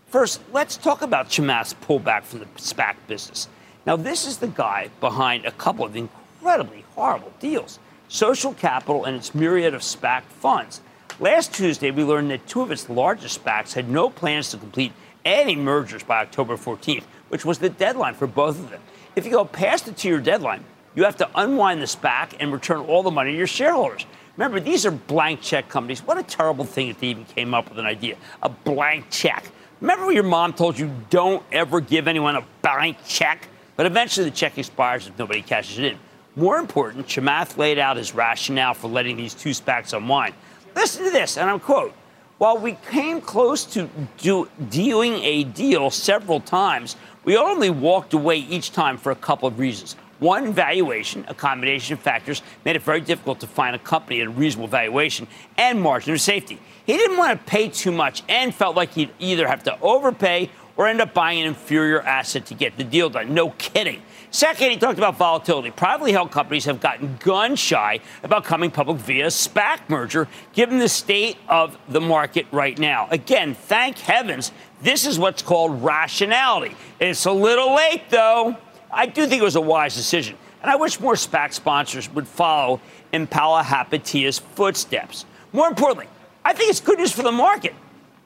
First, 0.07 0.41
let's 0.53 0.77
talk 0.77 1.03
about 1.03 1.29
Chamath's 1.29 1.75
pullback 1.75 2.23
from 2.23 2.41
the 2.41 2.47
SPAC 2.57 2.95
business. 3.09 3.49
Now, 3.85 3.97
this 3.97 4.27
is 4.27 4.39
the 4.39 4.47
guy 4.47 4.91
behind 5.01 5.45
a 5.45 5.51
couple 5.51 5.85
of 5.85 5.97
incredibly 5.97 6.85
horrible 6.95 7.33
deals 7.41 7.81
Social 8.09 8.53
Capital 8.53 9.07
and 9.07 9.17
its 9.17 9.35
myriad 9.35 9.75
of 9.75 9.81
SPAC 9.81 10.23
funds. 10.25 10.83
Last 11.23 11.55
Tuesday, 11.55 11.93
we 11.93 12.03
learned 12.03 12.33
that 12.33 12.49
two 12.49 12.63
of 12.63 12.73
its 12.73 12.91
largest 12.91 13.45
SPACs 13.45 13.75
had 13.75 13.89
no 13.89 14.11
plans 14.11 14.51
to 14.51 14.57
complete 14.57 14.93
any 15.25 15.55
mergers 15.55 16.03
by 16.03 16.21
October 16.21 16.57
14th, 16.57 17.05
which 17.29 17.45
was 17.45 17.59
the 17.59 17.69
deadline 17.69 18.15
for 18.15 18.27
both 18.27 18.59
of 18.59 18.71
them. 18.71 18.81
If 19.15 19.25
you 19.25 19.31
go 19.31 19.45
past 19.45 19.87
the 19.87 19.93
two 19.93 20.09
year 20.09 20.19
deadline, 20.19 20.65
you 20.97 21.05
have 21.05 21.15
to 21.19 21.31
unwind 21.37 21.81
the 21.81 21.87
SPAC 21.87 22.35
and 22.41 22.53
return 22.53 22.81
all 22.81 23.05
the 23.05 23.13
money 23.13 23.31
to 23.31 23.39
your 23.39 23.47
shareholders. 23.47 24.05
Remember, 24.37 24.59
these 24.59 24.85
are 24.85 24.91
blank 24.91 25.41
check 25.41 25.69
companies. 25.69 26.01
What 26.05 26.19
a 26.19 26.25
terrible 26.25 26.65
thing 26.65 26.89
that 26.89 26.99
they 26.99 27.07
even 27.07 27.25
came 27.25 27.55
up 27.55 27.69
with 27.69 27.79
an 27.79 27.87
idea 27.87 28.17
a 28.43 28.49
blank 28.49 29.05
check. 29.09 29.45
Remember 29.81 30.07
when 30.07 30.17
your 30.17 30.25
mom 30.25 30.53
told 30.53 30.77
you 30.77 30.91
don't 31.09 31.45
ever 31.53 31.81
give 31.81 32.09
anyone 32.09 32.35
a 32.35 32.45
blank 32.63 32.97
check? 33.07 33.47
But 33.77 33.87
eventually 33.87 34.29
the 34.29 34.35
check 34.35 34.59
expires 34.59 35.07
if 35.07 35.17
nobody 35.17 35.43
cashes 35.43 35.79
it 35.79 35.85
in. 35.85 35.99
More 36.35 36.57
important, 36.57 37.07
Chamath 37.07 37.59
laid 37.59 37.79
out 37.79 37.97
his 37.97 38.13
rationale 38.13 38.75
for 38.75 38.89
letting 38.89 39.17
these 39.17 39.35
two 39.35 39.51
SPACs 39.51 39.97
unwind. 39.97 40.35
Listen 40.75 41.05
to 41.05 41.11
this, 41.11 41.37
and 41.37 41.49
I'm 41.49 41.61
quote. 41.61 41.95
While 42.39 42.59
we 42.59 42.77
came 42.91 43.21
close 43.21 43.65
to 43.67 43.89
do, 44.19 44.49
doing 44.69 45.15
a 45.23 45.45
deal 45.45 45.91
several 45.91 46.41
times, 46.41 46.97
we 47.25 47.37
only 47.37 47.71
walked 47.71 48.15
away 48.15 48.39
each 48.39 48.73
time 48.73 48.99
for 48.99 49.13
a 49.13 49.17
couple 49.17 49.47
of 49.47 49.59
reasons. 49.59 49.95
One, 50.19 50.53
valuation, 50.53 51.25
accommodation 51.29 51.97
factors 51.97 52.43
made 52.65 52.77
it 52.77 52.83
very 52.83 53.01
difficult 53.01 53.41
to 53.41 53.47
find 53.47 53.75
a 53.77 53.79
company 53.79 54.21
at 54.21 54.29
a 54.29 54.31
reasonable 54.31 54.69
valuation 54.69 55.27
and 55.57 55.81
margin 55.81 56.15
of 56.15 56.21
safety. 56.21 56.59
He 56.85 56.97
didn't 56.97 57.17
want 57.17 57.39
to 57.39 57.45
pay 57.45 57.69
too 57.69 57.93
much 57.93 58.23
and 58.29 58.55
felt 58.55 58.77
like 58.77 58.93
he'd 58.95 59.11
either 59.19 59.47
have 59.47 59.65
to 59.65 59.81
overpay 59.81 60.51
or 60.77 60.87
end 60.87 61.01
up 61.01 61.13
buying 61.13 61.41
an 61.41 61.47
inferior 61.49 62.01
asset 62.03 62.47
to 62.47 62.55
get 62.55 62.77
the 62.77 62.85
deal 62.85 63.11
done. 63.11 63.35
No 63.35 63.51
kidding. 63.51 64.03
Second, 64.33 64.71
he 64.71 64.79
talked 64.79 64.97
about 64.97 65.19
volatility. 65.19 65.71
Privately 65.71 66.13
held 66.13 66.31
companies 66.31 66.65
have 66.65 66.81
gotten 66.81 67.19
gun 67.21 67.55
shy 67.55 68.01
about 68.23 68.45
coming 68.45 68.71
public 68.71 68.97
via 68.97 69.27
SPAC 69.27 69.81
merger, 69.89 70.27
given 70.55 70.79
the 70.79 70.89
state 70.89 71.37
of 71.51 71.77
the 71.87 72.01
market 72.01 72.47
right 72.51 72.79
now. 72.79 73.09
Again, 73.11 73.55
thank 73.55 73.99
heavens, 73.99 74.51
this 74.81 75.07
is 75.07 75.19
what's 75.19 75.43
called 75.43 75.83
rationality. 75.83 76.75
It's 76.99 77.27
a 77.27 77.33
little 77.33 77.75
late, 77.75 78.09
though. 78.09 78.57
I 78.91 79.05
do 79.05 79.27
think 79.27 79.43
it 79.43 79.45
was 79.45 79.57
a 79.57 79.61
wise 79.61 79.95
decision. 79.95 80.39
And 80.63 80.71
I 80.71 80.77
wish 80.77 80.99
more 80.99 81.15
SPAC 81.15 81.53
sponsors 81.53 82.11
would 82.15 82.27
follow 82.27 82.81
in 83.13 83.27
Palihapitiya's 83.27 84.39
footsteps. 84.39 85.27
More 85.53 85.69
importantly, 85.69 86.09
I 86.43 86.55
think 86.55 86.71
it's 86.71 86.81
good 86.81 86.99
news 86.99 87.13
for 87.13 87.23
the 87.23 87.33
market. 87.33 87.75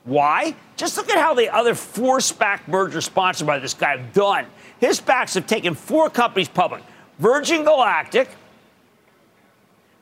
Why? 0.05 0.55
Just 0.77 0.97
look 0.97 1.11
at 1.11 1.19
how 1.19 1.35
the 1.35 1.53
other 1.53 1.75
four 1.75 2.19
SPAC 2.19 2.69
mergers 2.69 3.07
sponsored 3.07 3.49
by 3.49 3.59
this 3.59 3.75
guy 3.75 3.97
have 3.97 4.13
done. 4.13 4.47
His 4.81 5.01
SPACs 5.01 5.35
have 5.35 5.47
taken 5.47 5.75
four 5.75 6.11
companies 6.11 6.49
public 6.49 6.83
Virgin 7.19 7.65
Galactic, 7.65 8.29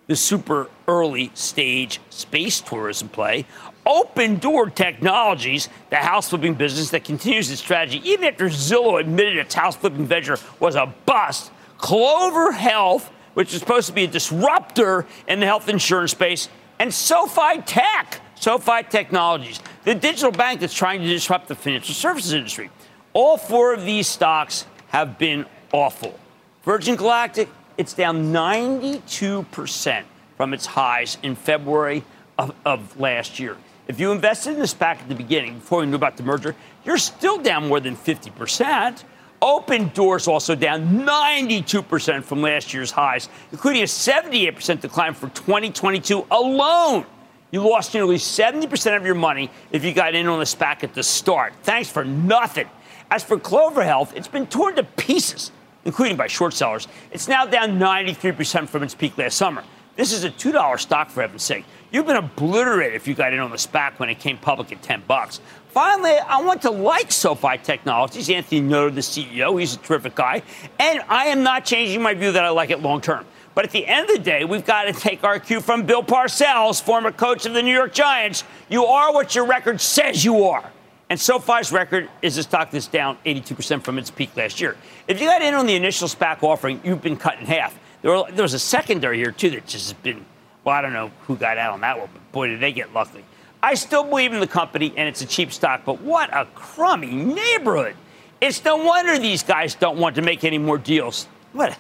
the 0.06 0.16
super 0.16 0.68
early 0.88 1.30
stage 1.34 2.00
space 2.10 2.60
tourism 2.60 3.08
play, 3.08 3.46
Opendoor 3.86 4.74
Technologies, 4.74 5.68
the 5.90 5.96
house 5.96 6.30
flipping 6.30 6.54
business 6.54 6.90
that 6.90 7.04
continues 7.04 7.50
its 7.50 7.60
strategy 7.60 8.00
even 8.08 8.24
after 8.24 8.46
Zillow 8.46 9.00
admitted 9.00 9.36
its 9.36 9.54
house 9.54 9.76
flipping 9.76 10.06
venture 10.06 10.38
was 10.58 10.74
a 10.74 10.92
bust, 11.06 11.52
Clover 11.78 12.52
Health, 12.52 13.10
which 13.34 13.52
is 13.52 13.60
supposed 13.60 13.88
to 13.88 13.92
be 13.92 14.04
a 14.04 14.08
disruptor 14.08 15.06
in 15.28 15.40
the 15.40 15.46
health 15.46 15.68
insurance 15.68 16.12
space, 16.12 16.48
and 16.78 16.92
SoFi 16.92 17.60
Tech, 17.62 18.20
SoFi 18.36 18.82
Technologies, 18.88 19.60
the 19.84 19.94
digital 19.94 20.30
bank 20.30 20.60
that's 20.60 20.74
trying 20.74 21.00
to 21.00 21.06
disrupt 21.06 21.48
the 21.48 21.54
financial 21.54 21.94
services 21.94 22.32
industry. 22.32 22.70
All 23.14 23.36
four 23.36 23.72
of 23.72 23.84
these 23.84 24.08
stocks 24.08 24.66
have 24.88 25.18
been 25.18 25.46
awful. 25.72 26.18
Virgin 26.64 26.96
Galactic, 26.96 27.48
it's 27.78 27.94
down 27.94 28.32
92% 28.32 30.02
from 30.36 30.52
its 30.52 30.66
highs 30.66 31.16
in 31.22 31.36
February 31.36 32.02
of, 32.36 32.52
of, 32.64 32.98
last 32.98 33.38
year. 33.38 33.56
If 33.86 34.00
you 34.00 34.10
invested 34.10 34.54
in 34.54 34.58
this 34.58 34.74
back 34.74 35.00
at 35.00 35.08
the 35.08 35.14
beginning, 35.14 35.60
before 35.60 35.80
we 35.80 35.86
knew 35.86 35.94
about 35.94 36.16
the 36.16 36.24
merger, 36.24 36.56
you're 36.84 36.98
still 36.98 37.38
down 37.38 37.68
more 37.68 37.78
than 37.78 37.94
50%. 37.96 39.04
Opendoor's 39.40 40.26
also 40.26 40.56
down 40.56 41.04
92% 41.06 42.24
from 42.24 42.42
last 42.42 42.74
year's 42.74 42.90
highs, 42.90 43.28
including 43.52 43.82
a 43.82 43.86
78% 43.86 44.80
decline 44.80 45.14
for 45.14 45.28
2022 45.28 46.26
alone. 46.32 47.06
You 47.52 47.60
lost 47.60 47.94
nearly 47.94 48.16
70% 48.16 48.96
of 48.96 49.06
your 49.06 49.14
money 49.14 49.50
if 49.70 49.84
you 49.84 49.92
got 49.92 50.16
in 50.16 50.26
on 50.26 50.40
the 50.40 50.44
SPAC 50.44 50.82
at 50.82 50.94
the 50.94 51.04
start. 51.04 51.52
Thanks 51.62 51.88
for 51.88 52.04
nothing. 52.04 52.68
As 53.14 53.22
for 53.22 53.38
Clover 53.38 53.84
Health, 53.84 54.12
it's 54.16 54.26
been 54.26 54.48
torn 54.48 54.74
to 54.74 54.82
pieces 54.82 55.52
including 55.84 56.16
by 56.16 56.26
short 56.26 56.52
sellers. 56.52 56.88
It's 57.12 57.28
now 57.28 57.46
down 57.46 57.78
93% 57.78 58.68
from 58.68 58.82
its 58.82 58.92
peak 58.92 59.16
last 59.16 59.36
summer. 59.36 59.62
This 59.94 60.12
is 60.12 60.24
a 60.24 60.30
$2 60.30 60.80
stock, 60.80 61.10
for 61.10 61.20
heaven's 61.20 61.44
sake. 61.44 61.64
You've 61.92 62.06
been 62.06 62.16
obliterated 62.16 62.96
if 62.96 63.06
you 63.06 63.14
got 63.14 63.32
in 63.32 63.38
on 63.38 63.50
the 63.50 63.56
SPAC 63.56 64.00
when 64.00 64.08
it 64.08 64.18
came 64.18 64.36
public 64.36 64.72
at 64.72 64.82
10 64.82 65.04
bucks. 65.06 65.40
Finally, 65.68 66.16
I 66.26 66.42
want 66.42 66.62
to 66.62 66.70
like 66.70 67.12
SoFi 67.12 67.58
Technologies. 67.58 68.28
Anthony 68.28 68.62
Noto 68.62 68.92
the 68.92 69.00
CEO. 69.00 69.60
He's 69.60 69.74
a 69.74 69.78
terrific 69.78 70.16
guy. 70.16 70.42
And 70.80 71.00
I 71.08 71.26
am 71.26 71.44
not 71.44 71.64
changing 71.64 72.02
my 72.02 72.14
view 72.14 72.32
that 72.32 72.44
I 72.44 72.48
like 72.48 72.70
it 72.70 72.82
long 72.82 73.00
term. 73.00 73.26
But 73.54 73.64
at 73.64 73.70
the 73.70 73.86
end 73.86 74.10
of 74.10 74.16
the 74.16 74.22
day, 74.22 74.44
we've 74.44 74.66
got 74.66 74.84
to 74.84 74.92
take 74.92 75.22
our 75.22 75.38
cue 75.38 75.60
from 75.60 75.86
Bill 75.86 76.02
Parcells, 76.02 76.82
former 76.82 77.12
coach 77.12 77.46
of 77.46 77.54
the 77.54 77.62
New 77.62 77.74
York 77.74 77.92
Giants. 77.92 78.42
You 78.68 78.86
are 78.86 79.12
what 79.12 79.36
your 79.36 79.46
record 79.46 79.80
says 79.80 80.24
you 80.24 80.42
are. 80.46 80.72
And 81.14 81.20
SoFi's 81.20 81.70
record 81.70 82.10
is 82.22 82.38
a 82.38 82.42
stock 82.42 82.72
that's 82.72 82.88
down 82.88 83.18
82% 83.24 83.84
from 83.84 83.98
its 83.98 84.10
peak 84.10 84.36
last 84.36 84.60
year. 84.60 84.76
If 85.06 85.20
you 85.20 85.28
got 85.28 85.42
in 85.42 85.54
on 85.54 85.64
the 85.64 85.76
initial 85.76 86.08
SPAC 86.08 86.42
offering, 86.42 86.80
you've 86.82 87.02
been 87.02 87.16
cut 87.16 87.38
in 87.38 87.46
half. 87.46 87.78
There, 88.02 88.10
were, 88.10 88.24
there 88.32 88.42
was 88.42 88.52
a 88.52 88.58
secondary 88.58 89.18
here, 89.18 89.30
too, 89.30 89.50
that 89.50 89.64
just 89.64 89.92
has 89.92 89.92
been, 89.92 90.24
well, 90.64 90.74
I 90.74 90.80
don't 90.80 90.92
know 90.92 91.12
who 91.28 91.36
got 91.36 91.56
out 91.56 91.72
on 91.72 91.82
that 91.82 92.00
one, 92.00 92.08
but 92.12 92.32
boy, 92.32 92.48
did 92.48 92.58
they 92.58 92.72
get 92.72 92.92
lucky. 92.92 93.24
I 93.62 93.74
still 93.74 94.02
believe 94.02 94.32
in 94.32 94.40
the 94.40 94.48
company, 94.48 94.92
and 94.96 95.08
it's 95.08 95.22
a 95.22 95.26
cheap 95.26 95.52
stock, 95.52 95.82
but 95.84 96.00
what 96.00 96.36
a 96.36 96.46
crummy 96.46 97.12
neighborhood. 97.12 97.94
It's 98.40 98.64
no 98.64 98.78
wonder 98.78 99.16
these 99.16 99.44
guys 99.44 99.76
don't 99.76 99.98
want 99.98 100.16
to 100.16 100.22
make 100.22 100.42
any 100.42 100.58
more 100.58 100.78
deals. 100.78 101.28
What? 101.52 101.78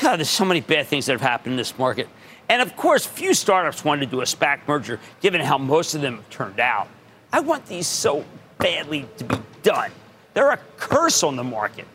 God, 0.00 0.18
there's 0.18 0.30
so 0.30 0.44
many 0.44 0.60
bad 0.60 0.86
things 0.86 1.06
that 1.06 1.12
have 1.14 1.20
happened 1.20 1.54
in 1.54 1.56
this 1.56 1.76
market. 1.76 2.08
And 2.48 2.62
of 2.62 2.76
course, 2.76 3.04
few 3.04 3.34
startups 3.34 3.84
want 3.84 4.00
to 4.02 4.06
do 4.06 4.20
a 4.20 4.24
SPAC 4.24 4.60
merger, 4.68 5.00
given 5.20 5.40
how 5.40 5.58
most 5.58 5.96
of 5.96 6.02
them 6.02 6.18
have 6.18 6.30
turned 6.30 6.60
out. 6.60 6.86
I 7.32 7.40
want 7.40 7.66
these 7.66 7.88
so 7.88 8.24
badly 8.58 9.06
to 9.18 9.24
be 9.24 9.36
done. 9.62 9.90
They're 10.34 10.50
a 10.50 10.58
curse 10.76 11.22
on 11.22 11.36
the 11.36 11.44
market. 11.44 11.86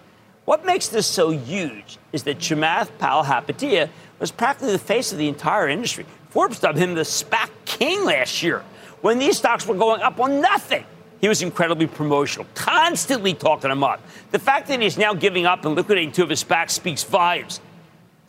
What 0.45 0.65
makes 0.65 0.87
this 0.87 1.05
so 1.05 1.29
huge 1.29 1.97
is 2.11 2.23
that 2.23 2.39
Chamath 2.39 2.89
Palihapitiya 2.99 3.25
Hapatia 3.45 3.89
was 4.19 4.31
practically 4.31 4.71
the 4.71 4.79
face 4.79 5.11
of 5.11 5.17
the 5.17 5.27
entire 5.27 5.67
industry. 5.67 6.05
Forbes 6.29 6.59
dubbed 6.59 6.77
him 6.77 6.95
the 6.95 7.01
SPAC 7.01 7.49
king 7.65 8.03
last 8.05 8.41
year 8.41 8.63
when 9.01 9.19
these 9.19 9.37
stocks 9.37 9.67
were 9.67 9.75
going 9.75 10.01
up 10.01 10.19
on 10.19 10.41
nothing. 10.41 10.85
He 11.21 11.27
was 11.27 11.41
incredibly 11.41 11.87
promotional, 11.87 12.47
constantly 12.55 13.33
talking 13.33 13.69
them 13.69 13.83
up. 13.83 14.01
The 14.31 14.39
fact 14.39 14.67
that 14.69 14.81
he's 14.81 14.97
now 14.97 15.13
giving 15.13 15.45
up 15.45 15.65
and 15.65 15.75
liquidating 15.75 16.11
two 16.11 16.23
of 16.23 16.29
his 16.29 16.43
SPACs 16.43 16.71
speaks 16.71 17.03
volumes. 17.03 17.59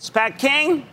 SPAC 0.00 0.38
king, 0.38 0.86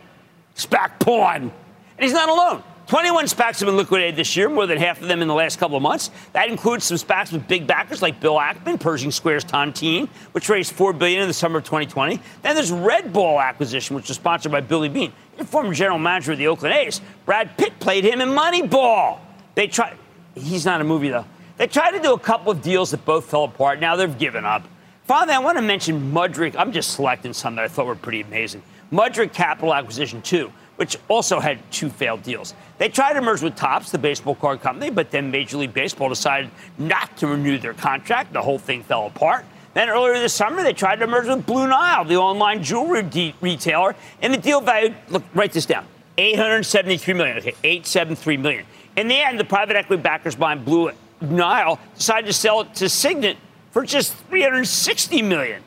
SPAC 0.54 1.00
pawn. 1.00 1.42
And 1.42 1.52
he's 1.98 2.12
not 2.12 2.28
alone. 2.28 2.62
21 2.88 3.26
SPACs 3.26 3.60
have 3.60 3.66
been 3.66 3.76
liquidated 3.76 4.16
this 4.16 4.34
year, 4.34 4.48
more 4.48 4.66
than 4.66 4.78
half 4.78 5.02
of 5.02 5.08
them 5.08 5.20
in 5.20 5.28
the 5.28 5.34
last 5.34 5.58
couple 5.58 5.76
of 5.76 5.82
months. 5.82 6.10
That 6.32 6.48
includes 6.48 6.86
some 6.86 6.96
SPACs 6.96 7.30
with 7.30 7.46
big 7.46 7.66
backers 7.66 8.00
like 8.00 8.18
Bill 8.18 8.36
Ackman, 8.36 8.80
Pershing 8.80 9.10
Square's 9.10 9.44
Tontine, 9.44 10.08
which 10.32 10.48
raised 10.48 10.72
4 10.72 10.94
billion 10.94 11.20
in 11.20 11.28
the 11.28 11.34
summer 11.34 11.58
of 11.58 11.64
2020. 11.64 12.18
Then 12.40 12.54
there's 12.54 12.70
RedBall 12.70 13.44
acquisition, 13.44 13.94
which 13.94 14.08
was 14.08 14.16
sponsored 14.16 14.52
by 14.52 14.62
Billy 14.62 14.88
Beane, 14.88 15.12
the 15.36 15.44
former 15.44 15.74
general 15.74 15.98
manager 15.98 16.32
of 16.32 16.38
the 16.38 16.46
Oakland 16.46 16.74
A's. 16.76 17.02
Brad 17.26 17.54
Pitt 17.58 17.78
played 17.78 18.04
him 18.04 18.22
in 18.22 18.30
Moneyball. 18.30 19.18
They 19.54 19.66
tried. 19.66 19.98
He's 20.34 20.64
not 20.64 20.80
a 20.80 20.84
movie 20.84 21.10
though. 21.10 21.26
They 21.58 21.66
tried 21.66 21.90
to 21.90 22.00
do 22.00 22.14
a 22.14 22.18
couple 22.18 22.50
of 22.50 22.62
deals 22.62 22.90
that 22.92 23.04
both 23.04 23.26
fell 23.26 23.44
apart. 23.44 23.80
Now 23.80 23.96
they've 23.96 24.18
given 24.18 24.46
up. 24.46 24.62
Finally, 25.04 25.34
I 25.34 25.40
want 25.40 25.58
to 25.58 25.62
mention 25.62 26.10
Mudrick. 26.10 26.56
I'm 26.56 26.72
just 26.72 26.92
selecting 26.92 27.34
some 27.34 27.54
that 27.56 27.66
I 27.66 27.68
thought 27.68 27.84
were 27.84 27.96
pretty 27.96 28.22
amazing. 28.22 28.62
Mudrick 28.90 29.34
Capital 29.34 29.74
Acquisition 29.74 30.22
2 30.22 30.50
which 30.78 30.96
also 31.08 31.40
had 31.40 31.58
two 31.72 31.90
failed 31.90 32.22
deals. 32.22 32.54
They 32.78 32.88
tried 32.88 33.14
to 33.14 33.20
merge 33.20 33.42
with 33.42 33.56
Topps, 33.56 33.90
the 33.90 33.98
baseball 33.98 34.36
card 34.36 34.60
company, 34.60 34.90
but 34.90 35.10
then 35.10 35.28
Major 35.28 35.56
League 35.56 35.74
Baseball 35.74 36.08
decided 36.08 36.52
not 36.78 37.16
to 37.16 37.26
renew 37.26 37.58
their 37.58 37.74
contract. 37.74 38.32
The 38.32 38.42
whole 38.42 38.60
thing 38.60 38.84
fell 38.84 39.08
apart. 39.08 39.44
Then 39.74 39.88
earlier 39.88 40.14
this 40.14 40.34
summer, 40.34 40.62
they 40.62 40.72
tried 40.72 41.00
to 41.00 41.08
merge 41.08 41.26
with 41.26 41.44
Blue 41.44 41.66
Nile, 41.66 42.04
the 42.04 42.14
online 42.14 42.62
jewelry 42.62 43.02
de- 43.02 43.34
retailer, 43.40 43.96
and 44.22 44.32
the 44.32 44.38
deal 44.38 44.60
value, 44.60 44.94
look, 45.08 45.24
write 45.34 45.50
this 45.50 45.66
down, 45.66 45.84
873 46.16 47.12
million. 47.12 47.38
Okay, 47.38 47.54
873 47.64 48.36
million. 48.36 48.64
In 48.96 49.08
the 49.08 49.16
end, 49.16 49.38
the 49.38 49.44
private 49.44 49.74
equity 49.74 50.00
backers 50.00 50.36
behind 50.36 50.64
Blue 50.64 50.92
Nile 51.20 51.80
decided 51.96 52.28
to 52.28 52.32
sell 52.32 52.60
it 52.60 52.72
to 52.76 52.88
Signet 52.88 53.36
for 53.72 53.84
just 53.84 54.14
360 54.14 55.22
million. 55.22 55.60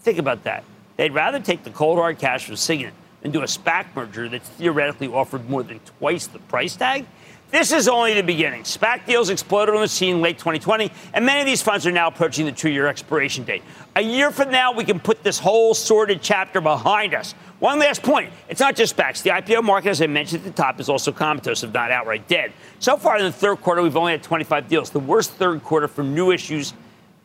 Think 0.00 0.18
about 0.18 0.44
that. 0.44 0.64
They'd 0.98 1.14
rather 1.14 1.40
take 1.40 1.64
the 1.64 1.70
cold 1.70 1.98
hard 1.98 2.18
cash 2.18 2.44
from 2.44 2.56
Signet 2.56 2.92
and 3.26 3.32
do 3.32 3.42
a 3.42 3.46
SPAC 3.46 3.86
merger 3.94 4.28
that's 4.28 4.48
theoretically 4.50 5.08
offered 5.08 5.50
more 5.50 5.64
than 5.64 5.80
twice 5.80 6.28
the 6.28 6.38
price 6.38 6.76
tag? 6.76 7.04
This 7.50 7.72
is 7.72 7.88
only 7.88 8.14
the 8.14 8.22
beginning. 8.22 8.62
SPAC 8.62 9.04
deals 9.04 9.30
exploded 9.30 9.74
on 9.74 9.80
the 9.80 9.88
scene 9.88 10.20
late 10.20 10.38
2020, 10.38 10.90
and 11.12 11.26
many 11.26 11.40
of 11.40 11.46
these 11.46 11.62
funds 11.62 11.86
are 11.86 11.92
now 11.92 12.08
approaching 12.08 12.46
the 12.46 12.52
two 12.52 12.70
year 12.70 12.86
expiration 12.86 13.44
date. 13.44 13.62
A 13.96 14.00
year 14.00 14.30
from 14.30 14.50
now, 14.50 14.72
we 14.72 14.84
can 14.84 15.00
put 15.00 15.22
this 15.24 15.38
whole 15.38 15.74
sordid 15.74 16.22
chapter 16.22 16.60
behind 16.60 17.14
us. 17.14 17.32
One 17.58 17.78
last 17.78 18.02
point 18.02 18.32
it's 18.48 18.60
not 18.60 18.76
just 18.76 18.96
SPACs. 18.96 19.22
The 19.22 19.30
IPO 19.30 19.64
market, 19.64 19.90
as 19.90 20.02
I 20.02 20.06
mentioned 20.06 20.46
at 20.46 20.54
the 20.54 20.62
top, 20.62 20.78
is 20.78 20.88
also 20.88 21.10
comatose, 21.10 21.64
if 21.64 21.72
not 21.72 21.90
outright 21.90 22.28
dead. 22.28 22.52
So 22.78 22.96
far 22.96 23.18
in 23.18 23.24
the 23.24 23.32
third 23.32 23.60
quarter, 23.60 23.82
we've 23.82 23.96
only 23.96 24.12
had 24.12 24.22
25 24.22 24.68
deals, 24.68 24.90
the 24.90 25.00
worst 25.00 25.32
third 25.32 25.64
quarter 25.64 25.88
for 25.88 26.04
new 26.04 26.30
issues 26.30 26.74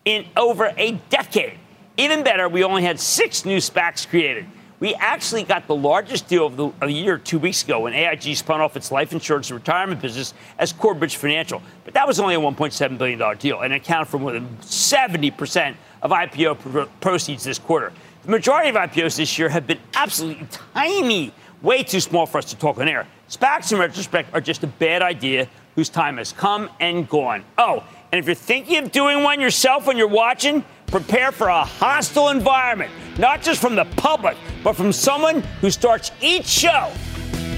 in 0.06 0.26
over 0.36 0.74
a 0.78 0.94
decade. 1.10 1.60
Even 1.98 2.24
better, 2.24 2.50
we 2.50 2.64
only 2.64 2.84
had 2.84 3.00
six 3.00 3.46
new 3.46 3.58
SPACs 3.58 4.08
created. 4.08 4.46
We 4.82 4.96
actually 4.96 5.44
got 5.44 5.68
the 5.68 5.76
largest 5.76 6.28
deal 6.28 6.48
of 6.48 6.58
the, 6.58 6.72
of 6.82 6.90
year 6.90 7.20
two 7.20 7.38
weeks 7.38 7.64
ago 7.64 7.82
when 7.82 7.94
AIG 7.94 8.36
spun 8.36 8.62
off 8.62 8.76
its 8.76 8.92
life 8.92 9.14
insurance 9.14 9.52
and 9.52 9.60
retirement 9.60 10.02
business 10.02 10.34
as 10.58 10.74
Corebridge 10.74 11.18
Financial. 11.18 11.62
But 11.86 11.94
that 11.94 12.08
was 12.08 12.20
only 12.20 12.34
a 12.34 12.40
$1.7 12.40 12.98
billion 12.98 13.38
deal 13.38 13.62
and 13.62 13.74
accounted 13.74 14.08
for 14.08 14.18
more 14.18 14.32
than 14.32 14.48
70% 14.58 15.76
of 16.02 16.10
IPO 16.10 16.60
pro- 16.60 16.88
proceeds 17.00 17.44
this 17.44 17.60
quarter. 17.60 17.94
The 18.24 18.32
majority 18.32 18.70
of 18.70 18.76
IPOs 18.76 19.18
this 19.18 19.38
year 19.38 19.50
have 19.50 19.68
been 19.68 19.78
absolutely 19.94 20.48
tiny, 20.74 21.32
way 21.62 21.84
too 21.84 22.00
small 22.00 22.26
for 22.26 22.40
us 22.40 22.46
to 22.46 22.56
talk 22.58 22.80
on 22.80 22.88
air. 22.88 23.06
SPACs, 23.30 23.72
in 23.72 23.78
retrospect, 23.78 24.34
are 24.34 24.42
just 24.42 24.64
a 24.64 24.68
bad 24.68 25.04
idea 25.04 25.48
whose 25.76 25.90
time 25.90 26.18
has 26.18 26.34
come 26.34 26.72
and 26.80 27.08
gone. 27.08 27.46
Oh, 27.60 27.84
and 28.12 28.18
if 28.18 28.26
you're 28.26 28.34
thinking 28.34 28.78
of 28.78 28.92
doing 28.92 29.22
one 29.22 29.40
yourself 29.40 29.86
when 29.86 29.96
you're 29.96 30.08
watching, 30.08 30.66
prepare 30.88 31.32
for 31.32 31.50
a 31.50 31.64
hostile 31.64 32.30
environment, 32.30 32.92
not 33.20 33.44
just 33.44 33.62
from 33.62 33.76
the 33.76 33.86
public, 33.86 34.36
but 34.64 34.74
from 34.74 34.92
someone 34.92 35.42
who 35.60 35.70
starts 35.70 36.12
each 36.22 36.46
show 36.46 36.92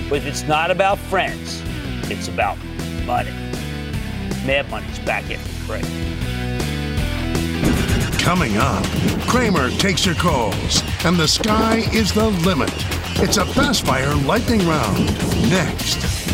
with 0.10 0.26
it's 0.26 0.44
not 0.44 0.72
about 0.72 0.98
friends, 0.98 1.62
it's 2.10 2.28
about 2.28 2.58
money. 3.06 3.32
Mad 4.46 4.70
Money's 4.70 5.00
back 5.00 5.24
after 5.30 5.66
break. 5.66 5.84
Coming 8.20 8.58
up, 8.58 8.86
Cramer 9.28 9.70
takes 9.72 10.06
your 10.06 10.16
calls, 10.16 10.82
and 11.04 11.18
the 11.18 11.28
sky 11.28 11.84
is 11.92 12.14
the 12.14 12.30
limit. 12.30 12.72
It's 13.18 13.38
a 13.38 13.46
fast 13.46 13.86
fire 13.86 14.16
lightning 14.16 14.66
round. 14.66 15.06
Next. 15.50 16.33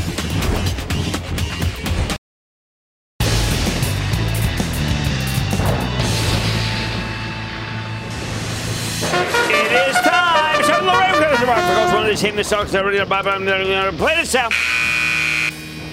Holidays. 12.09 12.21
Hey, 12.21 12.31
Miss 12.35 12.47
Sox, 12.47 12.73
I'm 12.73 13.45
to 13.45 13.97
play 13.97 14.15
this 14.15 14.33
out. 14.35 14.51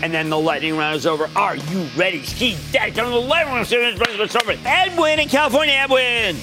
And 0.02 0.12
then 0.12 0.30
the 0.30 0.38
lightning 0.38 0.76
round 0.76 0.96
is 0.96 1.06
over. 1.06 1.28
Are 1.36 1.56
you 1.56 1.88
ready? 1.96 2.22
Ski 2.22 2.56
dash 2.72 2.96
on 2.98 3.10
the 3.10 3.20
lightning 3.20 3.54
round. 3.54 3.66
It's 3.70 4.36
over. 4.36 4.54
Edwin 4.64 5.18
in 5.20 5.28
California. 5.28 5.74
Edwin. 5.74 6.36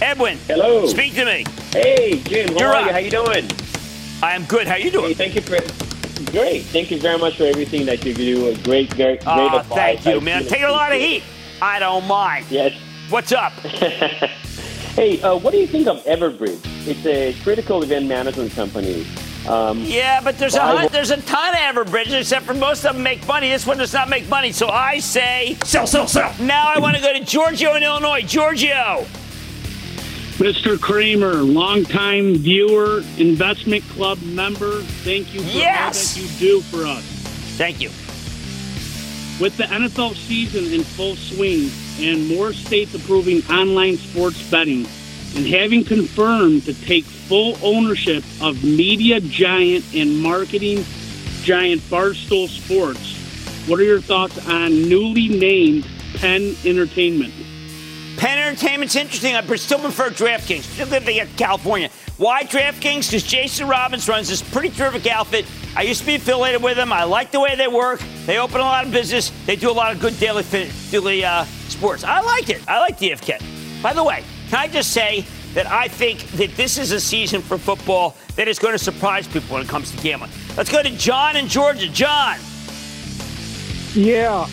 Edwin. 0.00 0.38
Hello. 0.46 0.86
Speak 0.86 1.14
to 1.14 1.24
me. 1.24 1.44
Hey, 1.72 2.20
Jim. 2.24 2.48
How 2.52 2.58
You're 2.58 2.68
are 2.68 2.74
up. 2.76 2.86
you? 2.86 2.92
How 2.92 2.98
you 2.98 3.10
doing? 3.10 3.48
I 4.22 4.34
am 4.34 4.44
good. 4.44 4.66
How 4.66 4.76
you 4.76 4.90
doing? 4.90 5.08
Hey, 5.08 5.14
thank 5.14 5.34
you 5.34 5.40
for. 5.42 5.58
Great. 6.30 6.62
Thank 6.66 6.90
you 6.90 7.00
very 7.00 7.18
much 7.18 7.36
for 7.38 7.44
everything 7.44 7.86
that 7.86 8.04
you 8.04 8.14
do. 8.14 8.48
A 8.48 8.56
great, 8.58 8.94
great, 8.94 9.26
ah, 9.26 9.36
great 9.36 9.52
Oh, 9.52 9.58
advice. 9.58 9.74
thank 10.02 10.06
you, 10.06 10.20
man. 10.20 10.44
Take 10.44 10.62
a 10.62 10.68
lot 10.68 10.92
of 10.92 11.00
heat. 11.00 11.22
I 11.62 11.78
don't 11.78 12.06
mind. 12.06 12.46
Yes. 12.50 12.72
What's 13.08 13.32
up? 13.32 13.52
Hey, 14.94 15.20
uh, 15.22 15.36
what 15.36 15.52
do 15.52 15.58
you 15.58 15.66
think 15.66 15.86
of 15.86 16.02
Everbridge? 16.04 16.58
It's 16.86 17.04
a 17.06 17.32
critical 17.42 17.82
event 17.82 18.06
management 18.06 18.52
company. 18.52 19.06
Um, 19.48 19.80
Yeah, 19.82 20.20
but 20.22 20.36
there's 20.36 20.54
a 20.56 20.60
hun- 20.60 20.88
there's 20.92 21.10
a 21.10 21.16
ton 21.22 21.54
of 21.54 21.60
Everbridge, 21.60 22.12
except 22.12 22.44
for 22.44 22.54
most 22.54 22.84
of 22.84 22.94
them 22.94 23.02
make 23.02 23.26
money. 23.26 23.48
This 23.48 23.66
one 23.66 23.78
does 23.78 23.92
not 23.92 24.08
make 24.08 24.28
money, 24.28 24.52
so 24.52 24.68
I 24.68 24.98
say 24.98 25.56
sell, 25.64 25.86
sell, 25.86 26.06
sell. 26.06 26.34
Now 26.40 26.70
I 26.74 26.78
want 26.78 26.96
to 26.96 27.02
go 27.02 27.12
to 27.12 27.20
Giorgio 27.24 27.74
in 27.76 27.82
Illinois. 27.82 28.22
Giorgio. 28.22 29.06
Mr. 30.38 30.78
Cramer, 30.80 31.34
longtime 31.34 32.36
viewer, 32.36 33.02
investment 33.18 33.84
club 33.90 34.20
member, 34.22 34.80
thank 35.04 35.32
you 35.34 35.40
for 35.40 35.48
Yes! 35.48 36.16
all 36.16 36.22
that 36.22 36.30
you 36.32 36.38
do 36.38 36.60
for 36.62 36.84
us. 36.86 37.02
Thank 37.56 37.80
you. 37.80 37.90
With 39.42 39.56
the 39.56 39.64
NFL 39.64 40.14
season 40.14 40.72
in 40.72 40.82
full 40.82 41.16
swing 41.16 41.70
and 42.02 42.28
more 42.28 42.52
states 42.52 42.94
approving 42.94 43.42
online 43.50 43.96
sports 43.96 44.50
betting, 44.50 44.86
and 45.36 45.46
having 45.46 45.84
confirmed 45.84 46.64
to 46.64 46.74
take 46.74 47.04
full 47.04 47.56
ownership 47.62 48.24
of 48.40 48.64
media 48.64 49.20
giant 49.20 49.84
and 49.94 50.18
marketing 50.20 50.84
giant 51.42 51.80
Barstool 51.82 52.48
Sports, 52.48 53.16
what 53.68 53.78
are 53.78 53.84
your 53.84 54.00
thoughts 54.00 54.48
on 54.48 54.88
newly 54.88 55.28
named 55.28 55.86
Penn 56.16 56.56
Entertainment? 56.64 57.32
Penn 58.16 58.38
Entertainment's 58.38 58.96
interesting. 58.96 59.36
I 59.36 59.56
still 59.56 59.78
prefer 59.78 60.10
DraftKings, 60.10 60.78
if 60.80 61.04
they 61.04 61.14
get 61.14 61.28
California. 61.36 61.90
Why 62.16 62.42
DraftKings? 62.42 63.06
Because 63.10 63.22
Jason 63.22 63.66
Robins 63.66 64.08
runs 64.08 64.28
this 64.28 64.42
pretty 64.42 64.68
terrific 64.70 65.06
outfit. 65.06 65.46
I 65.74 65.82
used 65.82 66.00
to 66.00 66.06
be 66.06 66.16
affiliated 66.16 66.62
with 66.62 66.76
them. 66.76 66.92
I 66.92 67.04
like 67.04 67.30
the 67.30 67.40
way 67.40 67.54
they 67.54 67.68
work. 67.68 68.02
They 68.26 68.38
open 68.38 68.60
a 68.60 68.64
lot 68.64 68.84
of 68.84 68.92
business. 68.92 69.32
They 69.46 69.56
do 69.56 69.70
a 69.70 69.72
lot 69.72 69.94
of 69.94 70.00
good 70.00 70.18
daily, 70.18 70.44
daily 70.90 71.24
uh, 71.24 71.46
sports. 71.80 72.04
I 72.04 72.20
like 72.20 72.50
it. 72.50 72.60
I 72.68 72.78
like 72.78 72.98
DFK. 72.98 73.82
By 73.82 73.94
the 73.94 74.04
way, 74.04 74.22
can 74.48 74.58
I 74.58 74.68
just 74.68 74.92
say 74.92 75.24
that 75.54 75.66
I 75.66 75.88
think 75.88 76.20
that 76.32 76.54
this 76.54 76.76
is 76.76 76.92
a 76.92 77.00
season 77.00 77.40
for 77.40 77.56
football 77.56 78.16
that 78.36 78.48
is 78.48 78.58
going 78.58 78.72
to 78.74 78.78
surprise 78.78 79.26
people 79.26 79.54
when 79.54 79.62
it 79.62 79.68
comes 79.68 79.90
to 79.90 79.96
gambling. 80.02 80.30
Let's 80.58 80.70
go 80.70 80.82
to 80.82 80.90
John 80.90 81.36
in 81.36 81.48
Georgia. 81.48 81.88
John. 81.88 82.36
Yeah. 83.94 84.46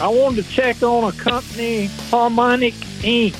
I 0.00 0.08
wanted 0.08 0.44
to 0.44 0.50
check 0.50 0.82
on 0.82 1.04
a 1.04 1.16
company, 1.16 1.86
Harmonic 2.10 2.74
Inc., 3.02 3.34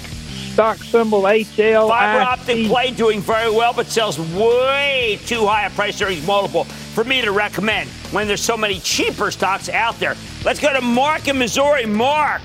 stock 0.52 0.76
symbol 0.78 1.22
HL. 1.22 1.88
Fiber 1.88 2.20
optic 2.20 2.68
play 2.68 2.92
doing 2.92 3.20
very 3.20 3.50
well, 3.50 3.72
but 3.74 3.88
sells 3.88 4.20
way 4.20 5.18
too 5.26 5.46
high 5.46 5.66
a 5.66 5.70
price 5.70 6.00
earnings 6.00 6.24
multiple 6.24 6.62
for 6.64 7.02
me 7.02 7.22
to 7.22 7.32
recommend 7.32 7.90
when 8.12 8.26
there's 8.26 8.42
so 8.42 8.56
many 8.56 8.78
cheaper 8.80 9.30
stocks 9.30 9.68
out 9.68 9.98
there. 9.98 10.16
Let's 10.44 10.60
go 10.60 10.72
to 10.72 10.80
Mark 10.80 11.28
in 11.28 11.38
Missouri. 11.38 11.86
Mark. 11.86 12.42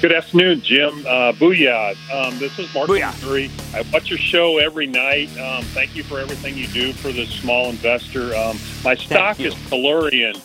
Good 0.00 0.12
afternoon, 0.12 0.60
Jim. 0.60 1.04
Uh, 1.04 1.32
booyah. 1.32 1.96
Um, 2.12 2.38
this 2.38 2.56
is 2.58 2.72
Mark 2.72 2.88
Booyah. 2.88 3.12
Missouri. 3.14 3.50
I 3.74 3.84
watch 3.92 4.08
your 4.10 4.18
show 4.18 4.58
every 4.58 4.86
night. 4.86 5.36
Um, 5.38 5.64
thank 5.64 5.96
you 5.96 6.04
for 6.04 6.20
everything 6.20 6.56
you 6.56 6.68
do 6.68 6.92
for 6.92 7.10
the 7.10 7.26
small 7.26 7.68
investor. 7.68 8.34
Um, 8.36 8.58
my 8.84 8.94
stock 8.94 9.40
is 9.40 9.54
Tellurian. 9.54 10.36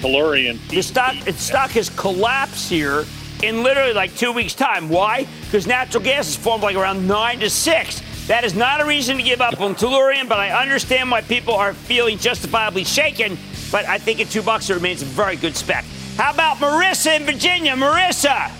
Tellurian. 0.00 0.58
The 0.68 0.82
stock, 0.82 1.14
its 1.28 1.42
stock 1.42 1.70
has 1.70 1.90
collapsed 1.90 2.68
here 2.68 3.04
in 3.44 3.62
literally 3.62 3.92
like 3.92 4.16
two 4.16 4.32
weeks' 4.32 4.54
time. 4.54 4.88
Why? 4.88 5.28
Because 5.44 5.66
natural 5.68 6.02
gas 6.02 6.26
has 6.26 6.36
formed 6.36 6.64
like 6.64 6.74
around 6.74 7.06
nine 7.06 7.38
to 7.38 7.50
six. 7.50 8.02
That 8.28 8.44
is 8.44 8.54
not 8.54 8.82
a 8.82 8.84
reason 8.84 9.16
to 9.16 9.22
give 9.22 9.40
up 9.40 9.58
on 9.58 9.74
Tellurian, 9.74 10.28
but 10.28 10.38
I 10.38 10.50
understand 10.50 11.10
why 11.10 11.22
people 11.22 11.54
are 11.54 11.72
feeling 11.72 12.18
justifiably 12.18 12.84
shaken. 12.84 13.38
But 13.72 13.86
I 13.86 13.96
think 13.96 14.20
at 14.20 14.28
two 14.28 14.42
bucks 14.42 14.68
it 14.68 14.74
remains 14.74 15.00
a 15.00 15.06
very 15.06 15.36
good 15.36 15.56
spec. 15.56 15.86
How 16.16 16.34
about 16.34 16.58
Marissa 16.58 17.16
in 17.16 17.24
Virginia? 17.24 17.72
Marissa. 17.72 18.50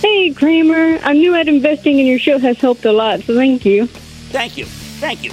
Hey, 0.00 0.32
Cramer. 0.32 0.98
I'm 1.02 1.18
new 1.18 1.34
at 1.34 1.48
investing, 1.48 1.98
and 1.98 2.08
your 2.08 2.18
show 2.18 2.38
has 2.38 2.58
helped 2.58 2.86
a 2.86 2.92
lot, 2.92 3.20
so 3.20 3.34
thank 3.34 3.66
you. 3.66 3.88
Thank 3.88 4.56
you. 4.56 4.64
Thank 4.64 5.22
you. 5.22 5.32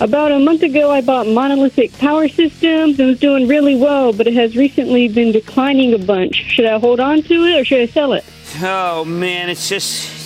About 0.00 0.30
a 0.30 0.38
month 0.38 0.62
ago, 0.62 0.92
I 0.92 1.00
bought 1.00 1.26
Monolithic 1.26 1.92
Power 1.98 2.28
Systems 2.28 3.00
and 3.00 3.08
was 3.08 3.18
doing 3.18 3.48
really 3.48 3.74
well, 3.74 4.12
but 4.12 4.28
it 4.28 4.34
has 4.34 4.56
recently 4.56 5.08
been 5.08 5.32
declining 5.32 5.94
a 5.94 5.98
bunch. 5.98 6.36
Should 6.36 6.66
I 6.66 6.78
hold 6.78 7.00
on 7.00 7.22
to 7.22 7.34
it 7.46 7.60
or 7.60 7.64
should 7.64 7.80
I 7.80 7.86
sell 7.86 8.12
it? 8.12 8.24
Oh 8.62 9.04
man, 9.04 9.50
it's 9.50 9.68
just 9.68 10.17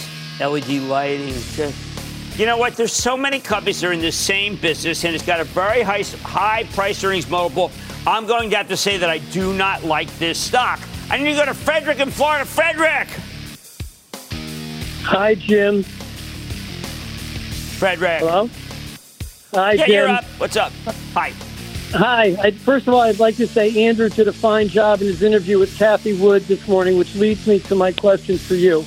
LED 0.42 0.78
lighting. 0.80 1.34
Just- 1.54 1.74
You 2.38 2.46
know 2.46 2.56
what? 2.56 2.76
There's 2.76 2.92
so 2.94 3.14
many 3.16 3.38
companies 3.40 3.80
that 3.82 3.88
are 3.88 3.92
in 3.92 4.00
the 4.00 4.10
same 4.10 4.56
business, 4.56 5.04
and 5.04 5.14
it's 5.14 5.24
got 5.24 5.40
a 5.40 5.44
very 5.44 5.82
high 5.82 6.02
high 6.22 6.64
price 6.72 7.04
earnings 7.04 7.28
multiple. 7.28 7.70
I'm 8.06 8.26
going 8.26 8.48
to 8.50 8.56
have 8.56 8.68
to 8.68 8.76
say 8.76 8.96
that 8.96 9.10
I 9.10 9.18
do 9.18 9.52
not 9.52 9.84
like 9.84 10.08
this 10.18 10.38
stock. 10.38 10.80
I 11.10 11.18
need 11.18 11.30
to 11.32 11.36
go 11.36 11.44
to 11.44 11.52
Frederick 11.54 12.00
in 12.00 12.10
Florida. 12.10 12.44
Frederick. 12.46 13.08
Hi, 15.04 15.34
Jim. 15.34 15.82
Frederick. 17.78 18.20
Hello. 18.20 18.48
Hi, 19.54 19.72
yeah, 19.72 19.86
Jim. 19.86 19.94
you're 19.94 20.08
up. 20.08 20.24
What's 20.38 20.56
up? 20.56 20.72
Hi. 21.14 21.32
Hi. 21.92 22.36
I, 22.42 22.50
first 22.52 22.88
of 22.88 22.94
all, 22.94 23.00
I'd 23.00 23.18
like 23.20 23.36
to 23.36 23.46
say 23.46 23.84
Andrew 23.86 24.08
did 24.08 24.26
a 24.26 24.32
fine 24.32 24.68
job 24.68 25.02
in 25.02 25.06
his 25.08 25.22
interview 25.22 25.58
with 25.58 25.76
Cathie 25.76 26.14
Wood 26.18 26.42
this 26.44 26.66
morning, 26.66 26.96
which 26.96 27.14
leads 27.14 27.46
me 27.46 27.58
to 27.60 27.74
my 27.74 27.92
question 27.92 28.38
for 28.38 28.54
you. 28.54 28.84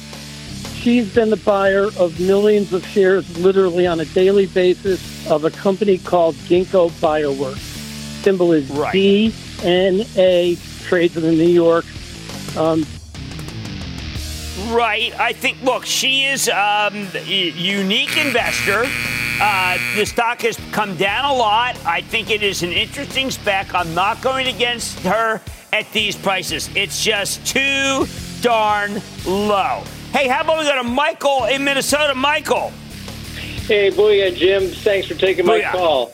She's 0.86 1.12
been 1.16 1.32
the 1.32 1.38
buyer 1.38 1.86
of 1.98 2.20
millions 2.20 2.72
of 2.72 2.86
shares 2.86 3.40
literally 3.40 3.88
on 3.88 4.02
a 4.02 4.06
daily 4.06 4.46
basis 4.46 5.28
of 5.28 5.44
a 5.44 5.50
company 5.50 5.98
called 5.98 6.36
Ginkgo 6.36 6.92
Bioworks. 7.02 7.58
Symbol 8.22 8.54
is 8.54 8.70
DNA, 8.70 9.26
trades 10.88 11.18
in 11.18 11.24
New 11.24 11.44
York. 11.44 11.86
Um, 12.56 12.86
Right. 14.68 15.20
I 15.20 15.34
think, 15.34 15.60
look, 15.64 15.88
she 15.88 16.26
is 16.26 16.50
um, 16.50 17.08
a 17.16 17.50
unique 17.50 18.16
investor. 18.16 18.84
Uh, 19.42 19.80
the 19.96 20.06
stock 20.06 20.42
has 20.42 20.56
come 20.72 20.96
down 20.98 21.26
a 21.26 21.34
lot. 21.34 21.84
I 21.84 22.02
think 22.02 22.30
it 22.30 22.44
is 22.44 22.62
an 22.62 22.72
interesting 22.72 23.32
spec. 23.32 23.74
I'm 23.74 23.96
not 23.96 24.22
going 24.22 24.46
against 24.46 25.00
her 25.00 25.42
at 25.74 25.92
these 25.94 26.16
prices. 26.16 26.70
It's 26.76 27.04
just 27.04 27.44
too 27.44 28.06
darn 28.44 29.02
low. 29.26 29.84
Hey, 30.16 30.30
how 30.30 30.44
about 30.44 30.60
we 30.60 30.64
go 30.64 30.82
to 30.82 30.84
Michael 30.88 31.44
in 31.44 31.66
Minnesota? 31.66 32.16
Michael. 32.16 32.70
Hey, 33.68 33.92
Booyah, 33.92 34.34
Jim. 34.34 34.70
Thanks 34.70 35.10
for 35.10 35.14
taking 35.14 35.46
my 35.46 35.60
Booyah. 35.60 35.72
call. 35.74 36.14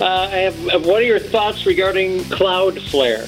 Uh, 0.00 0.28
I 0.30 0.36
have. 0.36 0.86
What 0.86 1.02
are 1.02 1.04
your 1.04 1.18
thoughts 1.18 1.66
regarding 1.66 2.20
Cloudflare? 2.20 3.26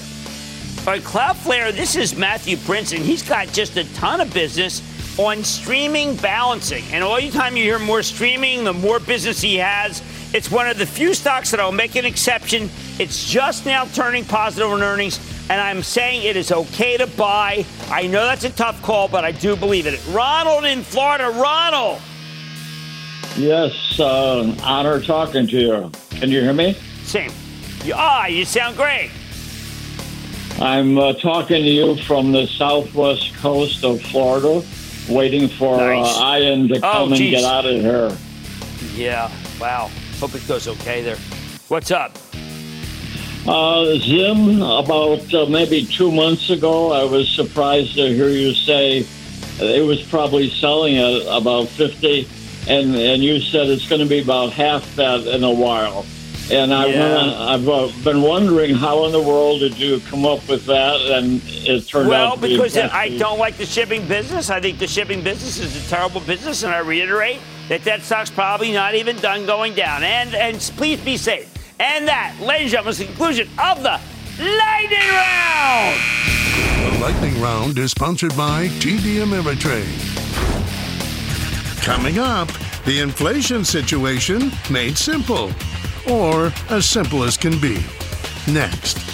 All 0.87 0.93
right, 0.93 1.03
Cloudflare, 1.03 1.73
this 1.73 1.97
is 1.97 2.15
Matthew 2.15 2.57
Prince, 2.59 2.93
and 2.93 3.03
he's 3.03 3.25
got 3.25 3.49
just 3.49 3.77
a 3.77 3.93
ton 3.95 4.21
of 4.21 4.33
business 4.33 4.81
on 5.19 5.43
streaming 5.43 6.15
balancing. 6.19 6.85
And 6.93 7.03
all 7.03 7.17
the 7.17 7.33
time 7.33 7.57
you 7.57 7.65
hear 7.65 7.81
more 7.81 8.05
streaming, 8.05 8.63
the 8.63 8.73
more 8.73 9.01
business 9.01 9.41
he 9.41 9.57
has. 9.57 10.05
It's 10.33 10.53
one 10.53 10.69
of 10.69 10.79
the 10.79 10.87
few 10.87 11.15
stocks 11.15 11.51
that 11.51 11.59
I'll 11.59 11.73
make 11.73 11.97
an 11.97 12.05
exception. 12.05 12.71
It's 13.01 13.29
just 13.29 13.67
now 13.67 13.87
turning 13.87 14.25
positive 14.25 14.71
on 14.71 14.85
earnings, 14.85 15.19
and 15.51 15.61
I'm 15.61 15.83
saying 15.83 16.23
it 16.25 16.37
is 16.37 16.51
okay 16.53 16.97
to 16.97 17.07
buy. 17.07 17.65
I 17.91 18.07
know 18.07 18.25
that's 18.25 18.45
a 18.45 18.51
tough 18.51 18.81
call, 18.83 19.09
but 19.09 19.25
I 19.25 19.33
do 19.33 19.57
believe 19.57 19.87
it. 19.87 20.01
Ronald 20.11 20.65
in 20.65 20.83
Florida. 20.83 21.29
Ronald. 21.31 22.01
Yes, 23.37 23.99
uh, 23.99 24.55
honor 24.63 25.01
talking 25.03 25.47
to 25.49 25.59
you. 25.61 25.91
Can 26.11 26.31
you 26.31 26.41
hear 26.41 26.53
me? 26.53 26.75
Same. 27.03 27.33
You, 27.85 27.95
ah, 27.97 28.27
you 28.27 28.45
sound 28.45 28.77
great. 28.77 29.11
I'm 30.61 30.97
uh, 30.99 31.15
talking 31.15 31.63
to 31.65 31.69
you 31.69 31.97
from 32.05 32.31
the 32.31 32.47
southwest 32.47 33.35
coast 33.37 33.85
of 33.85 34.01
Florida, 34.03 34.63
waiting 35.09 35.49
for 35.49 35.79
Nice. 35.79 36.17
uh, 36.17 36.39
Ian 36.41 36.69
to 36.69 36.77
Oh, 36.77 36.81
come 36.81 37.13
and 37.13 37.19
get 37.21 37.43
out 37.45 37.67
of 37.67 37.81
here. 37.81 38.17
Yeah, 38.95 39.31
wow. 39.61 39.91
Hope 40.21 40.35
it 40.37 40.47
goes 40.47 40.69
okay 40.69 41.03
there. 41.03 41.17
What's 41.69 41.91
up? 41.91 42.17
Uh, 43.47 43.97
Zim, 43.99 44.63
about 44.63 45.33
uh, 45.35 45.45
maybe 45.47 45.85
two 45.85 46.11
months 46.11 46.49
ago, 46.49 46.93
I 46.93 47.05
was 47.05 47.29
surprised 47.29 47.95
to 47.97 48.09
hear 48.09 48.29
you 48.29 48.55
say 48.55 49.07
it 49.61 49.85
was 49.85 50.03
probably 50.03 50.49
selling 50.49 50.97
at 50.97 51.23
about 51.29 51.69
50, 51.69 52.27
and, 52.69 52.97
and 52.97 53.23
you 53.23 53.41
said 53.41 53.69
it's 53.69 53.87
going 53.87 54.01
to 54.01 54.09
be 54.09 54.21
about 54.21 54.53
half 54.53 54.97
that 54.97 55.27
in 55.27 55.45
a 55.45 55.51
while. 55.53 56.07
And 56.51 56.73
I 56.73 56.87
Yeah. 56.87 57.01
wanna, 57.01 57.37
I've 57.39 57.69
uh, 57.69 57.89
been 58.03 58.23
wondering 58.23 58.75
how 58.75 59.05
in 59.07 59.13
the 59.13 59.21
world 59.21 59.61
did 59.61 59.79
you 59.79 60.01
come 60.11 60.27
up 60.27 60.47
with 60.49 60.65
that? 60.67 61.01
And 61.01 61.41
it 61.47 61.87
turned 61.87 62.09
Well, 62.09 62.33
out 62.33 62.35
to 62.37 62.41
be 62.41 62.57
because 62.57 62.77
I 62.77 63.11
don't 63.17 63.39
like 63.39 63.57
the 63.57 63.67
shipping 63.67 64.07
business. 64.07 64.51
I 64.51 64.61
think 64.61 64.79
the 64.79 64.87
shipping 64.87 65.23
business 65.23 65.59
is 65.59 65.87
a 65.87 65.89
terrible 65.89 66.21
business, 66.23 66.63
and 66.63 66.75
I 66.75 66.79
reiterate 66.79 67.41
that 67.69 67.83
that 67.85 68.03
stock's 68.03 68.31
probably 68.31 68.73
not 68.73 68.95
even 68.95 69.17
done 69.17 69.47
going 69.47 69.75
down. 69.75 70.03
And 70.03 70.35
and 70.35 70.59
please 70.77 71.01
be 71.01 71.17
safe. 71.17 71.54
And 71.81 72.07
that, 72.07 72.37
ladies 72.41 72.67
and 72.67 72.71
gentlemen, 72.71 72.91
is 72.93 72.99
the 72.99 73.07
conclusion 73.07 73.49
of 73.59 73.83
the 73.83 74.01
lightning 74.39 75.09
round. 75.11 76.01
The 76.85 77.01
lightning 77.01 77.41
round 77.41 77.79
is 77.79 77.91
sponsored 77.91 78.37
by 78.37 78.69
TD 78.79 79.25
Ameritrade. 79.25 80.13
Coming 81.83 82.19
up, 82.19 82.49
the 82.85 83.01
inflation 83.01 83.65
situation 83.65 84.53
made 84.71 84.97
simple, 84.97 85.51
or 86.09 86.53
as 86.71 86.87
simple 86.87 87.25
as 87.25 87.37
can 87.37 87.61
be. 87.61 87.85
Next. 88.47 89.14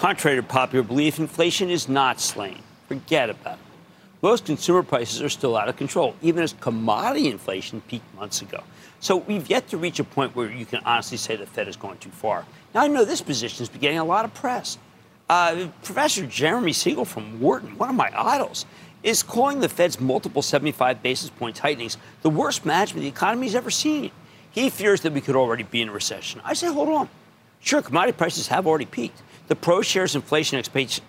Contrary 0.00 0.36
to 0.36 0.42
popular 0.42 0.82
belief, 0.82 1.18
inflation 1.18 1.68
is 1.68 1.86
not 1.86 2.22
slain. 2.22 2.62
Forget 2.88 3.28
about 3.28 3.58
it. 3.58 3.64
Most 4.22 4.46
consumer 4.46 4.82
prices 4.82 5.20
are 5.20 5.28
still 5.28 5.58
out 5.58 5.68
of 5.68 5.76
control, 5.76 6.14
even 6.22 6.42
as 6.42 6.54
commodity 6.54 7.28
inflation 7.28 7.82
peaked 7.82 8.14
months 8.14 8.40
ago. 8.40 8.62
So 9.00 9.18
we've 9.18 9.50
yet 9.50 9.68
to 9.68 9.76
reach 9.76 10.00
a 10.00 10.04
point 10.04 10.34
where 10.34 10.50
you 10.50 10.64
can 10.64 10.80
honestly 10.86 11.18
say 11.18 11.36
the 11.36 11.44
Fed 11.44 11.68
is 11.68 11.76
going 11.76 11.98
too 11.98 12.08
far. 12.08 12.46
Now, 12.74 12.80
I 12.80 12.88
know 12.88 13.04
this 13.04 13.20
position 13.20 13.58
has 13.58 13.68
been 13.68 13.82
getting 13.82 13.98
a 13.98 14.04
lot 14.04 14.24
of 14.24 14.32
press. 14.32 14.78
Uh, 15.28 15.68
Professor 15.82 16.24
Jeremy 16.24 16.72
Siegel 16.72 17.04
from 17.04 17.38
Wharton, 17.38 17.76
one 17.76 17.90
of 17.90 17.94
my 17.94 18.10
idols, 18.16 18.64
is 19.02 19.22
calling 19.22 19.60
the 19.60 19.68
Fed's 19.68 20.00
multiple 20.00 20.40
75 20.40 21.02
basis 21.02 21.28
point 21.28 21.56
tightenings 21.56 21.98
the 22.22 22.30
worst 22.30 22.64
management 22.64 23.02
the 23.02 23.08
economy's 23.08 23.54
ever 23.54 23.70
seen. 23.70 24.12
He 24.50 24.70
fears 24.70 25.02
that 25.02 25.12
we 25.12 25.20
could 25.20 25.36
already 25.36 25.64
be 25.64 25.82
in 25.82 25.90
a 25.90 25.92
recession. 25.92 26.40
I 26.42 26.54
say, 26.54 26.68
hold 26.72 26.88
on. 26.88 27.10
Sure, 27.60 27.82
commodity 27.82 28.16
prices 28.16 28.46
have 28.46 28.66
already 28.66 28.86
peaked. 28.86 29.20
The 29.50 29.56
ProShares 29.56 30.14
Inflation 30.14 30.62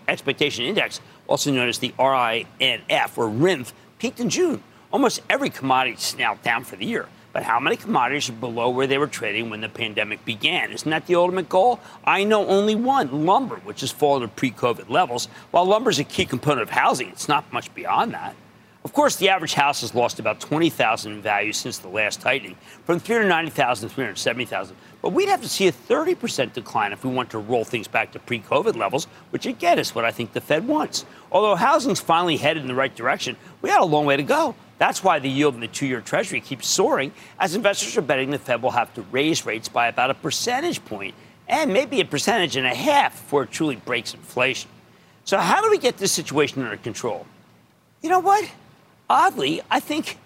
Expectation 0.08 0.66
Index, 0.66 1.00
also 1.28 1.52
known 1.52 1.70
as 1.70 1.78
the 1.78 1.94
RINF 2.00 3.16
or 3.16 3.30
RINF, 3.30 3.72
peaked 4.00 4.20
in 4.20 4.32
June. 4.32 4.64
Almost 4.92 5.22
every 5.30 5.52
commodity 5.52 6.18
now 6.18 6.40
down 6.42 6.64
for 6.64 6.76
the 6.76 6.88
year. 6.88 7.08
But 7.34 7.44
how 7.44 7.60
many 7.60 7.76
commodities 7.76 8.30
are 8.30 8.34
below 8.34 8.72
where 8.72 8.88
they 8.88 8.98
were 8.98 9.06
trading 9.06 9.52
when 9.52 9.62
the 9.62 9.70
pandemic 9.70 10.26
began? 10.26 10.72
Isn't 10.72 10.90
that 10.90 11.06
the 11.06 11.14
ultimate 11.14 11.50
goal? 11.50 11.80
I 12.04 12.24
know 12.24 12.48
only 12.48 12.74
one 12.74 13.28
lumber, 13.28 13.58
which 13.58 13.82
has 13.82 13.92
fallen 13.92 14.24
to 14.24 14.28
pre 14.28 14.50
COVID 14.50 14.90
levels. 14.90 15.28
While 15.52 15.66
lumber 15.66 15.92
is 15.92 16.00
a 16.00 16.04
key 16.04 16.26
component 16.26 16.64
of 16.64 16.72
housing, 16.72 17.10
it's 17.10 17.28
not 17.28 17.54
much 17.54 17.72
beyond 17.76 18.16
that. 18.16 18.36
Of 18.84 18.94
course, 18.94 19.16
the 19.16 19.30
average 19.30 19.54
house 19.54 19.82
has 19.82 19.94
lost 19.94 20.20
about 20.20 20.40
20,000 20.40 21.12
in 21.12 21.22
value 21.22 21.54
since 21.54 21.78
the 21.78 21.88
last 21.88 22.20
tightening, 22.20 22.56
from 22.84 23.00
390,000 23.00 23.88
to 23.88 23.94
370,000. 23.94 24.76
But 25.04 25.14
we'd 25.14 25.30
have 25.30 25.42
to 25.44 25.50
see 25.50 25.68
a 25.68 25.72
30% 25.72 26.54
decline 26.54 26.92
if 26.92 27.04
we 27.04 27.12
want 27.12 27.30
to 27.32 27.38
roll 27.38 27.64
things 27.64 27.88
back 27.88 28.12
to 28.14 28.20
pre-COVID 28.20 28.76
levels, 28.76 29.06
which 29.30 29.46
again 29.46 29.78
is 29.78 29.94
what 29.94 30.04
I 30.04 30.12
think 30.12 30.34
the 30.34 30.42
Fed 30.42 30.68
wants. 30.68 31.06
Although 31.32 31.56
housing's 31.56 32.00
finally 32.00 32.38
headed 32.38 32.64
in 32.64 32.68
the 32.68 32.76
right 32.76 32.94
direction, 32.94 33.38
we 33.62 33.70
got 33.70 33.82
a 33.82 33.86
long 33.86 34.06
way 34.06 34.18
to 34.18 34.24
go. 34.24 34.56
That's 34.80 35.04
why 35.04 35.20
the 35.20 35.30
yield 35.30 35.54
in 35.54 35.62
the 35.62 35.68
two-year 35.68 36.02
Treasury 36.02 36.42
keeps 36.42 36.68
soaring, 36.68 37.14
as 37.40 37.54
investors 37.54 37.96
are 37.98 38.02
betting 38.02 38.32
the 38.32 38.40
Fed 38.40 38.64
will 38.64 38.72
have 38.72 38.92
to 38.96 39.04
raise 39.04 39.46
rates 39.46 39.70
by 39.70 39.88
about 39.88 40.10
a 40.10 40.16
percentage 40.16 40.84
point 40.86 41.14
and 41.48 41.72
maybe 41.72 42.02
a 42.02 42.06
percentage 42.06 42.56
and 42.56 42.66
a 42.66 42.74
half 42.74 43.12
before 43.14 43.44
it 43.44 43.52
truly 43.52 43.76
breaks 43.76 44.16
inflation. 44.16 44.72
So 45.24 45.38
how 45.38 45.62
do 45.62 45.70
we 45.70 45.78
get 45.78 45.98
this 45.98 46.12
situation 46.12 46.64
under 46.64 46.78
control? 46.78 47.28
You 48.02 48.10
know 48.10 48.20
what? 48.20 48.50
Oddly, 49.12 49.62
I 49.70 49.82
think 49.82 50.18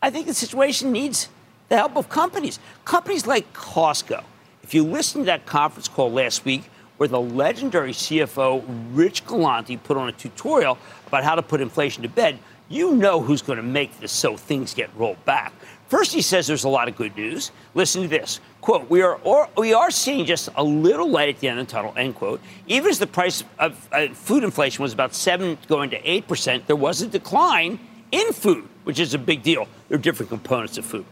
I 0.00 0.08
think 0.10 0.28
the 0.28 0.34
situation 0.34 0.92
needs 0.92 1.28
the 1.68 1.76
help 1.76 1.96
of 1.96 2.08
companies. 2.08 2.60
Companies 2.84 3.26
like 3.26 3.52
Costco. 3.52 4.22
If 4.62 4.72
you 4.72 4.84
listened 4.84 5.22
to 5.22 5.26
that 5.26 5.46
conference 5.46 5.88
call 5.88 6.12
last 6.12 6.44
week 6.44 6.62
where 6.96 7.08
the 7.08 7.20
legendary 7.20 7.90
CFO 7.90 8.62
Rich 8.92 9.26
Galanti 9.26 9.82
put 9.82 9.96
on 9.96 10.08
a 10.08 10.12
tutorial 10.12 10.78
about 11.08 11.24
how 11.24 11.34
to 11.34 11.42
put 11.42 11.60
inflation 11.60 12.04
to 12.04 12.08
bed, 12.08 12.38
you 12.68 12.94
know 12.94 13.20
who's 13.20 13.42
going 13.42 13.56
to 13.56 13.64
make 13.64 13.98
this 13.98 14.12
so 14.12 14.36
things 14.36 14.74
get 14.74 14.90
rolled 14.94 15.22
back. 15.24 15.52
First, 15.88 16.12
he 16.12 16.22
says 16.22 16.46
there's 16.46 16.62
a 16.62 16.68
lot 16.68 16.86
of 16.86 16.94
good 16.94 17.16
news. 17.16 17.50
Listen 17.74 18.02
to 18.02 18.08
this 18.08 18.38
quote: 18.60 18.88
"We 18.88 19.02
are 19.02 19.16
or, 19.24 19.48
we 19.56 19.74
are 19.74 19.90
seeing 19.90 20.24
just 20.24 20.50
a 20.54 20.62
little 20.62 21.10
light 21.10 21.30
at 21.30 21.40
the 21.40 21.48
end 21.48 21.58
of 21.58 21.66
the 21.66 21.72
tunnel." 21.72 21.92
End 21.96 22.14
quote. 22.14 22.40
Even 22.68 22.90
as 22.90 23.00
the 23.00 23.08
price 23.08 23.42
of 23.58 23.88
uh, 23.90 24.06
food 24.14 24.44
inflation 24.44 24.84
was 24.84 24.92
about 24.92 25.16
seven 25.16 25.58
going 25.66 25.90
to 25.90 25.98
eight 26.08 26.28
percent, 26.28 26.68
there 26.68 26.76
was 26.76 27.02
a 27.02 27.08
decline 27.08 27.80
in 28.10 28.32
food, 28.32 28.68
which 28.84 28.98
is 28.98 29.14
a 29.14 29.18
big 29.18 29.42
deal. 29.42 29.68
There 29.88 29.96
are 29.98 30.00
different 30.00 30.30
components 30.30 30.78
of 30.78 30.84
food, 30.84 31.04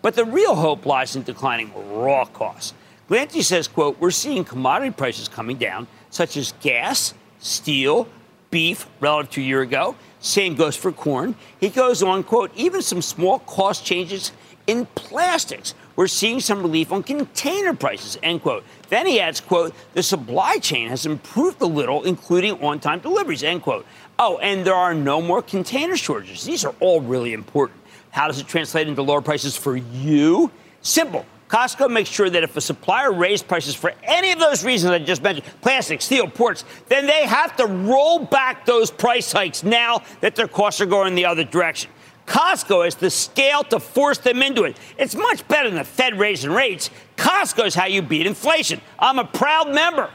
but 0.00 0.14
the 0.14 0.24
real 0.24 0.54
hope 0.54 0.86
lies 0.86 1.16
in 1.16 1.22
declining 1.22 1.72
raw 1.92 2.24
costs. 2.24 2.74
Galanti 3.08 3.42
says, 3.42 3.68
"quote 3.68 3.98
We're 4.00 4.10
seeing 4.10 4.44
commodity 4.44 4.90
prices 4.90 5.28
coming 5.28 5.58
down, 5.58 5.86
such 6.10 6.36
as 6.36 6.54
gas, 6.62 7.14
steel, 7.40 8.08
beef 8.50 8.86
relative 9.00 9.32
to 9.32 9.40
a 9.40 9.44
year 9.44 9.62
ago." 9.62 9.96
Same 10.20 10.54
goes 10.54 10.76
for 10.76 10.92
corn. 10.92 11.34
He 11.58 11.68
goes 11.68 12.02
on, 12.02 12.22
quote, 12.22 12.52
even 12.54 12.80
some 12.80 13.02
small 13.02 13.40
cost 13.40 13.84
changes 13.84 14.30
in 14.66 14.86
plastics. 14.94 15.74
We're 15.96 16.06
seeing 16.06 16.40
some 16.40 16.62
relief 16.62 16.92
on 16.92 17.02
container 17.02 17.74
prices, 17.74 18.16
end 18.22 18.42
quote. 18.42 18.64
Then 18.88 19.06
he 19.06 19.20
adds, 19.20 19.40
quote, 19.40 19.74
the 19.94 20.02
supply 20.02 20.58
chain 20.58 20.88
has 20.88 21.04
improved 21.04 21.60
a 21.60 21.66
little, 21.66 22.04
including 22.04 22.62
on-time 22.62 23.00
deliveries, 23.00 23.42
end 23.42 23.62
quote. 23.62 23.84
Oh, 24.24 24.38
and 24.38 24.64
there 24.64 24.76
are 24.76 24.94
no 24.94 25.20
more 25.20 25.42
container 25.42 25.96
shortages. 25.96 26.44
These 26.44 26.64
are 26.64 26.72
all 26.78 27.00
really 27.00 27.32
important. 27.32 27.80
How 28.10 28.28
does 28.28 28.38
it 28.38 28.46
translate 28.46 28.86
into 28.86 29.02
lower 29.02 29.20
prices 29.20 29.56
for 29.56 29.76
you? 29.76 30.52
Simple. 30.80 31.26
Costco 31.48 31.90
makes 31.90 32.08
sure 32.08 32.30
that 32.30 32.44
if 32.44 32.56
a 32.56 32.60
supplier 32.60 33.10
raised 33.10 33.48
prices 33.48 33.74
for 33.74 33.92
any 34.04 34.30
of 34.30 34.38
those 34.38 34.64
reasons 34.64 34.92
I 34.92 35.00
just 35.00 35.24
mentioned, 35.24 35.52
plastic, 35.60 36.00
steel, 36.00 36.28
ports, 36.28 36.64
then 36.86 37.06
they 37.06 37.26
have 37.26 37.56
to 37.56 37.66
roll 37.66 38.20
back 38.20 38.64
those 38.64 38.92
price 38.92 39.32
hikes 39.32 39.64
now 39.64 40.04
that 40.20 40.36
their 40.36 40.46
costs 40.46 40.80
are 40.80 40.86
going 40.86 41.16
the 41.16 41.26
other 41.26 41.42
direction. 41.42 41.90
Costco 42.24 42.84
has 42.84 42.94
the 42.94 43.10
scale 43.10 43.64
to 43.64 43.80
force 43.80 44.18
them 44.18 44.40
into 44.40 44.62
it. 44.62 44.76
It's 44.98 45.16
much 45.16 45.48
better 45.48 45.68
than 45.68 45.78
the 45.78 45.84
Fed 45.84 46.16
raising 46.16 46.52
rates. 46.52 46.90
Costco 47.16 47.66
is 47.66 47.74
how 47.74 47.86
you 47.86 48.02
beat 48.02 48.28
inflation. 48.28 48.80
I'm 49.00 49.18
a 49.18 49.24
proud 49.24 49.74
member. 49.74 50.10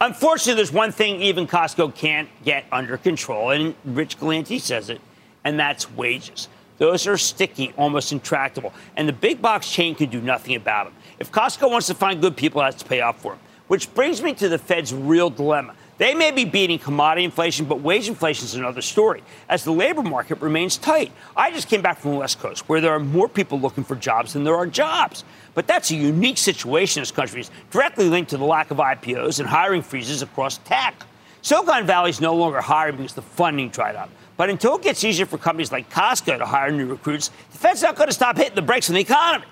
Unfortunately, 0.00 0.54
there's 0.54 0.72
one 0.72 0.92
thing 0.92 1.22
even 1.22 1.46
Costco 1.46 1.94
can't 1.94 2.28
get 2.44 2.64
under 2.72 2.96
control, 2.96 3.50
and 3.50 3.74
Rich 3.84 4.18
Galanti 4.18 4.60
says 4.60 4.90
it, 4.90 5.00
and 5.44 5.58
that's 5.58 5.90
wages. 5.92 6.48
Those 6.78 7.06
are 7.06 7.16
sticky, 7.16 7.72
almost 7.76 8.12
intractable, 8.12 8.72
and 8.96 9.08
the 9.08 9.12
big 9.12 9.40
box 9.40 9.70
chain 9.70 9.94
can 9.94 10.10
do 10.10 10.20
nothing 10.20 10.56
about 10.56 10.86
them. 10.86 10.94
If 11.18 11.30
Costco 11.30 11.70
wants 11.70 11.86
to 11.86 11.94
find 11.94 12.20
good 12.20 12.36
people, 12.36 12.60
it 12.60 12.64
has 12.64 12.74
to 12.76 12.84
pay 12.84 13.00
off 13.00 13.20
for 13.22 13.32
them. 13.32 13.40
Which 13.68 13.94
brings 13.94 14.20
me 14.20 14.34
to 14.34 14.48
the 14.48 14.58
Fed's 14.58 14.92
real 14.92 15.30
dilemma. 15.30 15.74
They 15.96 16.12
may 16.12 16.32
be 16.32 16.44
beating 16.44 16.80
commodity 16.80 17.24
inflation, 17.24 17.66
but 17.66 17.80
wage 17.80 18.08
inflation 18.08 18.46
is 18.46 18.56
another 18.56 18.82
story, 18.82 19.22
as 19.48 19.62
the 19.62 19.70
labor 19.70 20.02
market 20.02 20.40
remains 20.40 20.76
tight. 20.76 21.12
I 21.36 21.52
just 21.52 21.68
came 21.68 21.82
back 21.82 21.98
from 21.98 22.12
the 22.12 22.16
West 22.16 22.40
Coast, 22.40 22.68
where 22.68 22.80
there 22.80 22.92
are 22.92 22.98
more 22.98 23.28
people 23.28 23.60
looking 23.60 23.84
for 23.84 23.94
jobs 23.94 24.32
than 24.32 24.42
there 24.42 24.56
are 24.56 24.66
jobs. 24.66 25.22
But 25.54 25.68
that's 25.68 25.92
a 25.92 25.94
unique 25.94 26.38
situation 26.38 26.98
in 26.98 27.02
this 27.02 27.12
country, 27.12 27.44
directly 27.70 28.08
linked 28.08 28.30
to 28.30 28.36
the 28.36 28.44
lack 28.44 28.72
of 28.72 28.78
IPOs 28.78 29.38
and 29.38 29.48
hiring 29.48 29.82
freezes 29.82 30.20
across 30.20 30.58
tech. 30.58 31.04
Silicon 31.42 31.86
Valley 31.86 32.10
is 32.10 32.20
no 32.20 32.34
longer 32.34 32.60
hiring 32.60 32.96
because 32.96 33.14
the 33.14 33.22
funding 33.22 33.68
dried 33.68 33.94
up. 33.94 34.10
But 34.36 34.50
until 34.50 34.74
it 34.76 34.82
gets 34.82 35.04
easier 35.04 35.26
for 35.26 35.38
companies 35.38 35.70
like 35.70 35.90
Costco 35.90 36.38
to 36.38 36.46
hire 36.46 36.72
new 36.72 36.86
recruits, 36.86 37.30
the 37.52 37.58
Fed's 37.58 37.82
not 37.82 37.94
going 37.94 38.08
to 38.08 38.14
stop 38.14 38.36
hitting 38.36 38.56
the 38.56 38.62
brakes 38.62 38.90
on 38.90 38.94
the 38.94 39.00
economy. 39.00 39.44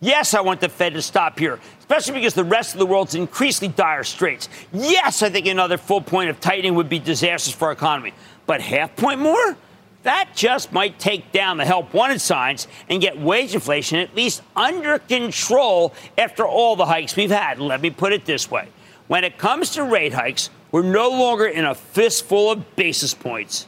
Yes, 0.00 0.32
I 0.32 0.40
want 0.40 0.60
the 0.60 0.68
Fed 0.68 0.94
to 0.94 1.02
stop 1.02 1.38
here, 1.38 1.58
especially 1.80 2.14
because 2.14 2.34
the 2.34 2.44
rest 2.44 2.74
of 2.74 2.78
the 2.78 2.86
world's 2.86 3.14
in 3.14 3.22
increasingly 3.22 3.74
dire 3.74 4.04
straits. 4.04 4.48
Yes, 4.72 5.22
I 5.22 5.30
think 5.30 5.46
another 5.46 5.76
full 5.76 6.00
point 6.00 6.30
of 6.30 6.40
tightening 6.40 6.76
would 6.76 6.88
be 6.88 7.00
disastrous 7.00 7.54
for 7.54 7.66
our 7.66 7.72
economy. 7.72 8.12
But 8.46 8.60
half 8.60 8.94
point 8.94 9.20
more? 9.20 9.56
That 10.04 10.30
just 10.34 10.72
might 10.72 10.98
take 11.00 11.32
down 11.32 11.56
the 11.56 11.64
help 11.64 11.92
wanted 11.92 12.20
signs 12.20 12.68
and 12.88 13.00
get 13.00 13.18
wage 13.18 13.54
inflation 13.54 13.98
at 13.98 14.14
least 14.14 14.42
under 14.54 15.00
control 15.00 15.92
after 16.16 16.46
all 16.46 16.76
the 16.76 16.86
hikes 16.86 17.16
we've 17.16 17.30
had. 17.30 17.58
Let 17.58 17.80
me 17.80 17.90
put 17.90 18.12
it 18.12 18.24
this 18.24 18.48
way 18.50 18.68
when 19.08 19.24
it 19.24 19.38
comes 19.38 19.70
to 19.70 19.82
rate 19.82 20.12
hikes, 20.12 20.50
we're 20.70 20.82
no 20.82 21.08
longer 21.08 21.46
in 21.46 21.64
a 21.64 21.74
fistful 21.74 22.52
of 22.52 22.76
basis 22.76 23.14
points, 23.14 23.66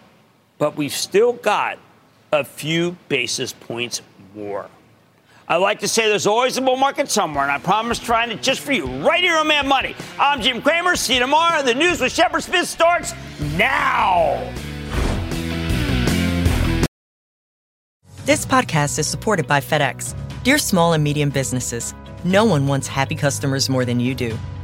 but 0.59 0.77
we've 0.77 0.93
still 0.93 1.33
got 1.33 1.79
a 2.31 2.45
few 2.45 2.97
basis 3.09 3.53
points 3.53 4.03
more. 4.35 4.69
I 5.51 5.57
like 5.57 5.81
to 5.81 5.89
say 5.89 6.09
there's 6.09 6.29
always 6.29 6.57
a 6.59 6.61
bull 6.61 6.77
market 6.77 7.11
somewhere, 7.11 7.43
and 7.43 7.51
I 7.51 7.59
promise 7.59 7.99
trying 7.99 8.31
it 8.31 8.41
just 8.41 8.61
for 8.61 8.71
you 8.71 8.87
right 9.05 9.21
here 9.21 9.37
on 9.37 9.49
Mad 9.49 9.67
Money. 9.67 9.97
I'm 10.17 10.41
Jim 10.41 10.63
Cramer. 10.63 10.95
See 10.95 11.15
you 11.15 11.19
tomorrow. 11.19 11.61
The 11.61 11.75
news 11.75 12.01
with 12.01 12.13
Shepard 12.13 12.45
Smith 12.45 12.69
starts 12.69 13.15
now. 13.57 14.49
This 18.27 18.47
podcast 18.47 19.01
is 19.01 19.09
supported 19.09 19.49
by 19.49 19.59
FedEx. 19.59 20.15
Dear 20.45 20.57
small 20.57 20.93
and 20.93 21.03
medium 21.03 21.31
businesses, 21.31 21.95
no 22.23 22.45
one 22.45 22.69
wants 22.69 22.87
happy 22.87 23.17
customers 23.17 23.69
more 23.69 23.85
than 23.85 23.99
you 23.99 24.15
do. 24.15 24.39